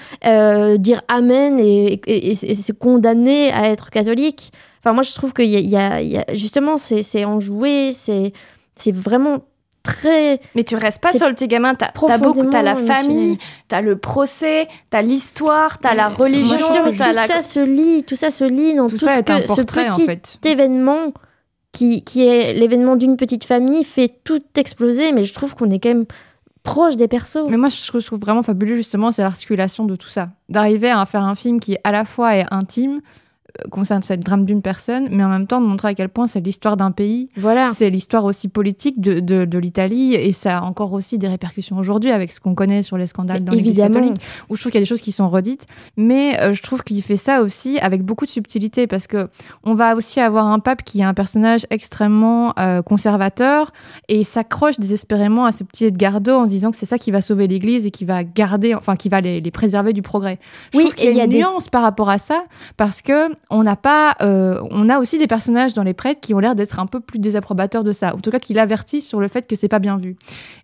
dire 0.77 1.01
Amen 1.07 1.59
et, 1.59 1.93
et- 2.07 2.31
et- 2.31 2.51
et 2.51 2.55
se 2.55 2.71
condamner 2.71 3.51
à 3.51 3.67
être 3.69 3.89
catholique. 3.89 4.51
Enfin, 4.83 4.93
moi, 4.93 5.03
je 5.03 5.13
trouve 5.13 5.31
que 5.33 5.41
y 5.41 5.55
y 5.55 5.69
y 5.69 5.77
a- 5.77 6.33
justement, 6.33 6.77
c'est 6.77 7.25
enjoué, 7.25 7.91
c'est 7.93 8.33
c'est 8.75 8.93
vraiment 8.93 9.39
très. 9.83 10.39
Mais 10.55 10.63
tu 10.63 10.75
restes 10.75 11.01
pas 11.01 11.11
sur 11.13 11.27
le 11.27 11.33
petit 11.33 11.47
gamin, 11.47 11.75
t'as 11.75 11.91
beaucoup, 12.17 12.45
t'as 12.45 12.61
la 12.61 12.73
profondément 12.73 12.95
famille, 12.95 13.37
t'as 13.67 13.81
le 13.81 13.97
procès, 13.97 14.67
t'as 14.89 15.01
l'histoire, 15.01 15.77
t'as 15.79 15.93
la 15.93 16.09
religion, 16.09 16.57
sûr, 16.57 16.83
tout 16.85 16.97
la... 16.97 17.27
ça 17.27 17.41
se 17.41 17.59
lit, 17.59 18.03
tout 18.03 18.15
ça 18.15 18.31
se 18.31 18.43
lit 18.45 18.75
dans 18.75 18.87
Tout 18.87 18.97
tout, 18.97 19.05
ça 19.05 19.15
ce, 19.15 19.19
est 19.19 19.29
un 19.29 19.41
que, 19.41 19.47
ce 19.47 19.55
portrait, 19.55 19.89
en 19.89 19.91
petit 19.95 20.05
fait. 20.05 20.39
événement 20.45 21.13
qui, 21.71 22.03
qui 22.03 22.25
est 22.25 22.53
l'événement 22.53 22.95
d'une 22.95 23.17
petite 23.17 23.43
famille 23.45 23.83
fait 23.83 24.09
tout 24.23 24.41
exploser, 24.55 25.11
mais 25.11 25.23
je 25.23 25.33
trouve 25.33 25.55
qu'on 25.55 25.69
est 25.69 25.79
quand 25.79 25.89
même 25.89 26.05
proche 26.63 26.95
des 26.95 27.07
persos. 27.07 27.45
Mais 27.49 27.57
moi, 27.57 27.69
je 27.69 27.85
trouve, 27.87 27.99
je 27.99 28.05
trouve 28.05 28.19
vraiment 28.19 28.43
fabuleux, 28.43 28.75
justement, 28.75 29.11
c'est 29.11 29.21
l'articulation 29.23 29.85
de 29.85 29.95
tout 29.95 30.07
ça. 30.07 30.29
D'arriver 30.49 30.91
à 30.91 31.05
faire 31.05 31.23
un 31.23 31.35
film 31.35 31.59
qui, 31.59 31.77
à 31.83 31.91
la 31.91 32.05
fois, 32.05 32.35
est 32.37 32.45
intime, 32.51 32.97
euh, 32.97 32.99
concerne 33.71 34.01
c'est 34.03 34.15
le 34.17 34.23
drame 34.23 34.45
d'une 34.45 34.61
personne, 34.61 35.07
mais 35.11 35.23
en 35.23 35.29
même 35.29 35.45
temps 35.47 35.61
de 35.61 35.65
montrer 35.65 35.89
à 35.89 35.93
quel 35.93 36.09
point 36.09 36.27
c'est 36.27 36.39
l'histoire 36.41 36.75
d'un 36.77 36.91
pays, 36.91 37.29
Voilà. 37.37 37.69
c'est 37.69 37.89
l'histoire 37.89 38.25
aussi 38.25 38.47
politique 38.47 38.99
de, 38.99 39.19
de, 39.19 39.45
de 39.45 39.57
l'Italie, 39.59 40.15
et 40.15 40.31
ça 40.31 40.59
a 40.59 40.61
encore 40.61 40.93
aussi 40.93 41.17
des 41.19 41.27
répercussions 41.27 41.77
aujourd'hui 41.77 42.11
avec 42.11 42.31
ce 42.31 42.39
qu'on 42.39 42.55
connaît 42.55 42.81
sur 42.83 42.97
les 42.97 43.07
scandales 43.07 43.43
dans 43.43 43.53
l'Église 43.53 43.77
catholique, 43.77 44.15
où 44.49 44.55
je 44.55 44.61
trouve 44.61 44.71
qu'il 44.71 44.79
y 44.79 44.81
a 44.81 44.85
des 44.85 44.89
choses 44.89 45.01
qui 45.01 45.11
sont 45.11 45.29
redites, 45.29 45.65
mais 45.97 46.39
euh, 46.41 46.53
je 46.53 46.63
trouve 46.63 46.83
qu'il 46.83 47.01
fait 47.03 47.17
ça 47.17 47.41
aussi 47.41 47.77
avec 47.79 48.03
beaucoup 48.03 48.25
de 48.25 48.29
subtilité, 48.31 48.87
parce 48.87 49.05
que 49.07 49.27
on 49.63 49.75
va 49.75 49.95
aussi 49.95 50.19
avoir 50.19 50.47
un 50.47 50.59
pape 50.59 50.83
qui 50.83 51.01
est 51.01 51.03
un 51.03 51.13
personnage 51.13 51.65
extrêmement 51.69 52.53
euh, 52.59 52.81
conservateur, 52.81 53.71
et 54.07 54.19
il 54.21 54.25
s'accroche 54.25 54.79
désespérément 54.79 55.45
à 55.45 55.51
ce 55.51 55.63
petit 55.63 55.85
Edgardo 55.85 56.33
en 56.37 56.45
se 56.45 56.51
disant 56.51 56.71
que 56.71 56.77
c'est 56.77 56.85
ça 56.85 56.97
qui 56.97 57.11
va 57.11 57.21
sauver 57.21 57.47
l'Église 57.47 57.85
et 57.85 57.91
qui 57.91 58.05
va 58.05 58.23
garder, 58.23 58.73
enfin 58.73 58.95
qui 58.95 59.09
va 59.09 59.21
les, 59.21 59.41
les 59.41 59.51
préserver 59.51 59.93
du 59.93 60.01
progrès. 60.01 60.39
Je 60.73 60.77
Oui, 60.79 60.83
trouve 60.85 60.95
qu'il 60.95 61.05
y 61.05 61.09
et 61.09 61.11
il 61.11 61.17
y 61.17 61.19
a 61.19 61.23
a 61.23 61.25
une 61.25 61.31
des- 61.31 61.37
nuance 61.39 61.67
par 61.69 61.83
rapport 61.83 62.09
à 62.09 62.17
ça, 62.17 62.43
parce 62.77 63.01
que 63.01 63.29
on 63.49 63.63
n'a 63.63 63.75
pas, 63.75 64.15
euh, 64.21 64.59
on 64.71 64.89
a 64.89 64.99
aussi 64.99 65.17
des 65.17 65.27
personnages 65.27 65.73
dans 65.73 65.83
les 65.83 65.93
prêtres 65.93 66.21
qui 66.21 66.33
ont 66.33 66.39
l'air 66.39 66.55
d'être 66.55 66.79
un 66.79 66.85
peu 66.85 66.99
plus 66.99 67.19
désapprobateurs 67.19 67.83
de 67.83 67.91
ça, 67.91 68.15
en 68.15 68.19
tout 68.19 68.31
cas 68.31 68.39
qui 68.39 68.53
l'avertissent 68.53 69.07
sur 69.07 69.19
le 69.19 69.27
fait 69.27 69.45
que 69.47 69.55
c'est 69.55 69.67
pas 69.67 69.79
bien 69.79 69.97
vu. 69.97 70.15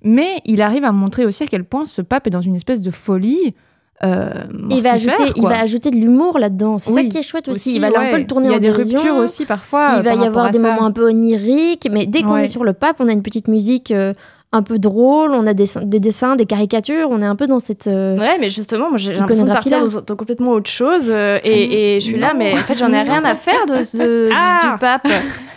Mais 0.04 0.38
il 0.46 0.62
arrive 0.62 0.84
à 0.84 0.92
montrer 0.92 1.26
aussi 1.26 1.44
à 1.44 1.48
quel 1.48 1.64
point 1.66 1.86
ce 1.86 2.02
pape 2.02 2.28
est 2.28 2.32
dans 2.32 2.42
une 2.42 2.56
espèce 2.56 2.82
de 2.82 2.92
folie. 2.92 3.54
Euh, 4.02 4.30
il 4.70 4.82
va, 4.82 4.94
ajouter, 4.94 5.24
il 5.36 5.44
va 5.44 5.60
ajouter 5.60 5.92
de 5.92 5.98
l'humour 5.98 6.40
là-dedans. 6.40 6.78
C'est 6.78 6.90
Oui, 6.92 7.04
ça 7.04 7.10
qui 7.10 7.18
est 7.18 7.22
chouette 7.22 7.50
aussi. 7.50 7.70
Aussi, 7.72 7.76
il 7.76 7.82
va 7.82 7.88
un 7.88 8.12
peu 8.12 8.18
le 8.18 8.26
tourner 8.28 8.48
Il 8.48 8.52
y 8.52 8.54
a 8.54 8.58
en 8.58 8.60
des 8.62 8.68
dérision. 8.70 8.98
ruptures 9.00 9.18
aussi 9.18 9.46
parfois. 9.46 9.90
Il 9.96 10.00
euh, 10.00 10.02
va 10.04 10.14
par 10.16 10.24
y 10.24 10.28
avoir 10.28 10.52
des 10.52 10.60
ça. 10.60 10.70
moments 10.72 10.86
un 10.86 10.92
peu 10.94 11.06
oniriques, 11.10 11.90
mais 11.92 12.06
dès 12.06 12.22
qu'on 12.22 12.36
Ouais. 12.36 12.46
est 12.46 12.48
sur 12.48 12.64
le 12.64 12.72
pape, 12.72 12.96
on 13.00 13.10
a 13.10 13.12
une 13.12 13.22
petite 13.24 13.50
musique 13.50 13.92
euh, 13.92 14.14
un 14.52 14.64
peu 14.64 14.80
drôle, 14.80 15.32
on 15.34 15.46
a 15.46 15.54
des, 15.54 15.66
des 15.84 16.00
dessins, 16.00 16.36
des 16.36 16.46
caricatures, 16.46 17.08
on 17.12 17.22
est 17.22 17.26
un 17.26 17.36
peu 17.36 17.46
dans 17.46 17.60
cette... 17.60 17.86
euh, 17.88 18.18
Ouais, 18.18 18.38
mais 18.40 18.50
justement, 18.50 18.90
moi 18.90 18.98
j'ai 18.98 19.14
l'impression 19.14 19.44
de 19.46 19.50
partir 19.52 19.86
dans, 19.86 20.02
dans 20.02 20.16
complètement 20.16 20.52
autre 20.54 20.70
chose 20.72 21.10
euh, 21.10 21.38
et, 21.44 21.96
et 21.96 22.00
je 22.00 22.06
suis 22.06 22.18
là, 22.18 22.34
mais 22.36 22.54
en 22.54 22.58
fait 22.58 22.76
j'en 22.76 22.92
ai 22.92 23.02
rien 23.02 23.24
à 23.26 23.36
faire 23.36 23.66
de, 23.68 23.98
de- 23.98 24.30
Ah 24.36 24.74
du 24.74 24.80
pape. 24.80 25.08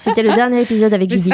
C'était 0.00 0.22
le 0.24 0.32
dernier 0.34 0.60
épisode 0.62 0.92
avec 0.92 1.10
Judith. 1.10 1.32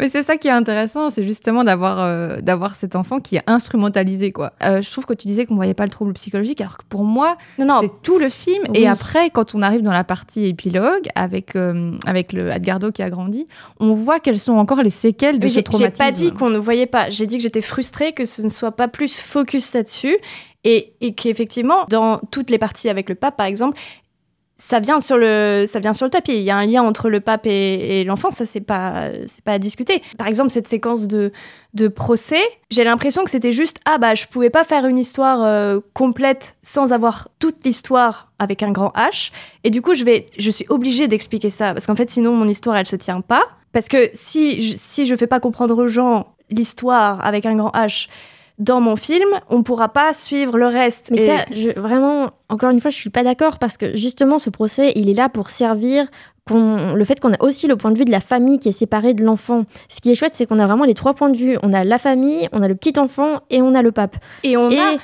Mais 0.00 0.08
c'est 0.08 0.22
ça 0.22 0.36
qui 0.36 0.48
est 0.48 0.52
intéressant, 0.52 1.10
c'est 1.10 1.24
justement 1.24 1.64
d'avoir 1.64 2.00
euh, 2.00 2.40
d'avoir 2.40 2.74
cet 2.74 2.96
enfant 2.96 3.20
qui 3.20 3.36
est 3.36 3.42
instrumentalisé 3.46 4.32
quoi. 4.32 4.52
Euh, 4.64 4.80
je 4.80 4.90
trouve 4.90 5.04
que 5.04 5.12
tu 5.14 5.26
disais 5.28 5.44
qu'on 5.44 5.54
voyait 5.56 5.74
pas 5.74 5.84
le 5.84 5.90
trouble 5.90 6.12
psychologique, 6.14 6.60
alors 6.60 6.78
que 6.78 6.84
pour 6.88 7.04
moi 7.04 7.36
c'est 7.80 7.90
tout 8.02 8.18
le 8.18 8.28
film. 8.28 8.64
Oui. 8.70 8.80
Et 8.80 8.88
après, 8.88 9.30
quand 9.30 9.54
on 9.54 9.62
arrive 9.62 9.82
dans 9.82 9.92
la 9.92 10.04
partie 10.04 10.46
épilogue 10.46 11.08
avec 11.14 11.56
euh, 11.56 11.92
avec 12.06 12.32
le 12.32 12.50
Edgardo 12.50 12.90
qui 12.90 13.02
a 13.02 13.10
grandi, 13.10 13.46
on 13.80 13.92
voit 13.92 14.18
quelles 14.18 14.38
sont 14.38 14.54
encore 14.54 14.82
les 14.82 14.90
séquelles 14.90 15.38
de 15.38 15.44
Oui, 15.44 15.51
ce 15.52 15.56
j'ai 15.56 15.60
j'ai 15.60 15.64
traumatisme. 15.64 16.04
pas 16.04 16.10
dit 16.12 16.32
qu'on 16.32 16.50
ne 16.50 16.58
voyait 16.58 16.86
pas. 16.86 17.10
J'ai 17.10 17.26
dit 17.26 17.36
que 17.36 17.42
j'étais 17.42 17.60
frustrée 17.60 18.12
que 18.12 18.24
ce 18.24 18.42
ne 18.42 18.48
soit 18.48 18.72
pas 18.72 18.88
plus 18.88 19.18
focus 19.18 19.74
là-dessus 19.74 20.18
et, 20.64 20.94
et 21.00 21.14
qu'effectivement, 21.14 21.86
dans 21.88 22.20
toutes 22.30 22.50
les 22.50 22.58
parties 22.58 22.88
avec 22.88 23.08
le 23.08 23.14
pape, 23.14 23.36
par 23.36 23.46
exemple, 23.46 23.78
ça 24.56 24.78
vient 24.78 25.00
sur 25.00 25.16
le, 25.16 25.64
ça 25.66 25.80
vient 25.80 25.92
sur 25.92 26.06
le 26.06 26.10
tapis. 26.10 26.34
Il 26.34 26.42
y 26.42 26.50
a 26.50 26.56
un 26.56 26.66
lien 26.66 26.82
entre 26.82 27.08
le 27.10 27.20
pape 27.20 27.46
et, 27.46 28.00
et 28.00 28.04
l'enfant, 28.04 28.30
ça 28.30 28.46
c'est 28.46 28.60
pas, 28.60 29.06
c'est 29.26 29.42
pas 29.42 29.52
à 29.52 29.58
discuter. 29.58 30.02
Par 30.18 30.28
exemple, 30.28 30.50
cette 30.50 30.68
séquence 30.68 31.08
de, 31.08 31.32
de 31.74 31.88
procès, 31.88 32.42
j'ai 32.70 32.84
l'impression 32.84 33.24
que 33.24 33.30
c'était 33.30 33.50
juste 33.52 33.78
ah 33.86 33.98
bah 33.98 34.14
je 34.14 34.26
pouvais 34.26 34.50
pas 34.50 34.62
faire 34.62 34.86
une 34.86 34.98
histoire 34.98 35.42
euh, 35.42 35.80
complète 35.94 36.56
sans 36.62 36.92
avoir 36.92 37.28
toute 37.40 37.64
l'histoire 37.64 38.30
avec 38.38 38.62
un 38.62 38.70
grand 38.70 38.92
H. 38.94 39.32
Et 39.64 39.70
du 39.70 39.82
coup, 39.82 39.94
je 39.94 40.04
vais, 40.04 40.26
je 40.38 40.50
suis 40.50 40.66
obligée 40.68 41.08
d'expliquer 41.08 41.50
ça 41.50 41.72
parce 41.72 41.86
qu'en 41.86 41.96
fait, 41.96 42.10
sinon 42.10 42.36
mon 42.36 42.46
histoire 42.46 42.76
elle 42.76 42.86
se 42.86 42.96
tient 42.96 43.20
pas. 43.20 43.42
Parce 43.72 43.88
que 43.88 44.10
si 44.12 44.60
je, 44.60 44.74
si 44.76 45.06
je 45.06 45.14
fais 45.14 45.26
pas 45.26 45.40
comprendre 45.40 45.76
aux 45.82 45.88
gens 45.88 46.26
l'histoire 46.50 47.24
avec 47.24 47.46
un 47.46 47.54
grand 47.56 47.70
H 47.70 48.08
dans 48.58 48.80
mon 48.80 48.96
film, 48.96 49.28
on 49.48 49.62
pourra 49.62 49.88
pas 49.88 50.12
suivre 50.12 50.58
le 50.58 50.66
reste. 50.66 51.08
Mais 51.10 51.22
Et- 51.22 51.26
ça, 51.26 51.36
je- 51.50 51.78
vraiment, 51.80 52.30
encore 52.48 52.70
une 52.70 52.80
fois, 52.80 52.90
je 52.90 52.96
suis 52.96 53.10
pas 53.10 53.22
d'accord 53.24 53.58
parce 53.58 53.76
que 53.76 53.96
justement, 53.96 54.38
ce 54.38 54.50
procès, 54.50 54.92
il 54.94 55.08
est 55.08 55.14
là 55.14 55.28
pour 55.28 55.50
servir 55.50 56.06
le 56.50 57.04
fait 57.04 57.20
qu'on 57.20 57.32
a 57.32 57.40
aussi 57.42 57.66
le 57.68 57.76
point 57.76 57.90
de 57.92 57.98
vue 57.98 58.04
de 58.04 58.10
la 58.10 58.20
famille 58.20 58.58
qui 58.58 58.68
est 58.68 58.72
séparée 58.72 59.14
de 59.14 59.24
l'enfant. 59.24 59.64
Ce 59.88 60.00
qui 60.00 60.10
est 60.10 60.14
chouette, 60.14 60.34
c'est 60.34 60.46
qu'on 60.46 60.58
a 60.58 60.66
vraiment 60.66 60.84
les 60.84 60.94
trois 60.94 61.14
points 61.14 61.30
de 61.30 61.36
vue. 61.36 61.56
On 61.62 61.72
a 61.72 61.84
la 61.84 61.98
famille, 61.98 62.48
on 62.52 62.62
a 62.62 62.68
le 62.68 62.74
petit 62.74 62.98
enfant 62.98 63.40
et 63.50 63.62
on 63.62 63.74
a 63.74 63.82
le 63.82 63.92
pape. 63.92 64.16
Et 64.42 64.56
on 64.56 64.68
Et- 64.70 64.78
a 64.78 64.96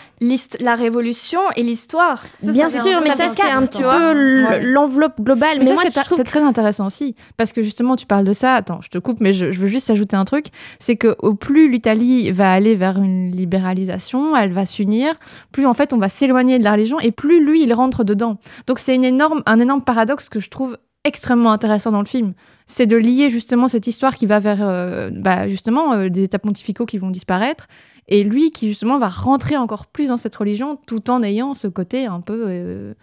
la 0.61 0.75
révolution 0.75 1.39
et 1.55 1.63
l'histoire. 1.63 2.25
Bien 2.43 2.69
ça, 2.69 2.81
sûr, 2.81 3.01
mais 3.03 3.11
ça, 3.11 3.29
c'est 3.29 3.49
un 3.49 3.65
petit 3.67 3.83
peu 3.85 4.61
l'enveloppe 4.73 5.21
globale. 5.21 5.59
Mais, 5.59 5.65
Mais, 5.65 5.65
ça, 5.67 5.75
moi, 5.75 5.83
c'est 5.87 6.01
je 6.01 6.05
trouve 6.05 6.19
c'est 6.19 6.25
très 6.25 6.43
intéressant 6.43 6.87
aussi. 6.87 7.15
Parce 7.37 7.53
que 7.53 7.63
justement, 7.63 7.95
tu 7.95 8.07
parles 8.07 8.25
de 8.25 8.33
ça. 8.33 8.55
Attends, 8.55 8.81
je 8.83 8.89
te 8.89 8.99
coupe, 8.99 9.21
mais 9.21 9.33
je, 9.33 9.53
je 9.53 9.61
veux 9.61 9.69
juste 9.69 9.91
ajouter 9.91 10.17
un 10.17 10.25
truc. 10.25 10.47
C'est 10.81 10.97
que 10.97 11.15
au 11.21 11.35
plus 11.35 11.71
l'Italie 11.71 12.31
va 12.33 12.53
aller 12.53 12.75
vers 12.75 12.99
une 12.99 13.31
libéralisation, 13.31 14.37
elle 14.37 14.53
va 14.53 14.67
s'unir, 14.67 15.15
plus 15.53 15.67
en 15.67 15.75
fait 15.75 15.93
on 15.93 15.99
va 15.99 16.09
s'éloigner 16.09 16.59
de 16.59 16.65
la 16.65 16.73
religion 16.73 16.99
et 17.01 17.13
plus 17.13 17.45
lui 17.45 17.63
il 17.63 17.73
rentre 17.73 18.03
dedans. 18.05 18.39
Donc 18.67 18.79
c'est 18.81 18.95
une 18.95 19.05
énorme, 19.05 19.43
un 19.47 19.59
énorme 19.61 19.83
paradoxe 19.83 20.29
que 20.29 20.41
je 20.41 20.51
trouve 20.51 20.77
extrêmement 21.09 21.51
intéressant 21.51 21.91
dans 21.91 22.01
le 22.01 22.07
film. 22.07 22.35
C'est 22.67 22.87
de 22.87 22.97
lier 22.97 23.31
justement 23.31 23.67
cette 23.67 23.87
histoire 23.87 24.15
qui 24.15 24.27
va 24.27 24.39
vers 24.39 24.59
euh, 24.61 25.11
bah, 25.13 25.49
justement 25.49 25.95
euh, 25.95 26.09
des 26.09 26.23
états 26.23 26.39
pontificaux 26.39 26.87
qui 26.87 26.99
vont 26.99 27.11
disparaître 27.11 27.67
et 28.07 28.23
lui 28.23 28.51
qui 28.51 28.69
justement 28.69 28.99
va 28.99 29.09
rentrer 29.09 29.57
encore 29.57 29.87
plus 29.87 30.09
dans 30.09 30.17
cette 30.17 30.37
religion 30.37 30.79
tout 30.87 31.11
en 31.11 31.23
ayant 31.23 31.55
ce 31.55 31.67
côté 31.67 32.07
un 32.07 32.21
peu 32.21 32.45
euh, 32.47 32.95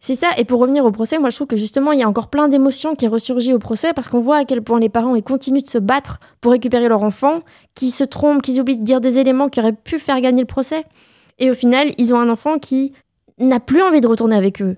C'est 0.00 0.14
ça, 0.14 0.28
et 0.38 0.44
pour 0.44 0.60
revenir 0.60 0.84
au 0.84 0.92
procès, 0.92 1.18
moi 1.18 1.30
je 1.30 1.36
trouve 1.36 1.48
que 1.48 1.56
justement 1.56 1.92
il 1.92 1.98
y 1.98 2.02
a 2.02 2.08
encore 2.08 2.28
plein 2.28 2.48
d'émotions 2.48 2.94
qui 2.94 3.08
ressurgissent 3.08 3.54
au 3.54 3.58
procès 3.58 3.92
parce 3.92 4.08
qu'on 4.08 4.20
voit 4.20 4.38
à 4.38 4.44
quel 4.44 4.62
point 4.62 4.80
les 4.80 4.88
parents 4.88 5.14
ils 5.16 5.22
continuent 5.22 5.62
de 5.62 5.68
se 5.68 5.78
battre 5.78 6.20
pour 6.40 6.52
récupérer 6.52 6.88
leur 6.88 7.02
enfant, 7.02 7.40
qui 7.74 7.90
se 7.90 8.04
trompent, 8.04 8.42
qui 8.42 8.60
oublient 8.60 8.78
de 8.78 8.84
dire 8.84 9.00
des 9.00 9.18
éléments 9.18 9.48
qui 9.48 9.60
auraient 9.60 9.72
pu 9.72 9.98
faire 9.98 10.20
gagner 10.20 10.42
le 10.42 10.46
procès. 10.46 10.84
Et 11.40 11.50
au 11.50 11.54
final, 11.54 11.92
ils 11.98 12.14
ont 12.14 12.18
un 12.18 12.28
enfant 12.28 12.58
qui 12.58 12.92
n'a 13.38 13.60
plus 13.60 13.82
envie 13.82 14.00
de 14.00 14.08
retourner 14.08 14.36
avec 14.36 14.60
eux. 14.62 14.76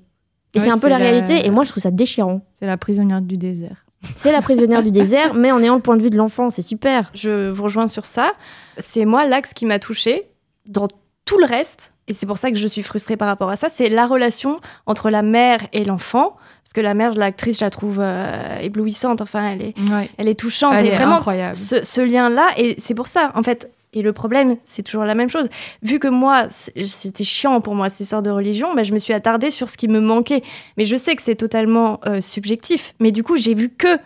Et 0.54 0.58
Ouais, 0.58 0.64
c'est 0.64 0.70
un 0.70 0.78
peu 0.78 0.88
la 0.88 0.98
la- 0.98 1.04
réalité, 1.04 1.46
et 1.46 1.50
moi 1.50 1.64
je 1.64 1.70
trouve 1.70 1.82
ça 1.82 1.90
déchirant. 1.90 2.40
c'est 2.58 2.66
la 2.66 2.76
prisonnière 2.76 3.20
du 3.20 3.36
désert. 3.36 3.84
C'est 4.14 4.32
la 4.32 4.40
prisonnière 4.40 4.82
du 4.82 4.90
désert, 4.90 5.34
mais 5.34 5.52
en 5.52 5.62
ayant 5.62 5.74
le 5.76 5.82
point 5.82 5.96
de 5.96 6.02
vue 6.02 6.08
de 6.10 6.16
l'enfant, 6.16 6.48
c'est 6.50 6.62
super. 6.62 7.10
Je 7.14 7.50
vous 7.50 7.62
rejoins 7.64 7.86
sur 7.86 8.06
ça. 8.06 8.32
C'est 8.78 9.04
moi 9.04 9.26
l'axe 9.26 9.52
qui 9.52 9.66
m'a 9.66 9.78
touchée 9.78 10.26
dans 10.66 10.88
tout 11.26 11.38
le 11.38 11.44
reste. 11.44 11.92
Et 12.08 12.12
c'est 12.14 12.24
pour 12.26 12.38
ça 12.38 12.48
que 12.50 12.56
je 12.56 12.66
suis 12.66 12.82
frustrée 12.82 13.16
par 13.18 13.28
rapport 13.28 13.50
à 13.50 13.56
ça. 13.56 13.68
C'est 13.68 13.88
la 13.90 14.06
relation 14.06 14.58
entre 14.86 15.10
la 15.10 15.20
mère 15.22 15.60
et 15.74 15.84
l'enfant. 15.84 16.36
Parce 16.64 16.72
que 16.72 16.80
la 16.80 16.94
mère 16.94 17.12
de 17.14 17.18
l'actrice, 17.20 17.58
je 17.60 17.64
la 17.64 17.70
trouve 17.70 17.98
euh, 18.00 18.58
éblouissante. 18.60 19.20
Enfin, 19.20 19.50
elle 19.50 19.60
est, 19.62 19.78
Ouais. 19.78 20.08
elle 20.18 20.28
est 20.28 20.34
touchante. 20.38 20.72
Elle 20.78 20.86
et 20.86 20.88
est 20.88 20.94
vraiment, 20.94 21.16
incroyable. 21.16 21.54
ce, 21.54 21.84
ce 21.84 22.00
lien-là, 22.00 22.48
et 22.56 22.76
c'est 22.78 22.94
pour 22.94 23.06
ça, 23.06 23.32
en 23.34 23.42
fait. 23.42 23.70
Et 23.92 24.02
le 24.02 24.12
problème, 24.12 24.56
c'est 24.64 24.82
toujours 24.82 25.04
la 25.04 25.16
même 25.16 25.30
chose. 25.30 25.48
Vu 25.82 25.98
que 25.98 26.06
moi, 26.06 26.46
c'était 26.48 27.24
chiant 27.24 27.60
pour 27.60 27.74
moi, 27.74 27.88
ces 27.88 28.04
histoires 28.04 28.22
de 28.22 28.30
religion, 28.30 28.74
bah, 28.74 28.84
je 28.84 28.92
me 28.92 28.98
suis 28.98 29.12
attardée 29.12 29.50
sur 29.50 29.68
ce 29.68 29.76
qui 29.76 29.88
me 29.88 30.00
manquait. 30.00 30.42
Mais 30.76 30.84
je 30.84 30.96
sais 30.96 31.16
que 31.16 31.22
c'est 31.22 31.34
totalement 31.34 31.98
euh, 32.06 32.20
subjectif. 32.20 32.94
Mais 33.00 33.10
du 33.10 33.24
coup, 33.24 33.36
j'ai 33.36 33.54
vu 33.54 33.68
que 33.68 33.98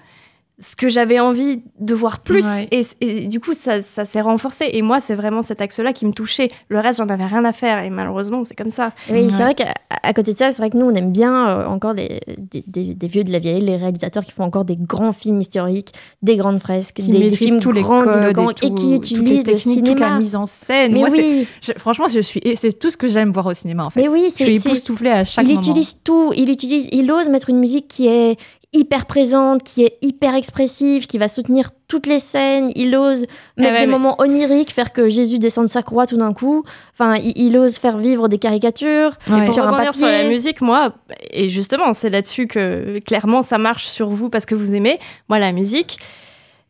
ce 0.60 0.76
que 0.76 0.88
j'avais 0.88 1.18
envie 1.18 1.62
de 1.80 1.94
voir 1.94 2.20
plus. 2.20 2.44
Ouais. 2.46 2.68
Et, 2.70 2.82
et 3.00 3.26
du 3.26 3.40
coup, 3.40 3.54
ça, 3.54 3.80
ça 3.80 4.04
s'est 4.04 4.20
renforcé. 4.20 4.66
Et 4.72 4.82
moi, 4.82 5.00
c'est 5.00 5.16
vraiment 5.16 5.42
cet 5.42 5.60
axe-là 5.60 5.92
qui 5.92 6.06
me 6.06 6.12
touchait. 6.12 6.48
Le 6.68 6.78
reste, 6.78 6.98
j'en 6.98 7.08
avais 7.08 7.26
rien 7.26 7.44
à 7.44 7.50
faire. 7.52 7.82
Et 7.82 7.90
malheureusement, 7.90 8.44
c'est 8.44 8.54
comme 8.54 8.70
ça. 8.70 8.92
Oui, 9.10 9.22
Ouais. 9.22 9.30
c'est 9.30 9.42
vrai 9.42 9.54
qu'à 9.56 10.12
côté 10.12 10.32
de 10.32 10.38
ça, 10.38 10.52
c'est 10.52 10.58
vrai 10.58 10.70
que 10.70 10.76
nous, 10.76 10.86
on 10.86 10.94
aime 10.94 11.10
bien 11.10 11.48
euh, 11.48 11.66
encore 11.66 11.94
des, 11.94 12.20
des, 12.38 12.62
des- 12.68 12.94
des 12.94 13.06
vieux 13.08 13.24
de 13.24 13.32
la 13.32 13.40
vieille, 13.40 13.62
les 13.62 13.76
réalisateurs 13.76 14.24
qui 14.24 14.30
font 14.30 14.44
encore 14.44 14.64
des 14.64 14.76
grands 14.76 15.12
films 15.12 15.40
historiques, 15.40 15.92
des 16.22 16.36
grandes 16.36 16.60
fresques, 16.60 16.96
qui 16.96 17.08
des, 17.10 17.30
des 17.30 17.36
films 17.36 17.58
tous 17.58 17.72
les 17.72 17.82
grands, 17.82 18.04
codes 18.04 18.32
grands, 18.34 18.50
et, 18.50 18.52
et, 18.52 18.68
tout- 18.68 18.74
qui 18.76 18.86
les 18.90 18.96
utilisent 18.96 19.38
le 19.46 19.52
techniques, 19.54 19.84
toute 19.84 19.98
la 19.98 20.06
cinéma. 20.06 20.18
mise 20.18 20.36
en 20.36 20.46
scène. 20.46 20.92
Mais 20.92 21.00
Moi, 21.00 21.08
oui, 21.10 21.48
je- 21.62 21.72
franchement, 21.78 22.06
je 22.06 22.20
suis, 22.20 22.40
c'est 22.54 22.78
tout 22.78 22.90
ce 22.90 22.96
que 22.96 23.08
j'aime 23.08 23.32
voir 23.32 23.46
au 23.46 23.54
cinéma 23.54 23.86
en 23.86 23.90
fait. 23.90 24.02
mais 24.02 24.08
oui, 24.08 24.32
je 24.38 24.44
suis 24.44 24.56
époustouflée 24.56 25.10
à 25.10 25.24
chaque 25.24 25.44
il 25.46 25.54
moment. 25.56 25.60
utilise 25.62 25.96
tout. 26.04 26.32
Il 26.36 26.48
utilise, 26.48 26.88
il 26.92 27.10
ose 27.10 27.28
mettre 27.28 27.50
une 27.50 27.58
musique 27.58 27.88
qui 27.88 28.06
est 28.06 28.36
hyper 28.74 29.06
présente, 29.06 29.62
qui 29.62 29.84
est 29.84 29.96
hyper 30.02 30.34
expressive, 30.34 31.06
qui 31.06 31.16
va 31.16 31.28
soutenir 31.28 31.70
toutes 31.88 32.06
les 32.06 32.18
scènes. 32.18 32.70
Il 32.74 32.94
ose 32.96 33.22
mettre 33.56 33.72
ouais, 33.72 33.80
des 33.80 33.86
mais- 33.86 33.86
moments 33.86 34.16
oniriques, 34.20 34.72
faire 34.72 34.92
que 34.92 35.08
Jésus 35.08 35.38
descende 35.38 35.66
de 35.66 35.70
sa 35.70 35.82
croix 35.82 36.06
tout 36.06 36.16
d'un 36.16 36.32
coup. 36.34 36.64
Enfin, 36.92 37.16
il, 37.16 37.32
il 37.36 37.56
ose 37.56 37.78
faire 37.78 37.98
vivre 37.98 38.28
des 38.28 38.38
caricatures. 38.38 39.12
Ouais. 39.30 39.44
Pour 39.44 39.54
sur 39.54 39.66
un 39.66 39.72
papier. 39.72 39.92
sur 39.92 40.06
la 40.06 40.28
musique, 40.28 40.60
moi, 40.60 40.92
et 41.30 41.48
justement, 41.48 41.92
c'est 41.94 42.10
là-dessus 42.10 42.46
que 42.48 42.98
clairement 42.98 43.42
ça 43.42 43.58
marche 43.58 43.86
sur 43.86 44.08
vous 44.08 44.28
parce 44.28 44.44
que 44.44 44.54
vous 44.54 44.74
aimez. 44.74 44.98
Moi, 45.28 45.38
la 45.38 45.52
musique, 45.52 45.98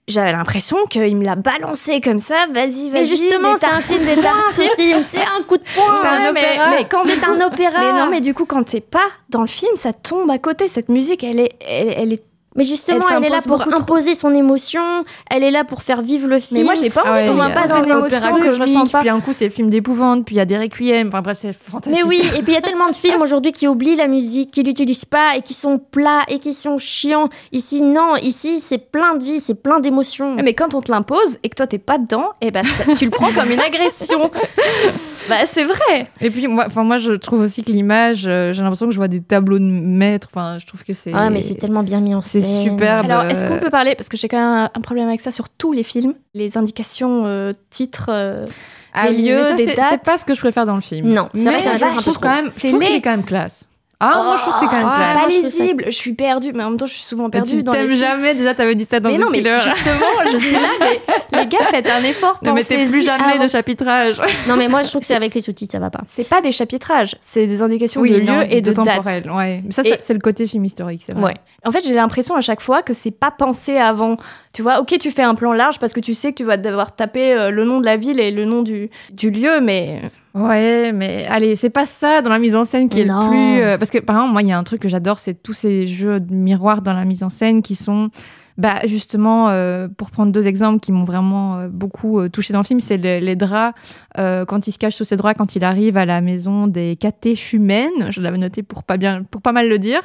j'avais 0.09 0.33
l'impression 0.33 0.77
qu'il 0.87 1.17
me 1.17 1.25
l'a 1.25 1.35
balancé 1.37 2.01
comme 2.01 2.19
ça. 2.19 2.47
Vas-y, 2.53 2.91
vas-y. 2.91 2.91
Mais 2.91 3.05
justement, 3.05 3.57
c'est 3.57 3.67
un 3.67 3.81
de 3.81 4.05
des 4.05 4.21
tartines. 4.21 4.69
film. 4.77 5.03
C'est 5.03 5.19
un 5.21 5.43
coup 5.47 5.57
de 5.57 5.63
poing. 5.75 5.95
C'est 5.95 6.07
un 6.07 6.33
mais- 6.33 6.41
opéra. 6.41 6.71
mais 6.71 6.85
quand- 6.85 7.05
C'est 7.07 7.25
un 7.25 7.41
opéra. 7.47 7.79
Mais 7.81 7.93
non, 8.01 8.11
mais 8.11 8.21
du 8.21 8.35
coup, 8.35 8.45
quand 8.45 8.63
t'es 8.65 8.81
pas 8.81 9.09
dans 9.31 9.41
le 9.41 9.47
film, 9.47 9.75
ça 9.77 9.93
tombe 9.93 10.31
à 10.31 10.39
côté. 10.39 10.69
Cette 10.69 10.89
musique, 10.89 11.25
elle 11.25 11.41
est, 11.41 11.53
elle, 11.67 11.95
elle 11.97 12.13
est. 12.13 12.23
Mais 12.57 12.63
justement, 12.65 13.05
Elle 13.11 13.17
elle, 13.19 13.25
est 13.25 13.29
là 13.31 13.41
pour 13.45 13.61
imposer 13.63 14.15
son 14.15 14.33
émotion. 14.35 14.83
Elle 15.31 15.43
est 15.43 15.51
là 15.51 15.65
pour 15.65 15.83
faire 15.83 16.03
vivre 16.03 16.29
le 16.29 16.39
film. 16.39 16.61
Mais 16.61 16.65
moi, 16.65 16.75
j'ai 16.75 16.91
pas 16.91 17.03
envie 17.03 17.29
qu'on 17.29 17.35
m'impose 17.35 17.69
dans 17.69 17.83
une 17.83 17.91
un 17.91 17.99
émotion 17.99 18.37
que 18.39 18.53
je 18.53 18.61
ressens 18.61 18.87
pas. 18.87 19.01
Puis 19.01 19.09
un 19.09 19.21
coup, 19.21 19.33
c'est 19.33 19.47
le 19.47 19.51
film 19.51 19.71
d'épouvante, 19.71 20.25
puis 20.25 20.37
il 20.37 20.39
y 20.39 20.41
a 20.41 20.45
des 20.45 20.59
requiem. 20.59 21.09
Enfin 21.09 21.23
bref, 21.23 21.39
c'est 21.41 21.53
fantastique. 21.53 22.01
Mais 22.01 22.09
oui, 22.09 22.21
et 22.37 22.43
puis 22.43 22.53
il 22.53 22.55
y 22.55 22.57
a 22.57 22.61
tellement 22.63 22.89
de 22.91 22.97
films 22.97 23.21
aujourd'hui 23.23 23.53
qui 23.53 23.67
oublient 23.67 23.97
la 23.97 24.07
musique, 24.09 24.53
qui 24.53 24.63
l'utilisent 24.63 25.05
pas 25.05 25.37
et 25.37 25.43
qui 25.43 25.55
sont 25.55 25.79
plats 25.79 26.23
et 26.29 26.39
qui 26.39 26.55
sont 26.55 26.79
chiants. 26.79 27.29
Ici, 27.53 27.83
non, 27.83 28.17
ici, 28.17 28.61
c'est 28.61 28.79
plein 28.79 29.15
de 29.17 29.25
vie, 29.25 29.41
c'est 29.41 29.61
plein 29.61 29.81
d'émotions. 29.81 30.37
Mais 30.43 30.55
quand 30.55 30.75
on 30.75 30.81
te 30.81 30.93
l'impose 30.93 31.39
et 31.43 31.49
que 31.49 31.57
toi 31.57 31.67
t'es 31.67 31.79
pas 31.79 31.99
dedans, 31.99 32.31
et 32.41 32.51
ben 32.51 32.63
ça- 32.63 32.85
tu 32.97 33.07
le 33.07 33.11
prends 33.11 33.33
comme 33.33 33.51
une 33.51 33.61
agression. 33.61 34.31
bah 35.29 35.45
c'est 35.47 35.65
vrai. 35.65 36.09
Et 36.21 36.31
puis 36.31 36.47
moi, 36.47 36.65
enfin 36.67 36.85
moi, 36.85 36.99
je 36.99 37.13
trouve 37.13 37.41
aussi 37.41 37.63
que 37.65 37.73
l'image, 37.73 38.27
euh, 38.27 38.53
j'ai 38.53 38.63
l'impression 38.63 38.87
que 38.87 38.93
je 38.93 38.97
vois 38.99 39.09
des 39.09 39.21
tableaux 39.21 39.59
de 39.59 39.65
maîtres. 39.65 40.29
Enfin, 40.35 40.59
je 40.59 40.67
trouve 40.67 40.83
que 40.85 40.93
c'est. 40.93 41.13
Ah, 41.15 41.31
mais 41.31 41.41
c'est 41.41 41.55
tellement 41.55 41.83
bien 41.83 42.01
mis 42.01 42.15
en 42.15 42.23
C'est 42.23 42.41
scène. 42.41 42.63
superbe. 42.65 43.05
Alors 43.05 43.25
est-ce 43.25 43.47
qu'on 43.47 43.59
peut 43.59 43.71
parler 43.71 43.95
parce 43.95 44.09
que 44.09 44.17
j'ai 44.17 44.29
quand 44.29 44.39
même 44.39 44.69
un, 44.75 44.81
problème 44.81 45.09
avec 45.09 45.21
ça 45.21 45.31
sur 45.31 45.49
tous 45.49 45.73
les 45.73 45.83
films, 45.83 46.15
les 46.35 46.57
indications 46.59 47.23
euh, 47.27 47.53
titres. 47.71 48.11
euh, 48.13 48.45
Ah 48.93 49.11
lieux, 49.11 49.43
des 49.57 49.65
c'est- 49.67 49.75
dates? 49.77 49.87
C'est 49.91 50.03
pas 50.05 50.19
ce 50.19 50.25
que 50.25 50.35
je 50.35 50.41
préfère 50.41 50.67
dans 50.67 50.75
le 50.77 50.81
film. 50.81 51.09
Non, 51.13 51.29
c'est 51.35 51.43
vrai 51.45 51.61
mais 51.65 51.71
a 51.71 51.77
je 51.79 51.85
peu 51.97 52.03
trouve 52.03 52.19
quand 52.19 52.35
même, 52.35 52.51
je 52.55 52.61
C'est 52.61 52.69
trouve 52.69 52.81
qu'il 52.83 52.95
est 52.95 53.01
quand 53.01 53.11
même 53.11 53.25
classe. 53.25 53.69
Ah, 54.01 54.23
moi 54.25 54.37
je 54.37 54.43
trouve 54.43 54.53
que 54.55 54.59
c'est 54.61 54.67
quand 54.67 54.77
même 54.77 54.87
Ah, 54.87 55.15
pas 55.17 55.29
je 55.29 55.43
lisible. 55.43 55.85
Je 55.87 55.91
suis 55.97 56.15
perdue, 56.15 56.53
mais 56.53 56.63
en 56.65 56.71
même 56.71 56.79
temps 56.79 56.87
je 56.87 56.93
suis 56.95 57.05
souvent 57.05 57.25
Mais 57.25 57.31
perdue 57.31 57.51
tu 57.59 57.63
dans 57.63 57.73
les 57.73 57.79
t'aimes 57.87 57.97
jamais, 57.97 58.35
déjà 58.35 58.55
t'avais 58.55 58.75
dit 58.75 58.85
ça 58.85 59.01
dans 59.01 59.09
mais 59.11 59.17
The 59.17 59.21
non, 59.21 59.27
mais 59.31 59.59
justement, 59.59 60.07
je 60.33 60.37
suis 60.37 60.53
là, 60.57 60.69
mais 60.81 61.39
les 61.39 61.47
gars, 61.47 61.59
faites 61.71 61.89
un 61.89 62.03
effort. 62.05 62.39
Ne 62.43 62.53
mettez 62.53 62.85
plus 62.87 63.03
jamais 63.05 63.35
avant. 63.35 63.45
de 63.45 63.49
chapitrage. 63.49 64.21
Non, 64.49 64.57
mais 64.57 64.69
moi, 64.69 64.83
je 64.83 64.89
trouve 64.89 65.01
que 65.01 65.07
c'est 65.07 65.15
avec 65.15 65.35
les 65.35 65.41
sous-titres, 65.41 65.73
ça 65.73 65.79
va 65.79 65.91
pas. 65.91 66.01
C'est 66.09 66.29
pas 66.29 66.41
des 66.43 66.53
chapitrages, 66.53 67.17
c'est 67.21 67.47
des 67.47 67.63
indications 67.63 68.03
de 68.03 68.21
non, 68.21 68.41
lieu 68.41 68.47
et 68.53 68.61
de, 68.61 68.73
date. 68.73 68.85
temporel. 68.85 69.31
Ouais. 69.31 69.63
Mais 69.65 69.73
ça, 69.73 69.83
Et- 69.85 69.97
c'est 70.01 70.13
le 70.15 70.21
côté 70.21 70.47
film 70.47 70.65
historique, 70.65 71.03
c'est 71.05 71.13
vrai. 71.13 71.23
Ouais. 71.25 71.35
En 71.65 71.71
fait, 71.71 71.83
j'ai 71.85 71.95
l'impression 71.95 72.35
à 72.35 72.41
chaque 72.41 72.61
fois 72.61 72.83
que 72.83 72.93
c'est 72.93 73.11
pas 73.11 73.31
pensé 73.31 73.77
avant. 73.77 74.17
Tu 74.55 74.63
vois, 74.63 74.79
ok, 74.81 74.97
tu 75.01 75.11
fais 75.11 75.23
un 75.23 75.35
plan 75.35 75.53
large 75.53 75.79
parce 75.81 75.93
que 75.93 76.01
tu 76.01 76.15
sais 76.15 76.31
que 76.31 76.37
tu 76.37 76.45
vas 76.45 76.57
devoir 76.57 76.95
taper 76.95 77.35
euh, 77.35 77.51
le 77.51 77.65
nom 77.65 77.81
de 77.81 77.85
la 77.85 77.97
ville 77.97 78.21
et 78.21 78.31
le 78.31 78.45
nom 78.45 78.63
du, 78.63 78.89
du 79.13 79.31
lieu, 79.31 79.61
mais 79.61 80.01
Ouais, 80.33 80.93
mais 80.93 81.27
allez, 81.29 81.55
c'est 81.57 81.71
pas 81.71 81.87
ça 81.87 82.23
dans 82.23 82.31
la 82.31 82.39
mise 82.39 82.57
en 82.57 82.65
scène 82.65 82.89
qui 82.89 83.01
est 83.01 83.05
Non. 83.05 83.25
le 83.25 83.29
plus. 83.31 83.63
euh, 83.63 83.79
parce 83.79 83.91
que 83.91 83.99
par 83.99 84.17
exemple, 84.17 84.33
moi, 84.33 84.43
il 84.43 84.49
y 84.49 84.53
a 84.53 84.59
un 84.59 84.63
truc 84.65 84.81
que 84.81 84.89
j'adore, 84.89 85.19
c'est 85.19 85.35
tous 85.35 85.53
ces 85.53 85.87
jeux 85.87 86.21
de 86.21 86.33
miroirs 86.33 86.83
dans 86.83 86.93
la 86.93 87.05
mise 87.05 87.23
en 87.23 87.29
scène 87.29 87.63
qui 87.63 87.75
sont. 87.75 88.11
Bah, 88.57 88.77
justement, 88.85 89.49
euh, 89.49 89.89
pour 89.89 90.11
prendre 90.13 90.31
deux 90.31 90.47
exemples 90.47 90.79
qui 90.79 90.93
m'ont 90.93 91.05
vraiment 91.05 91.57
euh, 91.59 91.69
beaucoup 91.69 92.21
euh, 92.21 92.29
touché 92.29 92.53
dans 92.53 92.61
le 92.61 92.65
film, 92.65 92.79
c'est 92.79 92.97
le- 92.97 93.19
les 93.19 93.35
draps. 93.37 93.75
quand 94.17 94.69
il 94.69 94.73
se 94.73 94.79
cache 94.79 94.95
sous 94.95 95.03
ses 95.05 95.17
draps, 95.17 95.37
quand 95.37 95.57
il 95.57 95.65
arrive 95.65 95.97
à 95.97 96.05
la 96.07 96.21
maison 96.21 96.69
des 96.69 96.95
catéchumènes, 96.97 98.11
je 98.11 98.21
l'avais 98.21 98.39
noté 98.39 98.63
pour 98.63 98.85
pas, 98.85 98.97
bien, 98.97 99.25
pour 99.25 99.43
pas 99.43 99.51
mal 99.53 99.69
le 99.69 99.79
dire, 99.81 100.01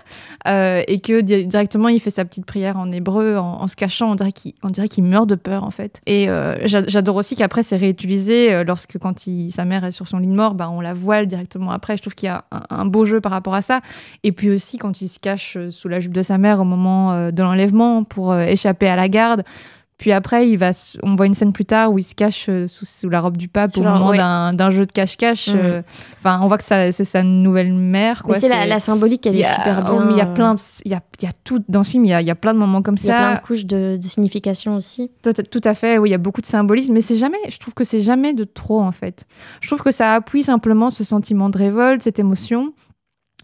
et 0.48 1.00
que 1.00 1.22
di- 1.22 1.46
directement 1.46 1.90
il 1.90 2.00
fait 2.00 2.10
sa 2.10 2.26
petite 2.26 2.46
prière 2.46 2.78
en 2.78 2.92
hébreu 2.92 3.38
en, 3.38 3.68
se 3.68 3.76
cachant, 3.76 4.16
on 4.64 4.70
dirait 4.70 4.88
qu'il 4.88 5.04
meurt 5.04 5.28
de 5.30 5.36
peur 5.36 5.64
en 5.64 5.70
fait. 5.70 6.02
Et 6.08 6.26
j'a- 6.66 6.88
j'adore 6.88 7.18
aussi 7.18 7.36
qu'après 7.36 7.62
c'est 7.62 7.76
réutilisé 7.76 8.64
lorsque 8.64 8.98
quand 8.98 9.28
il, 9.28 9.52
sa 9.52 9.64
mère 9.66 9.84
est 9.86 9.92
sur 9.92 10.08
son 10.08 10.18
lit 10.18 10.28
de 10.28 10.34
mort, 10.34 10.56
bah, 10.56 10.70
on 10.72 10.82
la 10.82 10.94
voile 10.94 11.28
directement 11.28 11.70
après. 11.72 11.96
Je 11.98 12.02
trouve 12.02 12.16
qu'il 12.16 12.28
y 12.28 12.30
a 12.32 12.46
un, 12.72 12.86
beau 12.86 13.06
jeu 13.06 13.22
par 13.22 13.32
rapport 13.32 13.54
à 13.54 13.62
ça. 13.62 13.82
Et 14.24 14.32
puis 14.32 14.50
aussi 14.50 14.78
quand 14.80 15.02
il 15.02 15.08
se 15.08 15.20
cache 15.20 15.56
sous 15.70 15.88
la 15.88 16.00
jupe 16.00 16.14
de 16.14 16.24
sa 16.24 16.40
mère 16.40 16.60
au 16.60 16.66
moment 16.66 17.30
de 17.32 17.44
l'enlèvement 17.44 18.04
pour 18.04 18.34
euh, 18.40 18.46
échapper 18.48 18.88
à 18.88 18.96
la 18.96 19.08
garde. 19.10 19.44
Puis 19.98 20.14
après, 20.14 20.48
il 20.50 20.56
va, 20.56 20.72
on 21.04 21.16
voit 21.16 21.26
une 21.26 21.34
scène 21.34 21.52
plus 21.52 21.66
tard 21.66 21.92
où 21.92 21.98
il 22.00 22.04
se 22.04 22.16
cache 22.16 22.46
euh, 22.48 22.68
sous, 22.68 22.86
sous 22.86 23.10
la 23.10 23.20
robe 23.20 23.36
du 23.36 23.50
pape 23.50 23.76
au 23.76 23.82
moment 23.82 24.12
ouais. 24.12 24.18
d'un 24.18 24.70
jeu 24.72 24.86
de 24.86 24.92
cache-cache. 24.94 25.50
Mhm. 25.50 25.60
euh, 25.62 25.82
Enfin, 26.18 26.40
on 26.42 26.48
voit 26.48 26.58
que 26.58 26.64
ça- 26.64 26.94
c'est 26.94 27.04
sa 27.04 27.22
nouvelle 27.22 27.74
mère. 27.74 28.24
Quoi. 28.24 28.36
Mais 28.36 28.40
c'est 28.40 28.48
la, 28.48 28.66
la 28.66 28.80
symbolique, 28.80 29.26
elle 29.28 29.36
est 29.36 29.44
super 29.44 29.86
oh, 29.90 29.98
bien. 29.98 30.06
mais 30.06 30.14
il 30.14 30.18
y 30.18 30.22
a 30.22 30.26
plein 30.26 30.54
de, 30.54 30.60
il 30.86 30.92
y 30.92 30.96
a, 30.96 31.02
il 31.22 31.26
y 31.26 31.28
a 31.28 31.34
tout 31.44 31.62
dans 31.68 31.84
ce 31.84 31.92
film. 31.92 32.06
Il 32.06 32.12
y 32.12 32.14
a, 32.14 32.22
il 32.22 32.28
y 32.28 32.32
a 32.32 32.36
plein 32.36 32.54
de 32.54 32.60
moments 32.60 32.82
comme 32.82 32.96
Il 32.98 33.08
y 33.08 33.12
a 33.12 33.18
plein 33.18 33.34
ça. 33.36 33.42
de 33.42 33.46
couches 33.46 33.66
de, 33.66 33.98
de 34.02 34.08
signification 34.08 34.78
aussi. 34.78 35.12
Tout, 35.22 35.34
tout 35.34 35.62
à 35.66 35.74
fait, 35.74 35.98
oui, 35.98 36.08
il 36.08 36.12
y 36.14 36.16
a 36.16 36.18
beaucoup 36.18 36.40
de 36.40 36.46
symbolisme, 36.46 36.94
mais 36.94 37.02
c'est 37.02 37.18
jamais, 37.18 37.38
je 37.50 37.58
trouve 37.60 37.74
que 37.74 37.84
c'est 37.84 38.00
jamais 38.00 38.34
de 38.34 38.46
trop 38.46 38.80
en 38.82 38.94
fait. 38.94 39.26
Je 39.60 39.68
trouve 39.68 39.82
que 39.82 39.92
ça 39.92 40.14
appuie 40.16 40.44
simplement 40.44 40.92
ce 40.92 41.04
sentiment 41.04 41.50
de 41.50 41.58
révolte, 41.58 42.04
cette 42.04 42.20
émotion. 42.20 42.72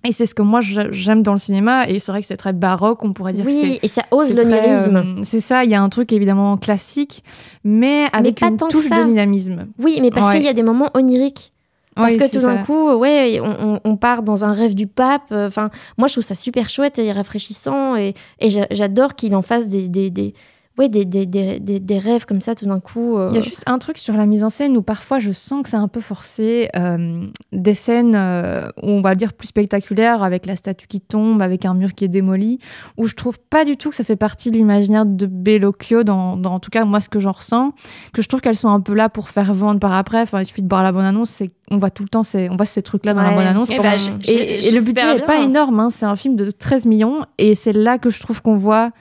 Et 0.08 0.12
c'est 0.12 0.26
ce 0.26 0.36
que 0.36 0.42
moi 0.42 0.60
j'aime 0.62 1.24
dans 1.24 1.32
le 1.34 1.38
cinéma. 1.40 1.90
Et 1.90 2.00
c'est 2.00 2.12
vrai 2.12 2.22
que 2.22 2.28
c'est 2.28 2.38
très 2.38 2.54
baroque, 2.54 3.04
on 3.04 3.14
pourrait 3.14 3.34
dire 3.34 3.46
Oui, 3.46 3.80
et 3.82 3.88
ça 3.88 4.04
ose 4.12 4.28
très, 4.34 4.36
l'onirisme. 4.44 4.96
euh, 4.96 5.24
C'est 5.24 5.40
ça, 5.42 5.64
il 5.64 5.72
y 5.72 5.76
a 5.76 5.82
un 5.82 5.90
truc 5.90 6.14
évidemment 6.14 6.58
classique, 6.58 7.24
mais 7.64 8.06
avec 8.14 8.40
pas 8.40 8.48
une 8.48 8.58
tant 8.58 8.68
que 8.68 8.74
touche 8.74 8.88
ça. 8.88 9.04
de 9.04 9.10
dynamisme. 9.10 9.68
Oui, 9.80 10.00
mais 10.02 10.12
parce 10.12 10.28
Ouais. 10.30 10.36
qu'il 10.36 10.46
y 10.46 10.50
a 10.50 10.54
des 10.54 10.64
moments 10.64 10.90
oniriques. 10.94 11.52
Parce 11.96 12.12
Oui, 12.12 12.18
que 12.20 12.30
tout 12.30 12.42
d'un 12.46 12.58
coup, 12.64 12.92
ouais, 12.96 13.40
on, 13.86 13.96
part 13.96 14.22
dans 14.22 14.44
un 14.44 14.52
rêve 14.52 14.76
du 14.76 14.86
pape. 14.86 15.32
Enfin, 15.32 15.70
moi, 15.98 16.10
je 16.10 16.16
trouve 16.16 16.26
ça 16.26 16.36
super 16.36 16.70
chouette 16.70 17.00
et 17.00 17.10
rafraîchissant. 17.14 17.96
Et, 17.96 18.14
et 18.42 18.50
j'a- 18.50 18.68
j'adore 18.70 19.16
qu'il 19.16 19.34
en 19.34 19.42
fasse 19.42 19.70
des, 19.70 19.88
des, 19.88 20.10
des, 20.10 20.34
ouais, 20.78 20.90
des, 20.90 21.06
des, 21.06 21.26
des, 21.26 21.60
des- 21.60 21.80
des 21.80 22.00
rêves 22.00 22.26
comme 22.26 22.42
ça 22.42 22.56
tout 22.56 22.66
d'un 22.66 22.80
coup. 22.80 23.18
euh. 23.18 23.28
Il 23.30 23.36
y 23.36 23.38
a 23.38 23.42
juste 23.42 23.64
un 23.66 23.78
truc 23.80 23.98
sur 23.98 24.16
la 24.16 24.26
mise 24.26 24.44
en 24.44 24.50
scène 24.50 24.76
où 24.78 24.82
parfois 24.82 25.20
je 25.20 25.32
sens 25.32 25.64
que 25.64 25.70
c'est 25.70 25.78
un 25.78 25.88
peu 25.88 26.02
forcé. 26.02 26.70
euh, 26.76 27.26
des 27.52 27.74
scènes 27.74 28.16
euh, 28.16 28.68
où 28.84 28.90
on 28.90 29.02
va 29.02 29.16
dire 29.16 29.34
plus 29.34 29.48
spectaculaires 29.48 30.24
avec 30.24 30.46
la 30.46 30.56
statue 30.56 30.88
qui 30.88 31.00
tombe, 31.02 31.42
avec 31.42 31.66
un 31.66 31.74
mur 31.74 31.94
qui 31.94 32.04
est 32.06 32.10
démoli, 32.10 32.60
où 32.98 33.08
je 33.08 33.16
trouve 33.16 33.40
pas 33.40 33.64
du 33.66 33.78
tout 33.78 33.90
que 33.90 33.96
ça 33.96 34.04
fait 34.04 34.16
partie 34.18 34.52
de 34.52 34.58
l'imaginaire 34.58 35.06
de 35.06 35.26
Bellocchio, 35.26 36.04
dans, 36.04 36.36
dans 36.38 36.54
en 36.56 36.60
tout 36.60 36.70
cas 36.70 36.84
moi 36.86 37.00
ce 37.02 37.10
que 37.10 37.20
j'en 37.20 37.32
ressens, 37.32 37.72
que 38.14 38.22
je 38.22 38.28
trouve 38.28 38.42
qu'elles 38.42 38.56
sont 38.58 38.70
un 38.70 38.82
peu 38.82 38.94
là 38.94 39.10
pour 39.10 39.30
faire 39.30 39.54
vendre 39.54 39.80
par 39.80 39.94
après. 39.94 40.22
Enfin, 40.22 40.42
il 40.42 40.46
suffit 40.46 40.62
de 40.64 40.68
voir 40.70 40.84
la 40.84 40.92
bonne 40.92 41.06
annonce, 41.06 41.30
c'est 41.30 41.52
on 41.72 41.78
voit 41.78 41.90
tout 41.90 42.04
le 42.04 42.10
temps, 42.10 42.24
c'est 42.24 42.50
on 42.50 42.56
voit 42.58 42.66
ces 42.66 42.82
trucs 42.84 43.06
là 43.06 43.14
dans 43.14 43.22
la 43.24 43.32
bonne 43.34 43.48
annonce. 43.48 43.70
Eh 43.72 43.80
ben, 43.80 43.94
et- 44.28 44.72
le 44.72 44.80
budget 44.80 45.02
j'espère 45.02 45.16
est 45.16 45.26
pas 45.26 45.42
énorme, 45.42 45.80
hein, 45.80 45.90
c'est 45.90 46.06
un 46.06 46.16
film 46.16 46.36
de 46.36 46.52
13 46.52 46.86
millions, 46.86 47.26
et 47.38 47.56
c'est 47.56 47.74
là 47.74 47.98
que 47.98 48.10
je 48.10 48.20
trouve 48.20 48.42
qu'on 48.42 48.56
voit 48.56 48.92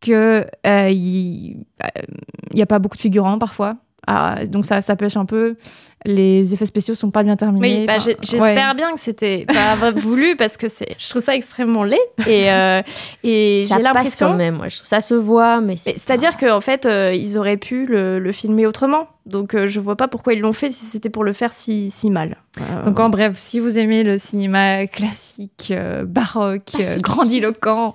que 0.00 0.46
euh, 0.66 0.88
il 0.90 1.64
n'y 2.54 2.62
a 2.62 2.66
pas 2.66 2.78
beaucoup 2.78 2.96
de 2.96 3.02
figurants 3.02 3.38
parfois. 3.38 3.76
Ah, 4.06 4.44
donc 4.46 4.66
ça, 4.66 4.80
ça 4.80 4.96
pêche 4.96 5.16
un 5.16 5.24
peu. 5.24 5.56
Les 6.04 6.52
effets 6.52 6.66
spéciaux 6.66 6.94
sont 6.94 7.10
pas 7.10 7.22
bien 7.22 7.36
terminés. 7.36 7.80
Oui, 7.80 7.86
bah, 7.86 7.96
j'espère 7.98 8.40
ouais. 8.40 8.74
bien 8.74 8.92
que 8.92 9.00
c'était 9.00 9.46
pas 9.46 9.90
voulu 9.96 10.36
parce 10.36 10.56
que 10.56 10.68
c'est, 10.68 10.94
je 10.98 11.08
trouve 11.08 11.22
ça 11.22 11.34
extrêmement 11.34 11.84
laid 11.84 11.96
et, 12.26 12.50
euh, 12.50 12.82
et 13.22 13.64
j'ai 13.68 13.80
l'impression. 13.80 14.28
quand 14.28 14.34
même. 14.34 14.56
Moi, 14.56 14.68
je 14.68 14.76
trouve 14.76 14.88
ça 14.88 15.00
se 15.00 15.14
voit, 15.14 15.60
mais 15.60 15.76
C'est-à-dire 15.76 16.36
qu'en 16.36 16.60
fait, 16.60 16.84
euh, 16.84 17.14
ils 17.14 17.38
auraient 17.38 17.56
pu 17.56 17.86
le, 17.86 18.18
le 18.18 18.32
filmer 18.32 18.66
autrement. 18.66 19.08
Donc, 19.26 19.54
euh, 19.54 19.66
je 19.68 19.80
vois 19.80 19.96
pas 19.96 20.06
pourquoi 20.06 20.34
ils 20.34 20.40
l'ont 20.40 20.52
fait 20.52 20.68
si 20.68 20.84
c'était 20.84 21.08
pour 21.08 21.24
le 21.24 21.32
faire 21.32 21.52
si, 21.54 21.88
si 21.88 22.10
mal. 22.10 22.36
Euh, 22.60 22.84
Donc 22.84 23.00
en 23.00 23.08
bref, 23.08 23.36
si 23.38 23.58
vous 23.58 23.78
aimez 23.78 24.02
le 24.04 24.18
cinéma 24.18 24.86
classique, 24.86 25.68
euh, 25.70 26.04
baroque, 26.04 26.72
euh, 26.78 26.98
grandiloquent, 27.00 27.94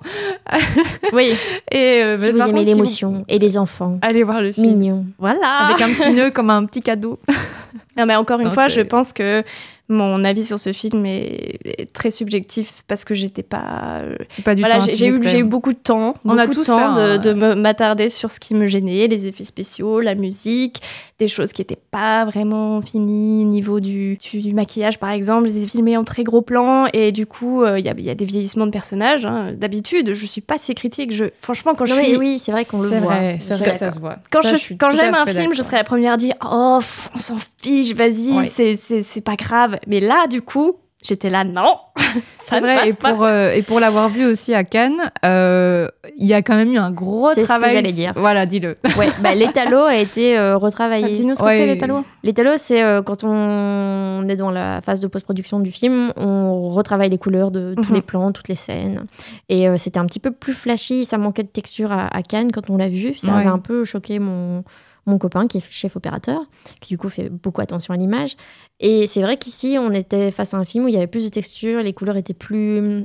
oui, 1.12 1.32
et 1.70 2.02
euh, 2.02 2.18
si 2.18 2.30
vous 2.32 2.38
aimez 2.38 2.50
contre, 2.50 2.58
si 2.58 2.64
l'émotion 2.64 3.24
et 3.28 3.38
les 3.38 3.56
enfants, 3.58 3.98
allez 4.02 4.22
voir 4.24 4.40
le 4.42 4.50
film 4.52 4.66
mignon. 4.76 5.06
voilà. 5.18 5.68
avec 5.68 5.80
un 5.80 5.92
petit 5.92 6.10
nœud 6.14 6.30
comme 6.30 6.50
un 6.50 6.64
petit 6.64 6.82
cadeau. 6.82 7.18
Non, 7.96 8.06
mais 8.06 8.16
encore 8.16 8.40
une 8.40 8.48
Non, 8.48 8.52
fois, 8.54 8.68
je 8.68 8.80
pense 8.80 9.12
que 9.12 9.42
mon 9.90 10.24
avis 10.24 10.44
sur 10.44 10.58
ce 10.58 10.72
film 10.72 11.04
est, 11.04 11.58
est 11.64 11.92
très 11.92 12.10
subjectif 12.10 12.82
parce 12.88 13.04
que 13.04 13.14
j'étais 13.14 13.42
pas. 13.42 14.00
euh, 14.02 14.14
pas 14.44 14.54
du 14.54 14.62
voilà, 14.62 14.78
j'ai 14.80 15.06
eu, 15.08 15.20
eu 15.38 15.44
beaucoup 15.44 15.72
de 15.72 15.78
temps. 15.78 16.14
On 16.24 16.38
a 16.38 16.44
beaucoup 16.46 16.54
tous 16.54 16.60
de 16.62 16.66
temps 16.66 16.94
ça, 16.94 17.00
de, 17.00 17.00
hein. 17.12 17.18
de 17.18 17.32
me- 17.34 17.54
m'attarder 17.54 18.08
sur 18.08 18.30
ce 18.30 18.40
qui 18.40 18.54
me 18.54 18.66
gênait, 18.66 19.08
les 19.08 19.26
effets 19.26 19.44
spéciaux, 19.44 20.00
la 20.00 20.14
musique, 20.14 20.80
des 21.18 21.28
choses 21.28 21.52
qui 21.52 21.60
n'étaient 21.60 21.76
pas 21.90 22.24
vraiment 22.24 22.80
finies, 22.82 23.44
niveau 23.44 23.80
du, 23.80 24.16
du 24.32 24.54
maquillage 24.54 24.98
par 24.98 25.10
exemple, 25.10 25.48
les 25.48 25.66
filmés 25.66 25.96
en 25.96 26.04
très 26.04 26.22
gros 26.24 26.40
plan 26.40 26.86
et 26.92 27.12
du 27.12 27.26
coup, 27.26 27.62
euh, 27.62 27.78
il 27.78 27.84
y, 27.84 27.88
a, 27.88 27.94
il 27.98 28.04
y 28.04 28.10
a 28.10 28.14
des 28.14 28.24
vieillissements 28.24 28.66
de 28.66 28.70
personnages. 28.70 29.26
hein. 29.26 29.52
D'habitude, 29.56 30.14
je 30.14 30.26
suis 30.26 30.40
pas 30.40 30.56
si 30.56 30.74
critique. 30.74 31.12
Je, 31.12 31.24
franchement, 31.42 31.74
quand 31.74 31.88
Non, 31.88 31.96
je 31.96 32.00
suis. 32.02 32.16
oui, 32.16 32.38
c'est 32.38 32.52
vrai 32.52 32.64
qu'on 32.64 32.80
le 32.80 32.86
voit. 32.88 32.98
vrai, 33.00 33.36
Je 33.38 33.44
c'est 33.44 33.54
vrai 33.56 33.72
que 33.72 33.76
ça 33.76 33.90
se 33.90 33.98
voit. 34.00 34.16
Quand, 34.30 34.42
Ça, 34.42 34.54
je, 34.56 34.74
j'aime 34.96 35.14
un 35.14 35.26
film, 35.26 35.52
je 35.52 35.62
serais 35.62 35.76
la 35.78 35.84
première 35.84 36.12
à 36.12 36.16
dire 36.16 36.34
Oh, 36.44 36.78
on 37.14 37.18
s'en 37.18 37.36
fiche, 37.60 37.92
vas-y, 37.94 38.30
Ouais. 38.30 38.44
c'est 38.78 39.20
pas 39.20 39.36
grave. 39.36 39.78
Mais 39.86 40.00
là, 40.00 40.26
du 40.26 40.42
coup, 40.42 40.76
j'étais 41.02 41.30
là, 41.30 41.44
non, 41.44 41.76
ça 41.96 42.02
C'est 42.34 42.56
ne 42.60 42.66
vrai, 42.66 42.76
passe 42.76 42.88
et 42.88 42.92
pas. 42.94 43.12
pour, 43.12 43.24
euh, 43.24 43.52
et 43.52 43.62
pour 43.62 43.80
l'avoir 43.80 44.08
vu 44.08 44.26
aussi 44.26 44.52
à 44.54 44.64
Cannes, 44.64 45.10
euh, 45.24 45.88
il 46.18 46.26
y 46.26 46.34
a 46.34 46.42
quand 46.42 46.56
même 46.56 46.72
eu 46.72 46.78
un 46.78 46.90
gros 46.90 47.28
C'est 47.30 47.36
ce 47.36 47.40
que 47.40 47.46
travail. 47.46 47.72
j'allais 47.72 47.92
dire. 47.92 48.12
Voilà, 48.16 48.44
dis-le. 48.46 48.76
Ouais, 48.98 49.08
bah, 49.22 49.34
l'étalo 49.34 49.78
a 49.78 49.96
été 49.96 50.36
euh, 50.38 50.54
Ah, 50.54 50.56
retravaillé. 50.56 51.14
Dis-nous 51.14 51.36
ce 51.36 51.42
que 51.42 51.48
c'est, 51.48 51.66
les 51.66 51.78
talons. 51.78 52.04
L'étalo, 52.22 52.50
c'est 52.56 52.82
euh, 52.82 53.00
quand 53.02 53.24
on 53.24 54.26
est 54.28 54.36
dans 54.36 54.50
la 54.50 54.80
phase 54.82 55.00
de 55.00 55.06
post-production 55.06 55.60
du 55.60 55.70
film, 55.70 56.12
on 56.16 56.68
retravaille 56.70 57.08
les 57.10 57.18
couleurs 57.18 57.50
de 57.50 57.74
tous 57.76 57.88
Mhm. 57.90 57.94
les 57.94 58.02
plans, 58.02 58.32
toutes 58.32 58.48
les 58.48 58.56
scènes. 58.56 59.04
Et 59.48 59.68
euh, 59.68 59.76
c'était 59.78 59.98
un 59.98 60.06
petit 60.06 60.20
peu 60.20 60.32
plus 60.32 60.52
flashy, 60.54 61.04
ça 61.04 61.16
manquait 61.18 61.44
de 61.44 61.48
texture 61.48 61.92
à, 61.92 62.14
à 62.14 62.22
Cannes 62.22 62.52
quand 62.52 62.68
on 62.68 62.76
l'a 62.76 62.88
vu. 62.88 63.14
Ça 63.16 63.28
Ouais. 63.32 63.38
avait 63.40 63.46
un 63.48 63.58
peu 63.58 63.84
choqué 63.84 64.18
mon, 64.18 64.64
mon 65.06 65.18
copain 65.18 65.46
qui 65.46 65.58
est 65.58 65.62
chef 65.70 65.96
opérateur, 65.96 66.42
qui 66.80 66.94
du 66.94 66.98
coup 66.98 67.08
fait 67.08 67.28
beaucoup 67.28 67.60
attention 67.60 67.94
à 67.94 67.96
l'image. 67.96 68.36
Et 68.80 69.06
c'est 69.06 69.22
vrai 69.22 69.36
qu'ici, 69.36 69.76
on 69.78 69.92
était 69.92 70.30
face 70.30 70.54
à 70.54 70.56
un 70.58 70.64
film 70.64 70.84
où 70.84 70.88
il 70.88 70.94
y 70.94 70.96
avait 70.96 71.06
plus 71.06 71.24
de 71.24 71.28
texture, 71.30 71.82
les 71.82 71.92
couleurs 71.92 72.16
étaient 72.16 72.34
plus, 72.34 73.04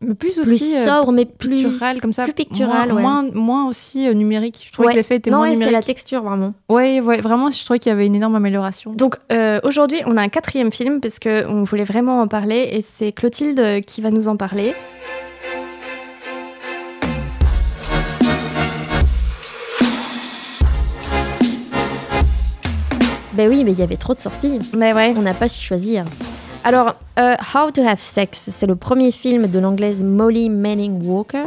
Mais 0.00 0.14
plus 0.14 0.34
plus 0.34 0.40
aussi 0.40 0.76
euh, 0.76 0.84
sobres, 0.84 1.12
mais 1.12 1.24
plus. 1.24 1.62
pictural, 1.64 2.00
comme 2.00 2.12
ça. 2.12 2.24
plus 2.24 2.34
pictural, 2.34 2.88
moins, 2.92 2.96
ouais. 2.96 3.02
moins, 3.02 3.42
moins 3.42 3.68
aussi 3.68 4.06
euh, 4.08 4.12
numérique. 4.14 4.62
Je 4.66 4.72
trouvais 4.72 4.88
Ouais. 4.88 4.92
que 4.94 4.98
l'effet 4.98 5.16
était 5.16 5.30
Non, 5.30 5.38
moins 5.38 5.48
ouais, 5.48 5.54
c'est 5.54 5.60
la 5.60 5.66
numérique. 5.66 5.86
texture 5.86 6.22
vraiment. 6.22 6.52
Ouais, 6.68 7.00
ouais, 7.00 7.20
vraiment, 7.20 7.50
je 7.50 7.64
trouvais 7.64 7.78
qu'il 7.78 7.90
y 7.90 7.92
avait 7.92 8.06
une 8.06 8.14
énorme 8.16 8.34
amélioration. 8.34 8.92
Donc 8.92 9.16
euh, 9.32 9.60
aujourd'hui, 9.62 10.00
on 10.06 10.16
a 10.16 10.22
un 10.22 10.28
quatrième 10.28 10.72
film 10.72 11.00
parce 11.00 11.18
qu'on 11.18 11.64
voulait 11.64 11.84
vraiment 11.84 12.20
en 12.20 12.28
parler 12.28 12.68
et 12.72 12.80
c'est 12.82 13.12
Clotilde 13.12 13.84
qui 13.86 14.00
va 14.02 14.10
nous 14.10 14.28
en 14.28 14.36
parler. 14.36 14.74
Ben 23.34 23.48
oui, 23.48 23.64
mais 23.64 23.72
il 23.72 23.78
y 23.78 23.82
avait 23.82 23.96
trop 23.96 24.14
de 24.14 24.18
sorties. 24.20 24.58
Mais 24.76 24.92
ouais. 24.92 25.14
On 25.16 25.22
n'a 25.22 25.34
pas 25.34 25.48
su 25.48 25.60
choisir. 25.62 26.04
Alors, 26.62 26.94
euh, 27.18 27.34
How 27.54 27.70
to 27.72 27.82
Have 27.82 27.98
Sex, 27.98 28.48
c'est 28.50 28.66
le 28.66 28.76
premier 28.76 29.10
film 29.12 29.48
de 29.48 29.58
l'anglaise 29.58 30.02
Molly 30.02 30.48
Manning 30.50 31.02
Walker. 31.04 31.44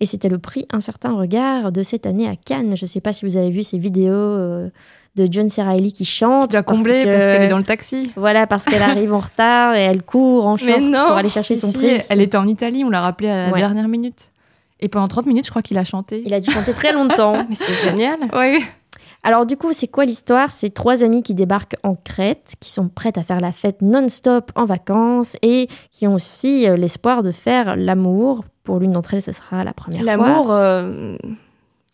Et 0.00 0.06
c'était 0.06 0.28
le 0.28 0.38
prix 0.38 0.66
Un 0.72 0.80
certain 0.80 1.12
regard 1.14 1.72
de 1.72 1.82
cette 1.82 2.06
année 2.06 2.28
à 2.28 2.36
Cannes. 2.36 2.76
Je 2.76 2.84
ne 2.84 2.88
sais 2.88 3.00
pas 3.00 3.12
si 3.12 3.26
vous 3.26 3.36
avez 3.36 3.50
vu 3.50 3.62
ces 3.64 3.76
vidéos 3.76 4.12
euh, 4.14 4.68
de 5.16 5.26
John 5.30 5.48
C. 5.50 5.62
Reilly 5.62 5.92
qui 5.92 6.04
chante. 6.04 6.50
Tu 6.54 6.62
combler 6.62 7.02
que- 7.04 7.06
parce 7.18 7.26
qu'elle 7.32 7.42
est 7.42 7.48
dans 7.48 7.58
le 7.58 7.64
taxi. 7.64 8.12
Voilà, 8.16 8.46
parce 8.46 8.64
qu'elle 8.64 8.82
arrive 8.82 9.12
en 9.12 9.18
retard 9.18 9.74
et 9.74 9.80
elle 9.82 10.02
court 10.02 10.46
en 10.46 10.56
short 10.56 10.80
non, 10.80 11.06
pour 11.08 11.16
aller 11.16 11.28
chercher 11.28 11.56
Si, 11.56 11.60
son 11.60 11.68
si, 11.72 11.78
prix. 11.78 11.88
Elle 12.08 12.20
était 12.20 12.36
en 12.38 12.46
Italie, 12.46 12.84
on 12.84 12.90
l'a 12.90 13.00
rappelé 13.00 13.28
à 13.28 13.46
la 13.48 13.52
Ouais. 13.52 13.58
dernière 13.58 13.88
minute. 13.88 14.30
Et 14.80 14.88
pendant 14.88 15.08
30 15.08 15.26
minutes, 15.26 15.44
je 15.46 15.50
crois 15.50 15.62
qu'il 15.62 15.78
a 15.78 15.84
chanté. 15.84 16.22
Il 16.24 16.32
a 16.34 16.40
dû 16.40 16.50
chanter 16.50 16.72
très 16.72 16.92
longtemps. 16.92 17.32
Mais 17.48 17.54
c'est 17.54 17.74
génial. 17.74 18.18
Ouais. 18.32 18.58
Alors 19.24 19.46
du 19.46 19.56
coup, 19.56 19.72
c'est 19.72 19.88
quoi 19.88 20.04
l'histoire? 20.04 20.50
C'est 20.50 20.70
trois 20.70 21.02
amis 21.02 21.22
qui 21.22 21.34
débarquent 21.34 21.76
en 21.82 21.94
Crète, 21.96 22.54
qui 22.60 22.70
sont 22.70 22.88
prêtes 22.88 23.18
à 23.18 23.22
faire 23.22 23.40
la 23.40 23.52
fête 23.52 23.80
non-stop 23.82 24.52
en 24.54 24.64
vacances 24.66 25.36
et 25.42 25.66
qui 25.90 26.06
ont 26.06 26.14
aussi 26.14 26.68
euh, 26.68 26.76
l'espoir 26.76 27.22
de 27.22 27.30
faire 27.32 27.74
l'amour. 27.76 28.44
Pour 28.64 28.78
l'une 28.80 28.92
d'entre 28.92 29.14
elles, 29.14 29.22
ce 29.22 29.32
sera 29.32 29.64
la 29.64 29.72
première 29.72 30.02
fois. 30.02 30.16
L'amour, 30.16 30.46
euh, 30.50 31.16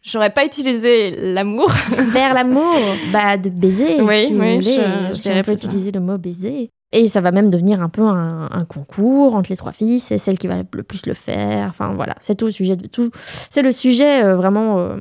j'aurais 0.03 0.31
pas 0.31 0.45
utilisé 0.45 1.33
l'amour. 1.33 1.71
Faire 2.13 2.35
l'amour, 2.35 2.75
bah 3.13 3.37
de 3.37 3.49
baiser, 3.49 4.01
Oui, 4.01 4.27
si 4.27 4.35
vous 4.35 4.41
oui, 4.41 4.55
voulez. 4.57 4.75
je- 4.75 5.09
je 5.09 5.15
si 5.15 5.21
dirais 5.23 5.41
on 5.41 5.43
peut 5.43 5.53
plutôt. 5.53 5.67
utiliser 5.69 5.93
le 5.93 6.01
mot 6.01 6.19
baiser. 6.19 6.71
Et 6.93 7.07
ça 7.07 7.21
va 7.21 7.31
même 7.31 7.51
devenir 7.51 7.81
un 7.83 7.89
peu 7.89 8.03
un, 8.03 8.49
un 8.51 8.65
concours 8.65 9.37
entre 9.37 9.51
les 9.51 9.57
trois 9.57 9.71
filles. 9.73 10.01
C'est 10.01 10.19
celle 10.19 10.39
qui 10.39 10.49
va 10.49 10.57
le 10.73 10.83
plus 10.83 11.07
le 11.07 11.15
faire. 11.15 11.69
Enfin 11.71 11.93
voilà, 11.95 12.15
c'est 12.21 12.35
tout 12.35 12.47
le 12.47 12.51
sujet 12.53 12.75
de 12.77 12.89
tout. 12.89 13.11
C'est 13.15 13.63
le 13.63 13.71
sujet 13.73 14.25
euh, 14.25 14.35
vraiment 14.35 14.79
euh, 14.79 14.97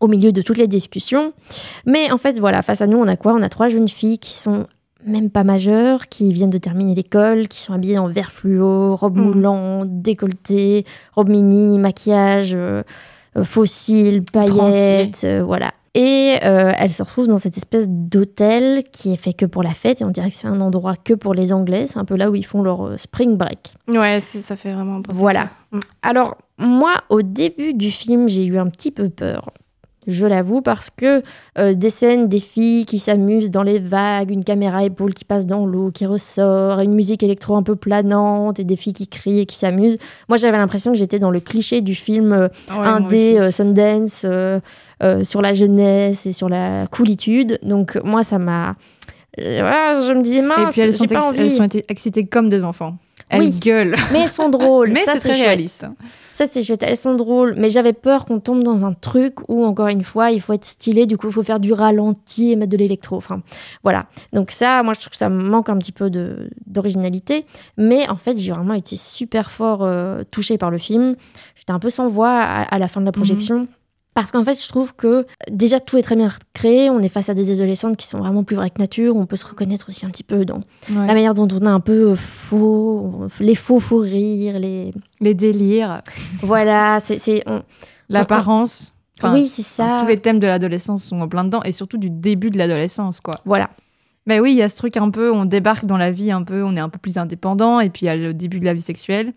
au 0.00 0.08
milieu 0.08 0.32
de 0.32 0.42
toutes 0.42 0.58
les 0.58 0.68
discussions. 0.68 1.32
Mais 1.86 2.10
en 2.12 2.18
fait, 2.18 2.38
voilà, 2.38 2.62
face 2.62 2.80
à 2.80 2.86
nous, 2.86 2.98
on 2.98 3.06
a 3.08 3.16
quoi? 3.16 3.32
On 3.34 3.42
a 3.42 3.48
trois 3.48 3.68
jeunes 3.68 3.88
filles 3.88 4.18
qui 4.18 4.32
sont 4.34 4.66
même 5.06 5.28
pas 5.30 5.44
majeures, 5.44 6.08
qui 6.08 6.32
viennent 6.32 6.48
de 6.50 6.56
terminer 6.58 6.94
l'école, 6.94 7.46
qui 7.48 7.60
sont 7.60 7.74
habillées 7.74 7.98
en 7.98 8.08
vert 8.08 8.32
fluo, 8.32 8.96
robe 8.96 9.18
Mm. 9.18 9.22
moulante, 9.22 10.00
décolleté, 10.02 10.84
robe 11.12 11.28
mini, 11.28 11.78
maquillage 11.78 12.52
euh, 12.54 12.82
euh, 13.36 13.44
fossile, 13.44 14.22
paillettes, 14.32 15.24
euh, 15.24 15.42
voilà. 15.44 15.72
Et 15.96 16.36
euh, 16.44 16.72
elles 16.76 16.90
se 16.92 17.02
retrouvent 17.04 17.28
dans 17.28 17.38
cette 17.38 17.56
espèce 17.56 17.86
d'hôtel 17.88 18.82
qui 18.92 19.12
est 19.12 19.16
fait 19.16 19.32
que 19.32 19.46
pour 19.46 19.62
la 19.62 19.74
fête. 19.74 20.00
Et 20.00 20.04
on 20.04 20.10
dirait 20.10 20.30
que 20.30 20.34
c'est 20.36 20.48
un 20.48 20.60
endroit 20.60 20.96
que 20.96 21.14
pour 21.14 21.34
les 21.34 21.52
Anglais. 21.52 21.86
C'est 21.86 21.98
un 21.98 22.04
peu 22.04 22.16
là 22.16 22.30
où 22.30 22.34
ils 22.34 22.44
font 22.44 22.62
leur 22.62 22.98
spring 22.98 23.36
break. 23.36 23.74
Ouais, 23.86 24.18
ça 24.20 24.56
fait 24.56 24.72
vraiment 24.72 25.02
penser 25.02 25.18
à 25.18 25.20
Voilà. 25.20 25.40
ça. 25.40 25.76
Mm. 25.76 25.80
Alors, 26.02 26.36
moi, 26.58 26.94
au 27.10 27.22
début 27.22 27.74
du 27.74 27.92
film, 27.92 28.28
j'ai 28.28 28.44
eu 28.44 28.58
un 28.58 28.66
petit 28.70 28.90
peu 28.90 29.08
peur. 29.08 29.50
Je 30.06 30.26
l'avoue 30.26 30.60
parce 30.60 30.90
que 30.90 31.22
euh, 31.58 31.74
des 31.74 31.90
scènes, 31.90 32.28
des 32.28 32.40
filles 32.40 32.84
qui 32.84 32.98
s'amusent 32.98 33.50
dans 33.50 33.62
les 33.62 33.78
vagues, 33.78 34.30
une 34.30 34.44
caméra 34.44 34.84
épaule 34.84 35.14
qui 35.14 35.24
passe 35.24 35.46
dans 35.46 35.66
l'eau, 35.66 35.90
qui 35.90 36.06
ressort, 36.06 36.80
une 36.80 36.94
musique 36.94 37.22
électro 37.22 37.56
un 37.56 37.62
peu 37.62 37.76
planante 37.76 38.60
et 38.60 38.64
des 38.64 38.76
filles 38.76 38.92
qui 38.92 39.08
crient 39.08 39.40
et 39.40 39.46
qui 39.46 39.56
s'amusent. 39.56 39.98
Moi, 40.28 40.38
j'avais 40.38 40.58
l'impression 40.58 40.92
que 40.92 40.98
j'étais 40.98 41.18
dans 41.18 41.30
le 41.30 41.40
cliché 41.40 41.80
du 41.80 41.94
film 41.94 42.32
euh, 42.32 42.48
Ouais, 42.70 42.76
indé 42.76 43.38
euh, 43.38 43.50
Sundance 43.50 44.24
euh, 44.24 44.60
sur 45.22 45.42
la 45.42 45.54
jeunesse 45.54 46.26
et 46.26 46.32
sur 46.32 46.48
la 46.48 46.86
coolitude. 46.86 47.58
Donc 47.62 47.98
moi, 48.04 48.24
ça 48.24 48.38
m'a... 48.38 48.74
voilà, 49.36 49.94
je 50.06 50.12
me 50.12 50.22
disais, 50.22 50.38
Et 50.38 50.42
mince, 50.42 50.72
puis 50.72 50.80
elles 50.82 50.92
sont, 50.92 51.06
pas 51.06 51.28
envie. 51.28 51.40
elles 51.40 51.50
sont 51.50 51.68
excitées 51.88 52.24
comme 52.24 52.48
des 52.48 52.64
enfants. 52.64 52.96
Elles 53.30 53.40
Oui. 53.40 53.50
gueulent. 53.58 53.96
Mais 54.12 54.20
elles 54.20 54.28
sont 54.28 54.48
drôles. 54.50 54.90
Mais 54.92 55.00
Ça, 55.00 55.12
c'est 55.14 55.20
très 55.20 55.34
chouette. 55.34 55.46
réaliste. 55.46 55.86
Ça, 56.34 56.46
c'est 56.50 56.62
chouette. 56.62 56.82
Elles 56.82 56.96
sont 56.96 57.14
drôles. 57.14 57.54
Mais 57.56 57.70
j'avais 57.70 57.92
peur 57.92 58.26
qu'on 58.26 58.38
tombe 58.40 58.62
dans 58.62 58.84
un 58.84 58.92
truc 58.92 59.36
où, 59.48 59.64
encore 59.64 59.86
une 59.88 60.02
fois, 60.04 60.30
il 60.30 60.40
faut 60.40 60.52
être 60.52 60.64
stylé. 60.64 61.06
Du 61.06 61.16
coup, 61.16 61.28
il 61.28 61.32
faut 61.32 61.42
faire 61.42 61.60
du 61.60 61.72
ralenti 61.72 62.52
et 62.52 62.56
mettre 62.56 62.72
de 62.72 62.76
l'électro. 62.76 63.16
Enfin, 63.16 63.40
voilà. 63.82 64.06
Donc, 64.32 64.50
ça, 64.50 64.82
moi, 64.82 64.94
je 64.94 65.00
trouve 65.00 65.10
que 65.10 65.16
ça 65.16 65.28
me 65.28 65.42
manque 65.42 65.68
un 65.68 65.78
petit 65.78 65.92
peu 65.92 66.10
d'originalité. 66.66 67.46
Mais 67.76 68.08
en 68.08 68.16
fait, 68.16 68.36
j'ai 68.36 68.52
vraiment 68.52 68.74
été 68.74 68.96
super 68.96 69.50
fort 69.50 69.80
euh, 69.82 70.22
touchée 70.30 70.58
par 70.58 70.70
le 70.70 70.78
film. 70.78 71.16
J'étais 71.54 71.72
un 71.72 71.78
peu 71.78 71.90
sans 71.90 72.08
voix 72.08 72.30
à, 72.30 72.62
à 72.62 72.78
la 72.78 72.88
fin 72.88 73.00
de 73.00 73.06
la 73.06 73.12
projection. 73.12 73.68
Parce 74.14 74.30
qu'en 74.30 74.44
fait, 74.44 74.54
je 74.62 74.68
trouve 74.68 74.94
que 74.94 75.26
déjà 75.50 75.80
tout 75.80 75.96
est 75.98 76.02
très 76.02 76.14
bien 76.14 76.30
créé. 76.52 76.88
On 76.88 77.00
est 77.00 77.08
face 77.08 77.28
à 77.28 77.34
des 77.34 77.50
adolescentes 77.50 77.96
qui 77.96 78.06
sont 78.06 78.18
vraiment 78.18 78.44
plus 78.44 78.54
vraies 78.54 78.70
que 78.70 78.78
nature. 78.80 79.16
On 79.16 79.26
peut 79.26 79.34
se 79.36 79.44
reconnaître 79.44 79.88
aussi 79.88 80.06
un 80.06 80.10
petit 80.10 80.22
peu 80.22 80.44
dans 80.44 80.60
Ouais. 80.90 81.06
la 81.06 81.14
manière 81.14 81.34
dont 81.34 81.48
on 81.50 81.60
est 81.64 81.66
un 81.68 81.80
peu 81.80 82.10
euh, 82.12 82.14
faux, 82.16 83.26
les 83.40 83.54
faux 83.56 83.80
faux 83.80 83.98
rires, 83.98 84.58
les 84.60 84.92
Les 85.20 85.34
délires, 85.34 86.00
voilà, 86.42 87.00
c'est 87.00 87.42
l'apparence. 88.08 88.92
Enfin, 89.18 89.32
oui, 89.34 89.46
c'est 89.46 89.62
ça. 89.62 89.98
Tous 90.00 90.06
les 90.06 90.18
thèmes 90.18 90.38
de 90.40 90.46
l'adolescence 90.46 91.04
sont 91.04 91.20
en 91.20 91.28
plein 91.28 91.44
dedans 91.44 91.62
et 91.62 91.72
surtout 91.72 91.98
du 91.98 92.10
début 92.10 92.50
de 92.50 92.58
l'adolescence, 92.58 93.20
quoi. 93.20 93.34
Voilà. 93.44 93.70
Mais 94.26 94.40
oui, 94.40 94.52
il 94.52 94.56
y 94.56 94.62
a 94.62 94.68
ce 94.68 94.76
truc 94.76 94.96
un 94.96 95.10
peu, 95.10 95.30
on 95.30 95.44
débarque 95.44 95.84
dans 95.84 95.98
la 95.98 96.10
vie 96.10 96.30
un 96.32 96.42
peu, 96.42 96.64
on 96.64 96.74
est 96.76 96.80
un 96.80 96.88
peu 96.88 96.98
plus 96.98 97.18
indépendant, 97.18 97.78
et 97.80 97.90
puis 97.90 98.02
il 98.02 98.06
y 98.06 98.08
a 98.08 98.16
le 98.16 98.32
début 98.32 98.58
de 98.58 98.64
la 98.64 98.72
vie 98.72 98.80
sexuelle. 98.80 99.32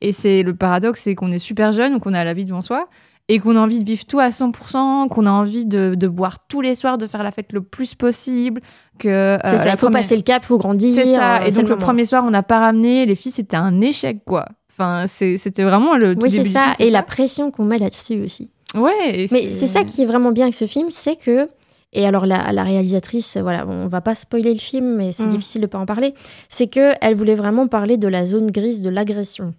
Et 0.00 0.12
c'est 0.12 0.42
le 0.42 0.54
paradoxe, 0.56 1.02
c'est 1.02 1.14
qu'on 1.14 1.30
est 1.30 1.38
super 1.38 1.70
jeune, 1.72 1.92
donc 1.92 2.06
on 2.06 2.12
a 2.12 2.24
la 2.24 2.32
vie 2.32 2.44
devant 2.44 2.60
soi, 2.60 2.88
et 3.28 3.38
qu'on 3.38 3.56
a 3.56 3.60
envie 3.60 3.78
de 3.80 3.84
vivre 3.84 4.04
tout 4.04 4.18
à 4.20 4.28
100%, 4.28 5.08
qu'on 5.08 5.26
a 5.26 5.30
envie 5.30 5.64
de, 5.66 5.94
de 5.94 6.08
boire 6.08 6.46
tous 6.46 6.60
les 6.60 6.74
soirs, 6.74 6.98
de 6.98 7.06
faire 7.06 7.22
la 7.22 7.30
fête 7.32 7.52
le 7.52 7.62
plus 7.62 7.94
possible, 7.94 8.60
que... 8.98 9.08
euh, 9.08 9.38
C'est 9.44 9.58
ça, 9.58 9.64
il 9.66 9.70
faut 9.72 9.86
première- 9.86 10.02
passer 10.02 10.16
le 10.16 10.22
cap, 10.22 10.42
il 10.44 10.46
faut 10.46 10.58
grandir. 10.58 10.88
C'est 10.94 11.14
ça, 11.14 11.36
euh, 11.42 11.46
et 11.46 11.52
c'est 11.52 11.60
donc 11.62 11.70
le, 11.70 11.76
premier 11.76 12.04
soir, 12.04 12.22
on 12.26 12.30
n'a 12.30 12.42
pas 12.42 12.58
ramené, 12.60 13.06
les 13.06 13.14
filles, 13.14 13.32
c'était 13.32 13.56
un 13.56 13.80
échec, 13.80 14.18
quoi. 14.26 14.44
Enfin, 14.70 15.06
c'était 15.06 15.62
vraiment 15.62 15.96
le 15.96 16.14
tout 16.16 16.22
Oui, 16.24 16.30
c'est 16.30 16.44
ça, 16.44 16.72
film, 16.74 16.88
et 16.88 16.90
la 16.90 17.02
pression 17.02 17.50
qu'on 17.50 17.64
met 17.64 17.78
là-dessus 17.78 18.22
aussi. 18.24 18.50
Ouais, 18.74 19.26
Mais 19.30 19.52
c'est 19.52 19.66
ça 19.66 19.84
qui 19.84 20.02
est 20.02 20.06
vraiment 20.06 20.32
bien 20.32 20.44
avec 20.46 20.54
ce 20.54 20.66
film, 20.66 20.88
c'est 20.90 21.16
que 21.16 21.48
et 21.96 22.04
alors 22.08 22.26
la, 22.26 22.50
la 22.52 22.64
réalisatrice, 22.64 23.36
voilà, 23.36 23.64
on 23.68 23.86
va 23.86 24.00
pas 24.00 24.16
spoiler 24.16 24.52
le 24.52 24.58
film, 24.58 24.96
mais 24.96 25.12
c'est 25.12 25.26
Mm. 25.26 25.28
difficile 25.28 25.60
de 25.62 25.66
pas 25.68 25.78
en 25.78 25.86
parler. 25.86 26.12
C'est 26.48 26.66
que 26.66 26.90
elle 27.00 27.14
voulait 27.14 27.36
vraiment 27.36 27.68
parler 27.68 27.96
de 27.98 28.08
la 28.08 28.26
zone 28.26 28.50
grise 28.50 28.82
de 28.82 28.90
l'agression. 28.90 29.54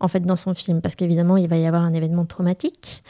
En 0.00 0.08
fait, 0.08 0.20
dans 0.20 0.36
son 0.36 0.54
film, 0.54 0.80
parce 0.80 0.94
qu'évidemment, 0.94 1.36
il 1.36 1.48
va 1.48 1.56
y 1.56 1.66
avoir 1.66 1.82
un 1.82 1.92
événement 1.92 2.24
traumatique. 2.24 3.02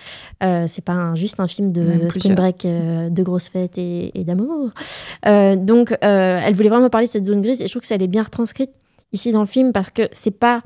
Euh, 0.43 0.66
c'est 0.68 0.85
pas 0.85 0.93
un- 0.93 1.14
juste 1.14 1.41
un 1.41 1.49
film 1.49 1.73
de 1.73 1.83
spring 2.18 2.35
break, 2.37 2.64
euh, 2.64 3.09
de 3.11 3.23
grosses 3.23 3.49
fêtes 3.49 3.79
et, 3.79 4.18
et 4.18 4.25
d'amour. 4.25 4.70
Euh, 5.27 5.57
donc, 5.57 5.93
euh, 5.93 6.41
elle 6.45 6.55
voulait 6.55 6.68
vraiment 6.68 6.91
parler 6.91 7.07
de 7.07 7.12
cette 7.12 7.27
zone 7.27 7.41
grise, 7.41 7.61
et 7.61 7.66
je 7.66 7.70
trouve 7.70 7.83
que 7.83 7.87
ça 7.89 7.95
elle 7.95 8.03
est 8.03 8.07
bien 8.09 8.23
retranscrite 8.23 8.70
ici 9.12 9.33
dans 9.33 9.41
le 9.41 9.47
film 9.47 9.73
parce 9.73 9.91
que 9.91 10.03
c'est 10.12 10.31
pas 10.31 10.62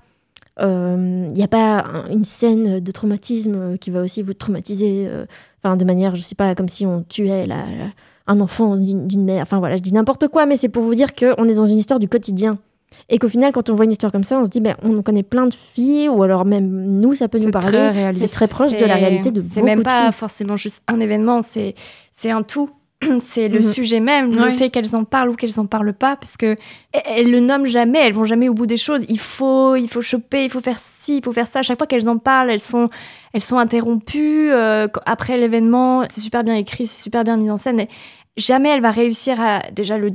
il 0.58 1.32
n'y 1.34 1.42
a 1.42 1.48
pas 1.48 1.80
un- 1.84 2.08
une 2.10 2.24
scène 2.24 2.80
de 2.80 2.90
traumatisme 2.92 3.76
qui 3.76 3.90
va 3.90 4.00
aussi 4.00 4.22
vous 4.22 4.32
traumatiser, 4.32 5.06
enfin 5.62 5.76
de 5.76 5.84
manière, 5.84 6.16
je 6.16 6.22
sais 6.22 6.34
pas, 6.34 6.54
comme 6.54 6.68
si 6.70 6.86
on 6.86 7.02
tuait 7.02 7.46
la- 7.46 7.56
la- 7.56 7.90
un 8.26 8.40
enfant 8.40 8.74
d'une 8.76 9.06
d'une 9.06 9.24
mère. 9.24 9.42
Enfin 9.42 9.58
voilà, 9.58 9.76
je 9.76 9.82
dis 9.82 9.92
n'importe 9.92 10.28
quoi, 10.28 10.46
mais 10.46 10.56
c'est 10.56 10.70
pour 10.70 10.82
vous 10.82 10.94
dire 10.94 11.14
qu'on 11.14 11.46
est 11.46 11.54
dans 11.56 11.66
une 11.66 11.76
histoire 11.76 12.00
du 12.00 12.08
quotidien. 12.08 12.58
Et 13.08 13.18
qu'au 13.18 13.28
final, 13.28 13.52
quand 13.52 13.70
on 13.70 13.74
voit 13.74 13.84
une 13.84 13.92
histoire 13.92 14.10
comme 14.12 14.24
ça, 14.24 14.38
on 14.38 14.44
se 14.44 14.50
dit, 14.50 14.60
ben, 14.60 14.76
on 14.82 15.00
connaît 15.02 15.22
plein 15.22 15.46
de 15.46 15.54
filles, 15.54 16.08
ou 16.08 16.22
alors 16.22 16.44
même 16.44 16.68
nous, 17.00 17.14
ça 17.14 17.28
peut 17.28 17.38
nous 17.38 17.44
C'est 17.44 17.50
parler. 17.50 18.12
C'est 18.14 18.28
très 18.28 18.48
proche 18.48 18.72
de 18.72 18.84
la 18.84 18.94
C'est- 18.94 19.00
réalité 19.00 19.30
de 19.30 19.40
C'est 19.40 19.56
beaucoup 19.60 19.66
même 19.66 19.78
de 19.80 19.84
pas 19.84 20.04
filles. 20.04 20.12
forcément 20.12 20.56
juste 20.56 20.82
un 20.88 21.00
événement, 21.00 21.42
c'est 21.42 21.74
c'est 22.12 22.30
un 22.30 22.42
tout. 22.42 22.70
C'est 23.20 23.48
le 23.48 23.58
Mhm. 23.58 23.62
sujet 23.62 24.00
même, 24.00 24.30
Ouais. 24.34 24.46
le 24.46 24.50
fait 24.52 24.70
qu'elles 24.70 24.96
en 24.96 25.04
parlent 25.04 25.28
ou 25.28 25.34
qu'elles 25.34 25.60
en 25.60 25.66
parlent 25.66 25.92
pas, 25.92 26.16
parce 26.16 26.38
que 26.38 26.54
e- 26.54 26.56
elles 27.04 27.30
le 27.30 27.40
nomment 27.40 27.66
jamais, 27.66 27.98
elles 27.98 28.14
vont 28.14 28.24
jamais 28.24 28.48
au 28.48 28.54
bout 28.54 28.64
des 28.64 28.78
choses. 28.78 29.04
Il 29.10 29.18
faut, 29.18 29.76
il 29.76 29.86
faut 29.86 30.00
choper, 30.00 30.44
il 30.44 30.50
faut 30.50 30.62
faire 30.62 30.78
ci, 30.78 31.18
il 31.18 31.22
faut 31.22 31.32
faire 31.32 31.46
ça. 31.46 31.58
À 31.58 31.62
chaque 31.62 31.76
fois 31.76 31.86
qu'elles 31.86 32.08
en 32.08 32.16
parlent, 32.16 32.48
elles 32.48 32.58
sont, 32.58 32.88
elles 33.34 33.42
sont 33.42 33.58
interrompues. 33.58 34.50
euh, 34.50 34.88
après 35.04 35.36
l'événement, 35.36 36.04
c'est 36.08 36.22
super 36.22 36.42
bien 36.42 36.54
écrit, 36.54 36.86
c'est 36.86 37.02
super 37.02 37.22
bien 37.22 37.36
mis 37.36 37.50
en 37.50 37.58
scène. 37.58 37.80
Et 37.80 37.88
jamais 38.38 38.70
elle 38.70 38.80
va 38.80 38.90
réussir 38.92 39.38
à 39.42 39.60
déjà 39.72 39.98
le 39.98 40.10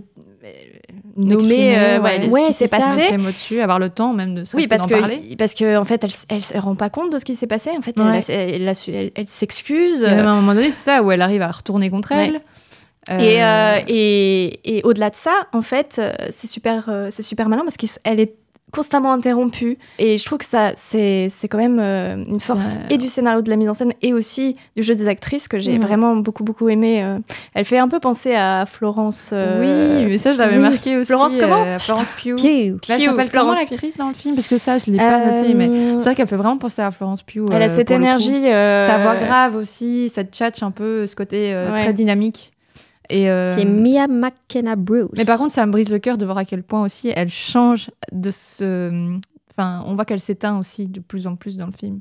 nommer 1.17 1.77
euh, 1.77 1.99
ouais. 1.99 2.19
ouais, 2.25 2.29
Ouais, 2.29 2.41
ce 2.41 2.47
qui 2.47 2.53
c'est 2.53 2.67
s'est 2.67 2.67
ça. 2.67 2.77
passé. 2.79 3.07
thème 3.09 3.25
au-dessus, 3.25 3.59
avoir 3.61 3.79
le 3.79 3.89
temps 3.89 4.13
même 4.13 4.33
de 4.35 4.43
Oui, 4.53 4.67
parce 4.67 4.87
parler. 4.87 5.19
que, 5.19 5.35
parce 5.35 5.53
que 5.53 5.77
en 5.77 5.83
fait, 5.83 6.03
elle, 6.03 6.09
elle 6.29 6.41
se 6.43 6.57
rend 6.57 6.75
pas 6.75 6.89
compte 6.89 7.11
de 7.11 7.17
ce 7.17 7.25
qui 7.25 7.35
s'est 7.35 7.47
passé. 7.47 7.69
En 7.77 7.81
fait, 7.81 7.95
elle, 7.99 8.05
Ouais. 8.05 8.19
elle, 8.29 8.73
elle- 8.93 9.11
elle 9.15 9.27
s'excuse. 9.27 10.03
À 10.05 10.11
un 10.31 10.35
moment 10.35 10.53
donné, 10.53 10.71
c'est 10.71 10.83
ça, 10.91 11.03
où 11.03 11.11
elle 11.11 11.21
arrive 11.21 11.41
à 11.41 11.49
retourner 11.51 11.89
contre 11.89 12.11
Ouais. 12.13 12.27
elle. 12.27 12.41
Et, 13.19 13.41
Euh, 13.41 13.45
euh, 13.45 13.79
et, 13.87 14.77
et 14.77 14.83
au-delà 14.83 15.09
de 15.09 15.15
ça, 15.15 15.33
en 15.53 15.63
fait, 15.63 15.99
c'est 16.29 16.47
super, 16.47 16.85
euh, 16.87 17.09
c'est 17.11 17.23
super 17.23 17.49
malin 17.49 17.63
parce 17.63 17.75
qu'elle 17.77 18.19
est 18.19 18.35
constamment 18.71 19.11
interrompue. 19.11 19.77
Et 19.99 20.17
je 20.17 20.25
trouve 20.25 20.37
que 20.39 20.45
ça, 20.45 20.71
c'est, 20.75 21.27
c'est 21.29 21.47
quand 21.47 21.57
même 21.57 21.79
euh, 21.79 22.23
une 22.27 22.39
force 22.39 22.61
Ça- 22.65 22.79
et 22.89 22.97
du 22.97 23.09
scénario 23.09 23.41
de 23.41 23.49
la 23.49 23.55
mise 23.57 23.69
en 23.69 23.73
scène 23.73 23.91
et 24.01 24.13
aussi 24.13 24.55
du 24.75 24.83
jeu 24.83 24.95
des 24.95 25.07
actrices 25.07 25.47
que 25.47 25.59
j'ai 25.59 25.73
Mhm. 25.77 25.81
vraiment 25.81 26.15
beaucoup, 26.15 26.43
beaucoup 26.43 26.69
aimé. 26.69 27.03
euh. 27.03 27.17
Elle 27.53 27.65
fait 27.65 27.77
un 27.79 27.87
peu 27.87 27.99
penser 27.99 28.33
à 28.33 28.65
Florence. 28.65 29.31
euh, 29.33 29.99
Oui, 29.99 30.05
mais 30.09 30.17
ça, 30.17 30.31
je 30.33 30.37
l'avais 30.37 30.55
oui. 30.57 30.61
marqué 30.61 30.97
aussi. 30.97 31.07
Florence 31.07 31.35
comment 31.37 31.63
euh, 31.63 31.77
Florence 31.79 32.09
Pugh. 32.21 32.35
Pugh. 32.37 32.79
Là, 32.89 32.95
elle 32.95 33.01
Pugh, 33.01 33.05
comment 33.15 33.25
Florence 33.27 33.59
Pugh. 33.59 33.69
l'actrice 33.71 33.97
dans 33.97 34.07
le 34.07 34.13
film 34.13 34.35
Parce 34.35 34.47
que 34.47 34.57
ça, 34.57 34.77
je 34.77 34.89
l'ai 34.91 34.97
pas 34.97 35.25
noté, 35.37 35.53
mais 35.53 35.69
c'est 35.89 35.95
vrai 36.03 36.15
qu'elle 36.15 36.27
fait 36.27 36.35
vraiment 36.35 36.57
penser 36.57 36.81
à 36.81 36.91
Florence 36.91 37.23
Pugh. 37.23 37.45
Elle 37.51 37.61
a 37.63 37.69
cette 37.69 37.91
énergie. 37.91 38.47
euh, 38.47 38.85
Sa 38.87 38.97
voix 38.99 39.15
grave 39.17 39.55
aussi, 39.55 40.09
cette 40.09 40.33
tchatch 40.33 40.63
un 40.63 40.71
peu, 40.71 41.05
ce 41.07 41.15
côté 41.15 41.53
euh, 41.53 41.71
Ouais. 41.71 41.77
très 41.81 41.93
dynamique. 41.93 42.50
Et, 43.11 43.29
euh, 43.29 43.55
C'est 43.57 43.65
Mia 43.65 44.07
McKenna 44.07 44.75
Bruce. 44.75 45.09
Mais 45.17 45.25
par 45.25 45.37
contre, 45.37 45.51
ça 45.51 45.65
me 45.65 45.71
brise 45.71 45.89
le 45.89 45.99
cœur 45.99 46.17
de 46.17 46.25
voir 46.25 46.37
à 46.37 46.45
quel 46.45 46.63
point 46.63 46.83
aussi 46.83 47.11
elle 47.15 47.29
change 47.29 47.89
de 48.11 48.31
ce. 48.31 49.15
Enfin, 49.51 49.83
on 49.85 49.95
voit 49.95 50.05
qu'elle 50.05 50.19
s'éteint 50.21 50.57
aussi 50.57 50.85
de 50.87 50.99
plus 51.01 51.27
en 51.27 51.35
plus 51.35 51.57
dans 51.57 51.65
le 51.65 51.71
film. 51.73 51.99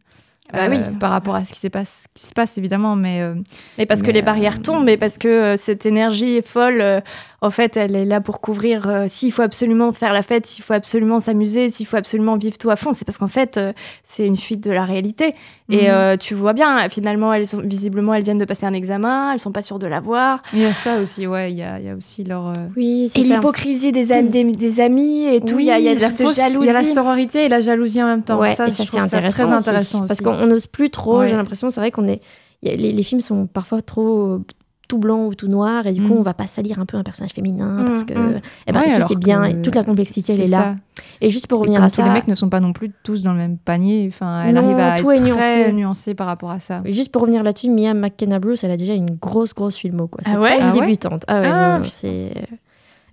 Bah 0.52 0.66
oui. 0.68 0.78
Par 0.98 1.10
rapport 1.12 1.36
à 1.36 1.44
ce 1.44 1.52
qui, 1.52 1.60
s'est 1.60 1.70
pas- 1.70 1.84
ce 1.84 2.06
qui 2.12 2.26
se 2.26 2.32
passe, 2.32 2.58
évidemment, 2.58 2.96
mais. 2.96 3.20
euh, 3.22 3.34
Et 3.78 3.86
parce 3.86 4.00
que 4.02 4.08
Mais, 4.08 4.14
les 4.14 4.22
barrières 4.22 4.56
euh, 4.58 4.62
tombent, 4.62 4.88
et 4.88 4.96
parce 4.96 5.16
que 5.16 5.28
euh, 5.28 5.56
cette 5.56 5.86
énergie 5.86 6.36
est 6.36 6.46
folle, 6.46 6.80
euh, 6.80 7.00
en 7.42 7.50
fait, 7.50 7.76
elle 7.76 7.96
est 7.96 8.04
là 8.04 8.20
pour 8.20 8.40
couvrir 8.40 8.86
euh, 8.88 9.04
s'il 9.08 9.32
faut 9.32 9.42
absolument 9.42 9.92
faire 9.92 10.12
la 10.12 10.20
fête, 10.22 10.46
s'il 10.46 10.62
faut 10.62 10.74
absolument 10.74 11.20
s'amuser, 11.20 11.68
s'il 11.70 11.86
faut 11.86 11.96
absolument 11.96 12.36
vivre 12.36 12.58
tout 12.58 12.68
à 12.70 12.76
fond. 12.76 12.92
C'est 12.92 13.04
parce 13.06 13.16
qu'en 13.18 13.28
fait, 13.28 13.56
euh, 13.56 13.72
c'est 14.02 14.26
une 14.26 14.36
fuite 14.36 14.62
de 14.62 14.70
la 14.70 14.84
réalité. 14.84 15.34
Et 15.70 15.82
Mhm. 15.84 15.88
euh, 15.88 16.16
tu 16.18 16.34
vois 16.34 16.52
bien, 16.52 16.88
finalement, 16.90 17.32
elles 17.32 17.48
sont, 17.48 17.62
visiblement, 17.64 18.12
elles 18.12 18.24
viennent 18.24 18.36
de 18.38 18.44
passer 18.44 18.66
un 18.66 18.72
examen, 18.74 19.32
elles 19.32 19.38
sont 19.38 19.52
pas 19.52 19.62
sûres 19.62 19.78
de 19.78 19.86
l'avoir. 19.86 20.42
Il 20.52 20.60
y 20.60 20.64
a 20.66 20.72
ça 20.74 20.98
aussi, 21.00 21.26
ouais, 21.26 21.50
il 21.52 21.58
y 21.58 21.62
a, 21.62 21.78
il 21.78 21.86
y 21.86 21.88
a 21.88 21.94
aussi 21.94 22.24
leur. 22.24 22.48
euh, 22.48 22.52
Oui, 22.76 23.10
c'est 23.12 23.20
Et 23.20 23.24
ça. 23.24 23.36
l'hypocrisie 23.36 23.92
des, 23.92 24.12
am- 24.12 24.28
des, 24.28 24.44
des 24.44 24.80
amis 24.80 25.24
et 25.24 25.40
tout, 25.40 25.58
il 25.58 25.66
y 25.66 25.70
a, 25.70 25.78
il 25.78 25.84
y 25.84 25.88
a 25.88 25.94
la 25.94 26.08
toute 26.10 26.26
fausse- 26.26 26.36
jalousie. 26.36 26.58
Il 26.60 26.66
y 26.66 26.70
a 26.76 26.82
la 26.82 26.84
sororité 26.84 27.44
et 27.46 27.48
la 27.48 27.60
jalousie 27.60 28.02
en 28.02 28.06
même 28.06 28.22
temps. 28.22 28.38
Ouais, 28.38 28.54
ça, 28.54 28.66
c'est 28.70 28.84
ça 28.84 29.02
intéressant. 29.02 29.44
très 29.44 29.52
intéressant 29.52 30.02
aussi. 30.02 30.08
Parce 30.08 30.20
qu'on 30.20 30.46
n'ose 30.46 30.66
plus 30.66 30.90
trop, 30.90 31.20
Ouais. 31.20 31.28
j'ai 31.28 31.36
l'impression, 31.36 31.70
c'est 31.70 31.80
vrai 31.80 31.90
qu'on 31.90 32.06
est. 32.06 32.20
Les, 32.62 32.76
les 32.76 33.02
films 33.02 33.22
sont 33.22 33.46
parfois 33.46 33.80
trop 33.80 34.26
euh, 34.34 34.44
tout 34.90 34.98
blanc 34.98 35.26
ou 35.26 35.34
tout 35.34 35.46
noir, 35.48 35.86
et 35.86 35.92
du 35.92 36.02
coup, 36.02 36.14
Mm. 36.14 36.18
on 36.18 36.22
va 36.22 36.34
pas 36.34 36.46
salir 36.46 36.78
un 36.80 36.84
peu 36.86 36.96
un 36.96 37.02
personnage 37.04 37.30
féminin, 37.32 37.82
Mm, 37.82 37.84
parce 37.86 38.04
que. 38.04 38.12
mm. 38.14 38.40
Eh 38.66 38.72
ben, 38.72 38.80
Ouais, 38.80 38.88
c'est 39.06 39.16
bien, 39.18 39.44
et 39.44 39.62
toute 39.62 39.74
la 39.76 39.84
complexité, 39.84 40.32
elle 40.34 40.40
est 40.40 40.44
C'est 40.46 40.50
là. 40.50 40.58
ça. 40.58 41.04
Et 41.22 41.30
juste 41.30 41.46
pour 41.46 41.58
Et 41.58 41.62
revenir 41.62 41.82
à 41.84 41.88
tous 41.88 41.96
ça. 41.96 42.04
les 42.04 42.10
mecs 42.10 42.26
ne 42.28 42.34
sont 42.34 42.48
pas 42.48 42.60
non 42.60 42.72
plus 42.72 42.90
tous 43.02 43.22
dans 43.22 43.32
le 43.32 43.38
même 43.38 43.56
panier. 43.56 44.06
Enfin, 44.12 44.44
elle 44.46 44.54
Non, 44.56 44.64
arrive 44.64 44.78
à 44.78 44.98
tout 44.98 45.10
être 45.12 45.22
est 45.22 45.30
très 45.30 45.58
nuancé. 45.58 45.72
nuancée 45.72 46.14
par 46.14 46.26
rapport 46.26 46.50
à 46.50 46.60
ça. 46.60 46.82
Juste 46.86 47.10
pour 47.12 47.22
revenir 47.22 47.42
là-dessus, 47.42 47.68
Mia 47.70 47.94
McKenna 47.94 48.38
Bruce, 48.40 48.64
elle 48.64 48.70
a 48.72 48.76
déjà 48.76 48.94
une 48.94 49.10
grosse, 49.14 49.54
grosse 49.54 49.76
filmo. 49.76 50.08
Quoi. 50.08 50.20
C'est 50.26 50.32
Ah 50.34 50.40
ouais? 50.40 50.50
pas 50.58 50.62
une 50.64 50.70
Ah 50.70 50.74
ouais? 50.74 50.80
débutante. 50.80 51.22
Ah 51.28 51.40
ouais, 51.40 51.48
Ah, 51.50 51.78
non, 51.78 51.84
c'est... 51.84 52.32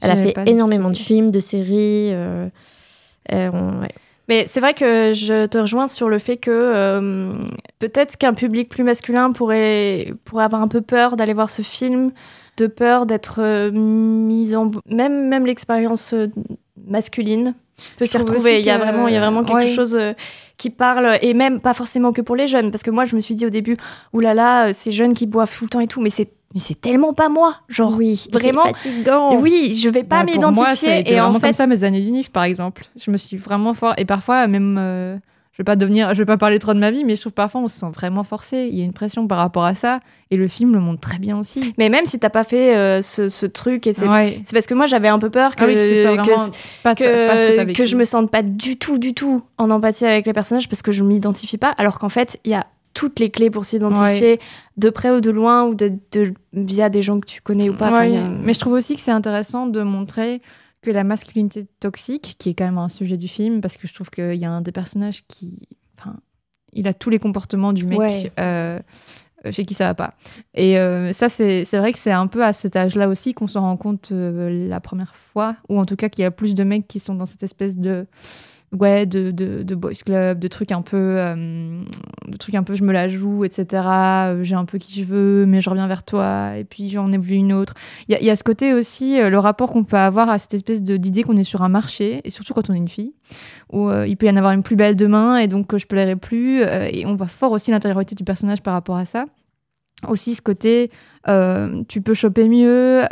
Elle 0.02 0.12
a 0.12 0.16
fait 0.16 0.34
énormément 0.48 0.90
de 0.90 0.98
films, 0.98 1.32
de 1.32 1.40
séries. 1.40 2.10
euh, 2.14 2.48
euh, 3.34 3.50
on- 3.54 3.82
ouais. 3.82 3.90
Mais 4.28 4.46
c'est 4.48 4.60
vrai 4.60 4.74
que 4.74 5.14
je 5.14 5.46
te 5.46 5.58
rejoins 5.58 5.88
sur 5.88 6.10
le 6.10 6.20
fait 6.20 6.38
que 6.38 6.52
euh, 6.52 7.34
peut-être 7.80 8.18
qu'un 8.18 8.34
public 8.34 8.70
plus 8.70 8.84
masculin 8.84 9.32
pourrait, 9.32 10.14
pourrait 10.26 10.44
avoir 10.44 10.62
un 10.62 10.68
peu 10.68 10.82
peur 10.82 11.16
d'aller 11.16 11.34
voir 11.34 11.50
ce 11.50 11.62
film, 11.62 12.12
de 12.58 12.68
peur 12.68 13.06
d'être 13.06 13.40
euh, 13.40 13.72
mis 13.72 14.56
en... 14.56 14.72
Même, 14.90 15.28
même 15.28 15.46
l'expérience 15.46 16.14
euh, 16.14 16.28
masculine 16.86 17.56
peut 17.98 18.06
s'y 18.06 18.18
trouve 18.18 18.28
retrouver. 18.30 18.60
Il 18.60 18.66
y, 18.66 18.70
a 18.70 18.78
vraiment, 18.78 19.08
il 19.08 19.14
y 19.14 19.18
a 19.18 19.22
vraiment 19.22 19.44
quelque 19.44 19.60
ouais. 19.60 19.68
chose 19.68 19.98
qui 20.58 20.72
parle, 20.72 21.20
et 21.22 21.34
même 21.34 21.62
pas 21.62 21.74
forcément 21.74 22.12
que 22.12 22.22
pour 22.22 22.36
les 22.36 22.48
jeunes, 22.48 22.72
parce 22.72 22.84
que 22.84 22.90
moi 22.90 23.06
je 23.06 23.16
me 23.16 23.22
suis 23.22 23.36
dit 23.36 23.46
au 23.46 23.50
début, 23.50 23.78
oulala, 24.12 24.68
euh, 24.68 24.74
ces 24.74 24.92
jeunes 24.92 25.14
qui 25.14 25.28
boivent 25.28 25.56
tout 25.56 25.66
le 25.66 25.70
temps 25.70 25.80
et 25.80 25.88
tout, 25.88 26.02
mais 26.02 26.10
c'est 26.10 26.32
mais 26.54 26.60
c'est 26.60 26.80
tellement 26.80 27.14
pas 27.14 27.30
moi, 27.30 27.58
genre... 27.68 27.94
oui, 27.98 28.28
vraiment- 28.32 28.64
c'est 28.66 28.74
fatigant. 28.74 29.36
Oui, 29.40 29.76
je 29.76 29.90
vais 29.90 30.04
pas 30.04 30.24
Bah, 30.24 30.32
m'identifier 30.32 31.04
et 31.12 31.20
en 31.20 31.26
vraiment 31.26 31.40
fait 31.40 31.48
comme 31.48 31.54
ça 31.54 31.68
mes 31.68 31.84
années 31.84 32.02
d'unif, 32.02 32.32
par 32.32 32.44
exemple. 32.44 32.86
Je 32.96 33.12
me 33.12 33.18
suis 33.18 33.38
vraiment 33.38 33.74
fort 33.74 33.94
et 33.98 34.06
parfois 34.06 34.48
même, 34.48 34.78
euh, 34.80 35.18
je 35.52 35.58
vais 35.58 35.66
pas 35.66 35.76
devenir, 35.76 36.14
je 36.14 36.20
vais 36.20 36.26
pas 36.26 36.38
parler 36.38 36.60
trop 36.60 36.74
de 36.76 36.80
ma 36.80 36.92
vie, 36.92 37.04
mais 37.04 37.16
je 37.16 37.22
trouve 37.22 37.34
parfois 37.34 37.62
on 37.62 37.68
se 37.68 37.78
sent 37.80 37.90
vraiment 37.94 38.24
forcé. 38.24 38.70
Il 38.72 38.78
y 38.78 38.82
a 38.82 38.86
une 38.86 38.94
pression 38.94 39.28
par 39.28 39.40
rapport 39.40 39.66
à 39.66 39.74
ça, 39.74 40.00
et 40.32 40.38
le 40.38 40.48
film 40.48 40.72
le 40.74 40.80
montre 40.80 41.02
très 41.02 41.18
bien 41.18 41.38
aussi. 41.40 41.74
Mais 41.80 41.90
même 41.90 42.06
si 42.06 42.20
t'as 42.20 42.30
pas 42.30 42.44
fait 42.44 42.76
euh, 42.76 43.02
ce, 43.02 43.28
ce 43.28 43.46
truc, 43.48 43.88
et 43.88 43.94
c'est 43.94 44.08
Ouais. 44.08 44.42
parce 44.54 44.68
que 44.68 44.74
moi 44.76 44.86
j'avais 44.86 45.08
un 45.10 45.18
peu 45.20 45.30
peur 45.32 45.56
que, 45.56 45.64
Ah 45.64 45.68
oui, 45.68 45.74
pas, 46.84 46.96
que 46.96 47.86
je 47.86 47.96
me 47.96 48.04
sente 48.04 48.30
pas 48.32 48.42
du 48.44 48.78
tout, 48.78 49.00
du 49.00 49.14
tout 49.14 49.42
en 49.58 49.70
empathie 49.72 50.06
avec 50.06 50.26
les 50.28 50.34
personnages 50.34 50.70
parce 50.70 50.82
que 50.82 50.92
je 50.92 51.04
m'identifie 51.04 51.58
pas, 51.58 51.70
alors 51.78 52.00
qu'en 52.00 52.10
fait, 52.10 52.40
il 52.46 52.52
y 52.52 52.56
a 52.56 52.66
toutes 53.00 53.20
les 53.20 53.30
clés 53.30 53.52
pour 53.52 53.64
s'identifier 53.66 54.40
de 54.78 54.90
près 54.90 55.12
ou 55.12 55.22
de 55.22 55.30
loin 55.30 55.66
ou 55.66 55.76
de, 55.76 55.94
de- 56.12 56.34
via 56.54 56.90
des 56.90 57.04
gens 57.04 57.20
que 57.20 57.28
tu 57.28 57.42
connais 57.42 57.70
ou 57.70 57.76
pas. 57.76 57.92
Ouais, 58.00 58.18
a- 58.18 58.28
Mais 58.30 58.56
je 58.56 58.60
trouve 58.60 58.74
aussi 58.74 58.96
que 58.96 59.02
c'est 59.02 59.12
intéressant 59.12 59.68
de 59.68 59.84
montrer 59.84 60.42
que 60.82 60.90
la 60.90 61.04
masculinité 61.04 61.68
toxique, 61.80 62.36
qui 62.40 62.50
est 62.50 62.54
quand 62.56 62.66
même 62.66 62.78
un 62.80 62.90
sujet 62.90 63.18
du 63.18 63.28
film, 63.28 63.62
parce 63.62 63.78
que 63.78 63.88
je 63.88 63.94
trouve 63.94 64.10
qu'il 64.10 64.34
y 64.36 64.46
a 64.46 64.50
un 64.52 64.62
des 64.62 64.72
personnages 64.72 65.26
qui. 65.28 65.60
Enfin, 66.00 66.16
il 66.74 66.88
a 66.88 66.94
tous 66.94 67.10
les 67.12 67.20
comportements 67.20 67.72
du 67.74 67.86
mec 67.86 68.00
Ouais. 68.00 68.32
euh, 68.40 68.80
chez 69.52 69.64
qui 69.66 69.74
ça 69.76 69.86
va 69.86 69.94
pas. 69.94 70.14
Et 70.56 70.80
euh, 70.80 71.12
ça, 71.14 71.30
c'est 71.30 71.64
c'est 71.66 71.78
vrai 71.78 71.92
que 71.94 72.00
c'est 72.00 72.12
un 72.12 72.28
peu 72.28 72.44
à 72.44 72.52
cet 72.54 72.76
âge-là 72.76 73.08
aussi 73.10 73.34
qu'on 73.36 73.48
s'en 73.48 73.62
rend 73.62 73.78
compte 73.78 74.10
euh, 74.12 74.68
la 74.68 74.80
première 74.80 75.14
fois, 75.16 75.56
ou 75.70 75.80
en 75.80 75.86
tout 75.86 75.96
cas 75.96 76.10
qu'il 76.10 76.24
y 76.24 76.26
a 76.26 76.32
plus 76.32 76.56
de 76.56 76.64
mecs 76.64 76.88
qui 76.88 77.00
sont 77.00 77.14
dans 77.16 77.26
cette 77.28 77.44
espèce 77.44 77.78
de. 77.78 78.08
Ouais, 78.74 79.06
de, 79.06 79.32
de, 79.32 79.76
boys 79.76 79.94
club, 80.06 80.40
de 80.40 80.48
trucs 80.50 80.74
un 80.74 80.82
peu. 80.82 80.98
euh, 80.98 81.82
de 82.28 82.36
trucs 82.36 82.54
un 82.56 82.64
peu 82.64 82.74
je 82.74 82.84
me 82.84 82.92
la 82.92 83.08
joue, 83.08 83.46
etc. 83.46 83.66
Euh, 83.88 84.44
J'ai 84.44 84.56
un 84.56 84.66
peu 84.66 84.78
qui 84.78 84.94
je 85.00 85.06
veux, 85.06 85.46
mais 85.46 85.62
je 85.62 85.70
reviens 85.70 85.88
vers 85.88 86.04
toi, 86.04 86.58
et 86.58 86.66
puis 86.66 86.90
j'en 86.90 87.10
ai 87.14 87.18
vu 87.18 87.36
une 87.36 87.54
autre. 87.54 87.76
Il 88.10 88.18
y, 88.20 88.26
y 88.26 88.30
a 88.30 88.36
ce 88.36 88.44
côté 88.44 88.74
aussi, 88.74 89.22
euh, 89.22 89.30
le 89.30 89.40
rapport 89.40 89.72
qu'on 89.72 89.86
peut 89.86 89.96
avoir 89.96 90.30
à 90.30 90.38
cette 90.38 90.54
espèce 90.54 90.84
d'idée 90.84 91.24
qu'on 91.24 91.38
est 91.38 91.46
sur 91.46 91.62
un 91.62 91.70
marché, 91.70 92.20
et 92.26 92.30
surtout 92.30 92.54
quand 92.54 92.70
on 92.70 92.74
est 92.74 92.78
une 92.78 92.90
fille, 92.90 93.14
où 93.72 93.90
il 93.90 94.18
peut 94.18 94.26
y 94.26 94.30
en 94.30 94.36
avoir 94.36 94.52
une 94.52 94.64
plus 94.64 94.76
belle 94.76 94.98
demain, 94.98 95.38
et 95.38 95.48
donc 95.48 95.74
euh, 95.74 95.78
je 95.78 95.88
plairai 95.88 96.18
plus. 96.18 96.62
et 96.62 97.06
on 97.06 97.16
voit 97.16 97.28
fort 97.28 97.54
aussi 97.54 97.72
l'intériorité 97.72 98.16
du 98.16 98.26
personnage 98.26 98.62
par 98.62 98.74
rapport 98.74 98.98
à 98.98 99.06
ça. 99.06 99.26
Aussi 100.10 100.36
ce 100.36 100.42
côté, 100.42 100.92
tu 101.88 102.02
peux 102.02 102.14
choper 102.14 102.50
mieux, 102.50 103.04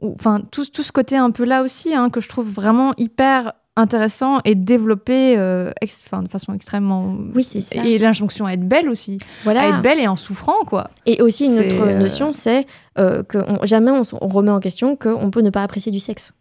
enfin 0.00 0.42
tout, 0.50 0.66
tout 0.66 0.82
ce 0.82 0.90
côté 0.90 1.16
un 1.16 1.30
peu 1.30 1.44
là 1.44 1.62
aussi, 1.62 1.94
hein, 1.94 2.10
que 2.10 2.20
je 2.20 2.28
trouve 2.28 2.50
vraiment 2.50 2.92
hyper 2.98 3.52
intéressant 3.76 4.40
et 4.44 4.54
développé 4.54 5.36
euh, 5.38 5.70
ex- 5.80 6.04
de 6.22 6.28
façon 6.28 6.52
extrêmement... 6.52 7.16
Oui, 7.34 7.42
c'est 7.42 7.60
ça. 7.60 7.84
Et 7.84 7.98
l'injonction 7.98 8.44
à 8.46 8.52
être 8.52 8.66
belle 8.68 8.88
aussi, 8.90 9.18
à 9.22 9.26
Voilà. 9.44 9.68
être 9.68 9.82
belle 9.82 9.98
et 9.98 10.08
en 10.08 10.16
souffrant, 10.16 10.64
quoi. 10.66 10.90
Et 11.06 11.22
aussi 11.22 11.46
une 11.46 11.58
autre 11.58 11.80
euh, 11.82 11.98
notion, 11.98 12.32
c'est 12.32 12.66
euh, 12.98 13.22
que 13.22 13.38
on- 13.38 13.64
jamais 13.64 13.90
on 13.90 14.28
remet 14.28 14.50
en 14.50 14.60
question 14.60 14.94
qu'on 14.96 15.30
peut 15.30 15.40
ne 15.40 15.50
pas 15.50 15.62
apprécier 15.62 15.90
du 15.92 16.00
sexe. 16.00 16.32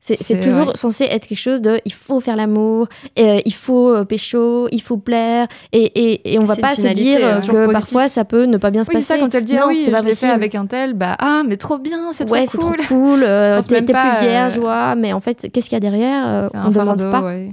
C'est 0.00 0.14
c'est 0.14 0.24
C'est 0.34 0.40
toujours 0.40 0.66
vrai. 0.66 0.76
censé 0.76 1.04
être 1.04 1.26
quelque 1.26 1.36
chose 1.38 1.60
de 1.60 1.80
il 1.84 1.92
faut 1.92 2.20
faire 2.20 2.36
l'amour, 2.36 2.86
euh, 3.18 3.40
il 3.44 3.52
faut 3.52 3.90
euh, 3.90 4.04
pécho, 4.04 4.68
il 4.70 4.80
faut 4.80 4.96
plaire, 4.96 5.48
et, 5.72 5.82
et, 5.84 6.34
et 6.34 6.38
on 6.38 6.44
va 6.44 6.54
C'est 6.54 6.60
pas 6.60 6.74
se 6.76 6.86
dire 6.88 7.18
euh, 7.20 7.32
euh, 7.34 7.40
que 7.40 7.46
positif. 7.50 7.72
parfois 7.72 8.08
ça 8.08 8.24
peut 8.24 8.44
ne 8.44 8.56
pas 8.58 8.70
bien 8.70 8.84
se 8.84 8.90
Oui, 8.90 9.02
c'est 9.02 9.08
passer. 9.08 9.14
ça, 9.14 9.18
quand 9.18 9.34
elle 9.34 9.44
dit 9.44 9.54
non, 9.54 9.62
ah 9.64 9.68
oui, 9.68 9.82
c'est 9.84 9.90
pas 9.90 9.98
je 9.98 10.04
l'ai 10.04 10.10
fait 10.10 10.14
possible. 10.14 10.32
avec 10.32 10.54
un 10.54 10.66
tel, 10.66 10.94
bah 10.94 11.16
ah, 11.18 11.42
mais 11.46 11.56
trop 11.56 11.78
bien, 11.78 12.12
c'est 12.12 12.24
trop 12.26 12.34
ouais, 12.36 12.46
cool. 12.46 12.50
c'est 12.50 12.58
trop 12.58 12.94
cool, 12.94 13.24
euh, 13.24 13.60
t'es 13.62 13.82
plus 13.82 14.16
vierge, 14.20 14.58
euh, 14.58 14.62
ouais, 14.62 14.94
mais 14.96 15.12
en 15.12 15.20
fait, 15.20 15.50
qu'est-ce 15.52 15.68
qu'il 15.68 15.76
y 15.76 15.76
a 15.76 15.80
derrière 15.80 16.26
euh, 16.26 16.48
C'est 16.52 16.58
On 16.58 16.68
ne 16.68 16.72
demande 16.74 17.00
fardeau, 17.00 17.10
pas. 17.10 17.22
ouais. 17.22 17.50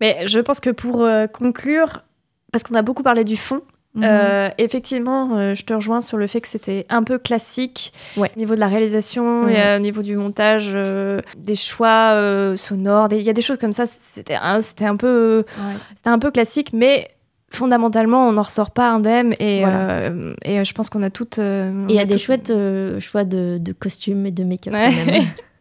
Mais 0.00 0.26
je 0.28 0.38
pense 0.38 0.60
que 0.60 0.70
pour 0.70 1.02
euh, 1.02 1.26
conclure, 1.26 2.04
parce 2.52 2.62
qu'on 2.64 2.74
a 2.76 2.82
beaucoup 2.82 3.02
parlé 3.02 3.24
du 3.24 3.36
fond, 3.36 3.60
Mhm. 3.94 4.04
euh, 4.06 4.48
effectivement, 4.58 5.36
euh, 5.36 5.54
je 5.54 5.64
te 5.64 5.74
rejoins 5.74 6.00
sur 6.00 6.16
le 6.16 6.26
fait 6.26 6.40
que 6.40 6.48
c'était 6.48 6.86
un 6.88 7.02
peu 7.02 7.18
classique 7.18 7.92
Ouais. 8.16 8.30
au 8.34 8.38
niveau 8.38 8.54
de 8.54 8.60
la 8.60 8.68
réalisation 8.68 9.42
Mhm. 9.42 9.48
et 9.50 9.60
euh, 9.60 9.76
au 9.76 9.80
niveau 9.80 10.00
du 10.02 10.16
montage, 10.16 10.70
euh, 10.74 11.20
des 11.36 11.54
choix 11.56 12.12
euh, 12.12 12.56
sonores, 12.56 13.08
il 13.12 13.20
y 13.20 13.28
a 13.28 13.34
des 13.34 13.42
choses 13.42 13.58
comme 13.58 13.72
ça. 13.72 13.84
C'était 13.86 14.36
un, 14.40 14.60
c'était 14.62 14.86
un 14.86 14.96
peu, 14.96 15.44
Ouais. 15.58 15.74
c'était 15.94 16.08
un 16.10 16.18
peu 16.18 16.30
classique, 16.30 16.72
mais 16.72 17.08
fondamentalement, 17.50 18.26
on 18.28 18.32
n'en 18.32 18.42
ressort 18.42 18.70
pas 18.70 18.88
indemne 18.88 19.34
et, 19.38 19.60
Voilà. 19.60 19.90
euh, 19.90 20.32
et 20.42 20.64
je 20.64 20.72
pense 20.72 20.88
qu'on 20.88 21.02
a 21.02 21.10
toutes. 21.10 21.38
euh, 21.38 21.70
Et 21.88 21.92
il 21.92 21.96
y 21.96 21.98
a 22.00 22.06
des 22.06 22.14
toutes- 22.14 22.22
chouettes 22.22 22.50
euh, 22.50 22.98
choix 22.98 23.24
de, 23.24 23.58
de 23.60 23.72
costumes 23.72 24.24
et 24.24 24.30
de 24.30 24.42
make-up 24.42 24.72
Ouais. 24.72 24.88
quand 24.90 25.12
même. 25.12 25.22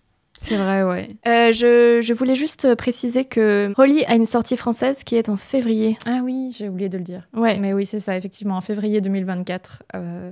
C'est 0.44 0.56
vrai, 0.58 0.84
ouais. 0.84 1.10
Euh, 1.28 1.52
je, 1.52 2.00
je 2.02 2.14
voulais 2.14 2.34
juste 2.36 2.74
préciser 2.76 3.26
que 3.26 3.72
Holly 3.78 4.04
a 4.06 4.16
une 4.16 4.26
sortie 4.26 4.58
française 4.58 5.04
qui 5.04 5.16
est 5.16 5.30
en 5.30 5.38
février. 5.38 5.98
Ah 6.06 6.22
oui, 6.24 6.54
j'ai 6.58 6.68
oublié 6.68 6.90
de 6.90 6.98
le 6.98 7.04
dire. 7.04 7.28
Ouais. 7.36 7.58
Mais 7.60 7.74
oui, 7.74 7.86
c'est 7.86 8.00
ça, 8.00 8.18
effectivement, 8.18 8.56
en 8.58 8.62
février 8.62 9.02
2024, 9.02 9.84
euh, 9.96 10.32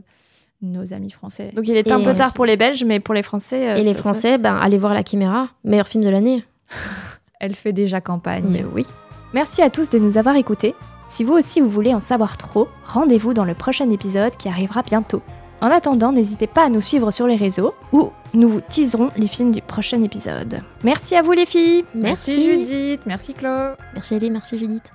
nos 0.64 0.94
amis 0.94 1.12
français. 1.12 1.52
Donc 1.54 1.68
il 1.68 1.78
est 1.78 1.92
un 1.92 2.02
peu 2.04 2.16
tard 2.16 2.34
pour 2.34 2.46
les 2.46 2.58
Belges, 2.58 2.84
mais 2.86 3.00
pour 3.00 3.14
les 3.14 3.22
Français. 3.24 3.70
euh, 3.70 3.76
et 3.76 3.84
les 3.84 3.90
ça- 3.90 3.94
ça- 3.94 4.00
Français, 4.02 4.38
ben, 4.40 4.56
allez 4.56 4.78
voir 4.80 4.94
La 4.96 5.04
Chiméra, 5.06 5.50
meilleur 5.64 5.88
film 5.88 6.04
de 6.04 6.10
l'année. 6.10 6.44
Elle 7.40 7.56
fait 7.56 7.72
déjà 7.74 8.02
campagne. 8.02 8.46
Mais 8.50 8.66
oui. 8.74 8.86
Merci 9.34 9.62
à 9.62 9.70
tous 9.70 9.90
de 9.90 10.00
nous 10.00 10.18
avoir 10.18 10.36
écoutés. 10.36 10.74
Si 11.10 11.24
vous 11.24 11.34
aussi 11.34 11.62
vous 11.62 11.70
voulez 11.70 11.94
en 11.94 12.00
savoir 12.00 12.36
trop, 12.38 12.68
rendez-vous 12.84 13.34
dans 13.34 13.46
le 13.46 13.54
prochain 13.54 13.90
épisode 13.92 14.36
qui 14.38 14.50
arrivera 14.50 14.82
bientôt. 14.82 15.22
En 15.62 15.68
attendant, 15.72 16.12
n'hésitez 16.14 16.48
pas 16.48 16.66
à 16.66 16.70
nous 16.70 16.80
suivre 16.82 17.12
sur 17.12 17.28
les 17.28 17.36
réseaux 17.36 17.74
où 17.92 18.12
nous 18.34 18.48
vous 18.50 18.62
teaserons 18.62 19.10
les 19.18 19.28
films 19.28 19.52
du 19.52 19.62
prochain 19.62 20.02
épisode. 20.04 20.62
Merci 20.84 21.16
à 21.18 21.22
vous 21.22 21.34
les 21.34 21.46
filles 21.46 21.84
Merci 21.94 22.42
Judith, 22.44 23.02
merci 23.06 23.34
Chloé. 23.34 23.74
Merci 23.94 24.16
Ellie, 24.16 24.32
merci 24.32 24.58
Judith. 24.58 24.94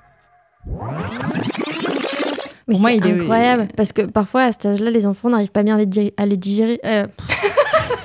Mais 2.67 2.73
Pour 2.73 2.81
moi, 2.81 2.89
c'est 2.89 2.97
il 2.97 3.05
est- 3.07 3.21
incroyable 3.21 3.67
parce 3.77 3.93
que 3.93 4.01
parfois 4.01 4.41
à 4.43 4.51
cet 4.51 4.65
âge-là, 4.65 4.89
les 4.89 5.05
enfants 5.05 5.29
n'arrivent 5.29 5.51
pas 5.51 5.61
bien 5.61 5.75
à 5.75 5.77
les, 5.77 5.85
di- 5.85 6.13
à 6.17 6.25
les 6.25 6.37
digérer. 6.37 6.79
euh, 6.83 7.05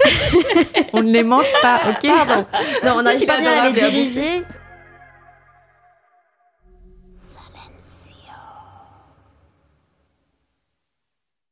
On 0.93 1.03
ne 1.03 1.11
les 1.11 1.23
mange 1.23 1.51
pas, 1.63 1.81
ok 1.89 2.07
pardon. 2.27 2.45
Non, 2.85 2.97
on 2.99 3.03
n'arrive 3.03 3.25
pas 3.27 3.41
bien 3.41 3.53
à 3.53 3.67
les 3.71 3.73
diriger 3.73 4.43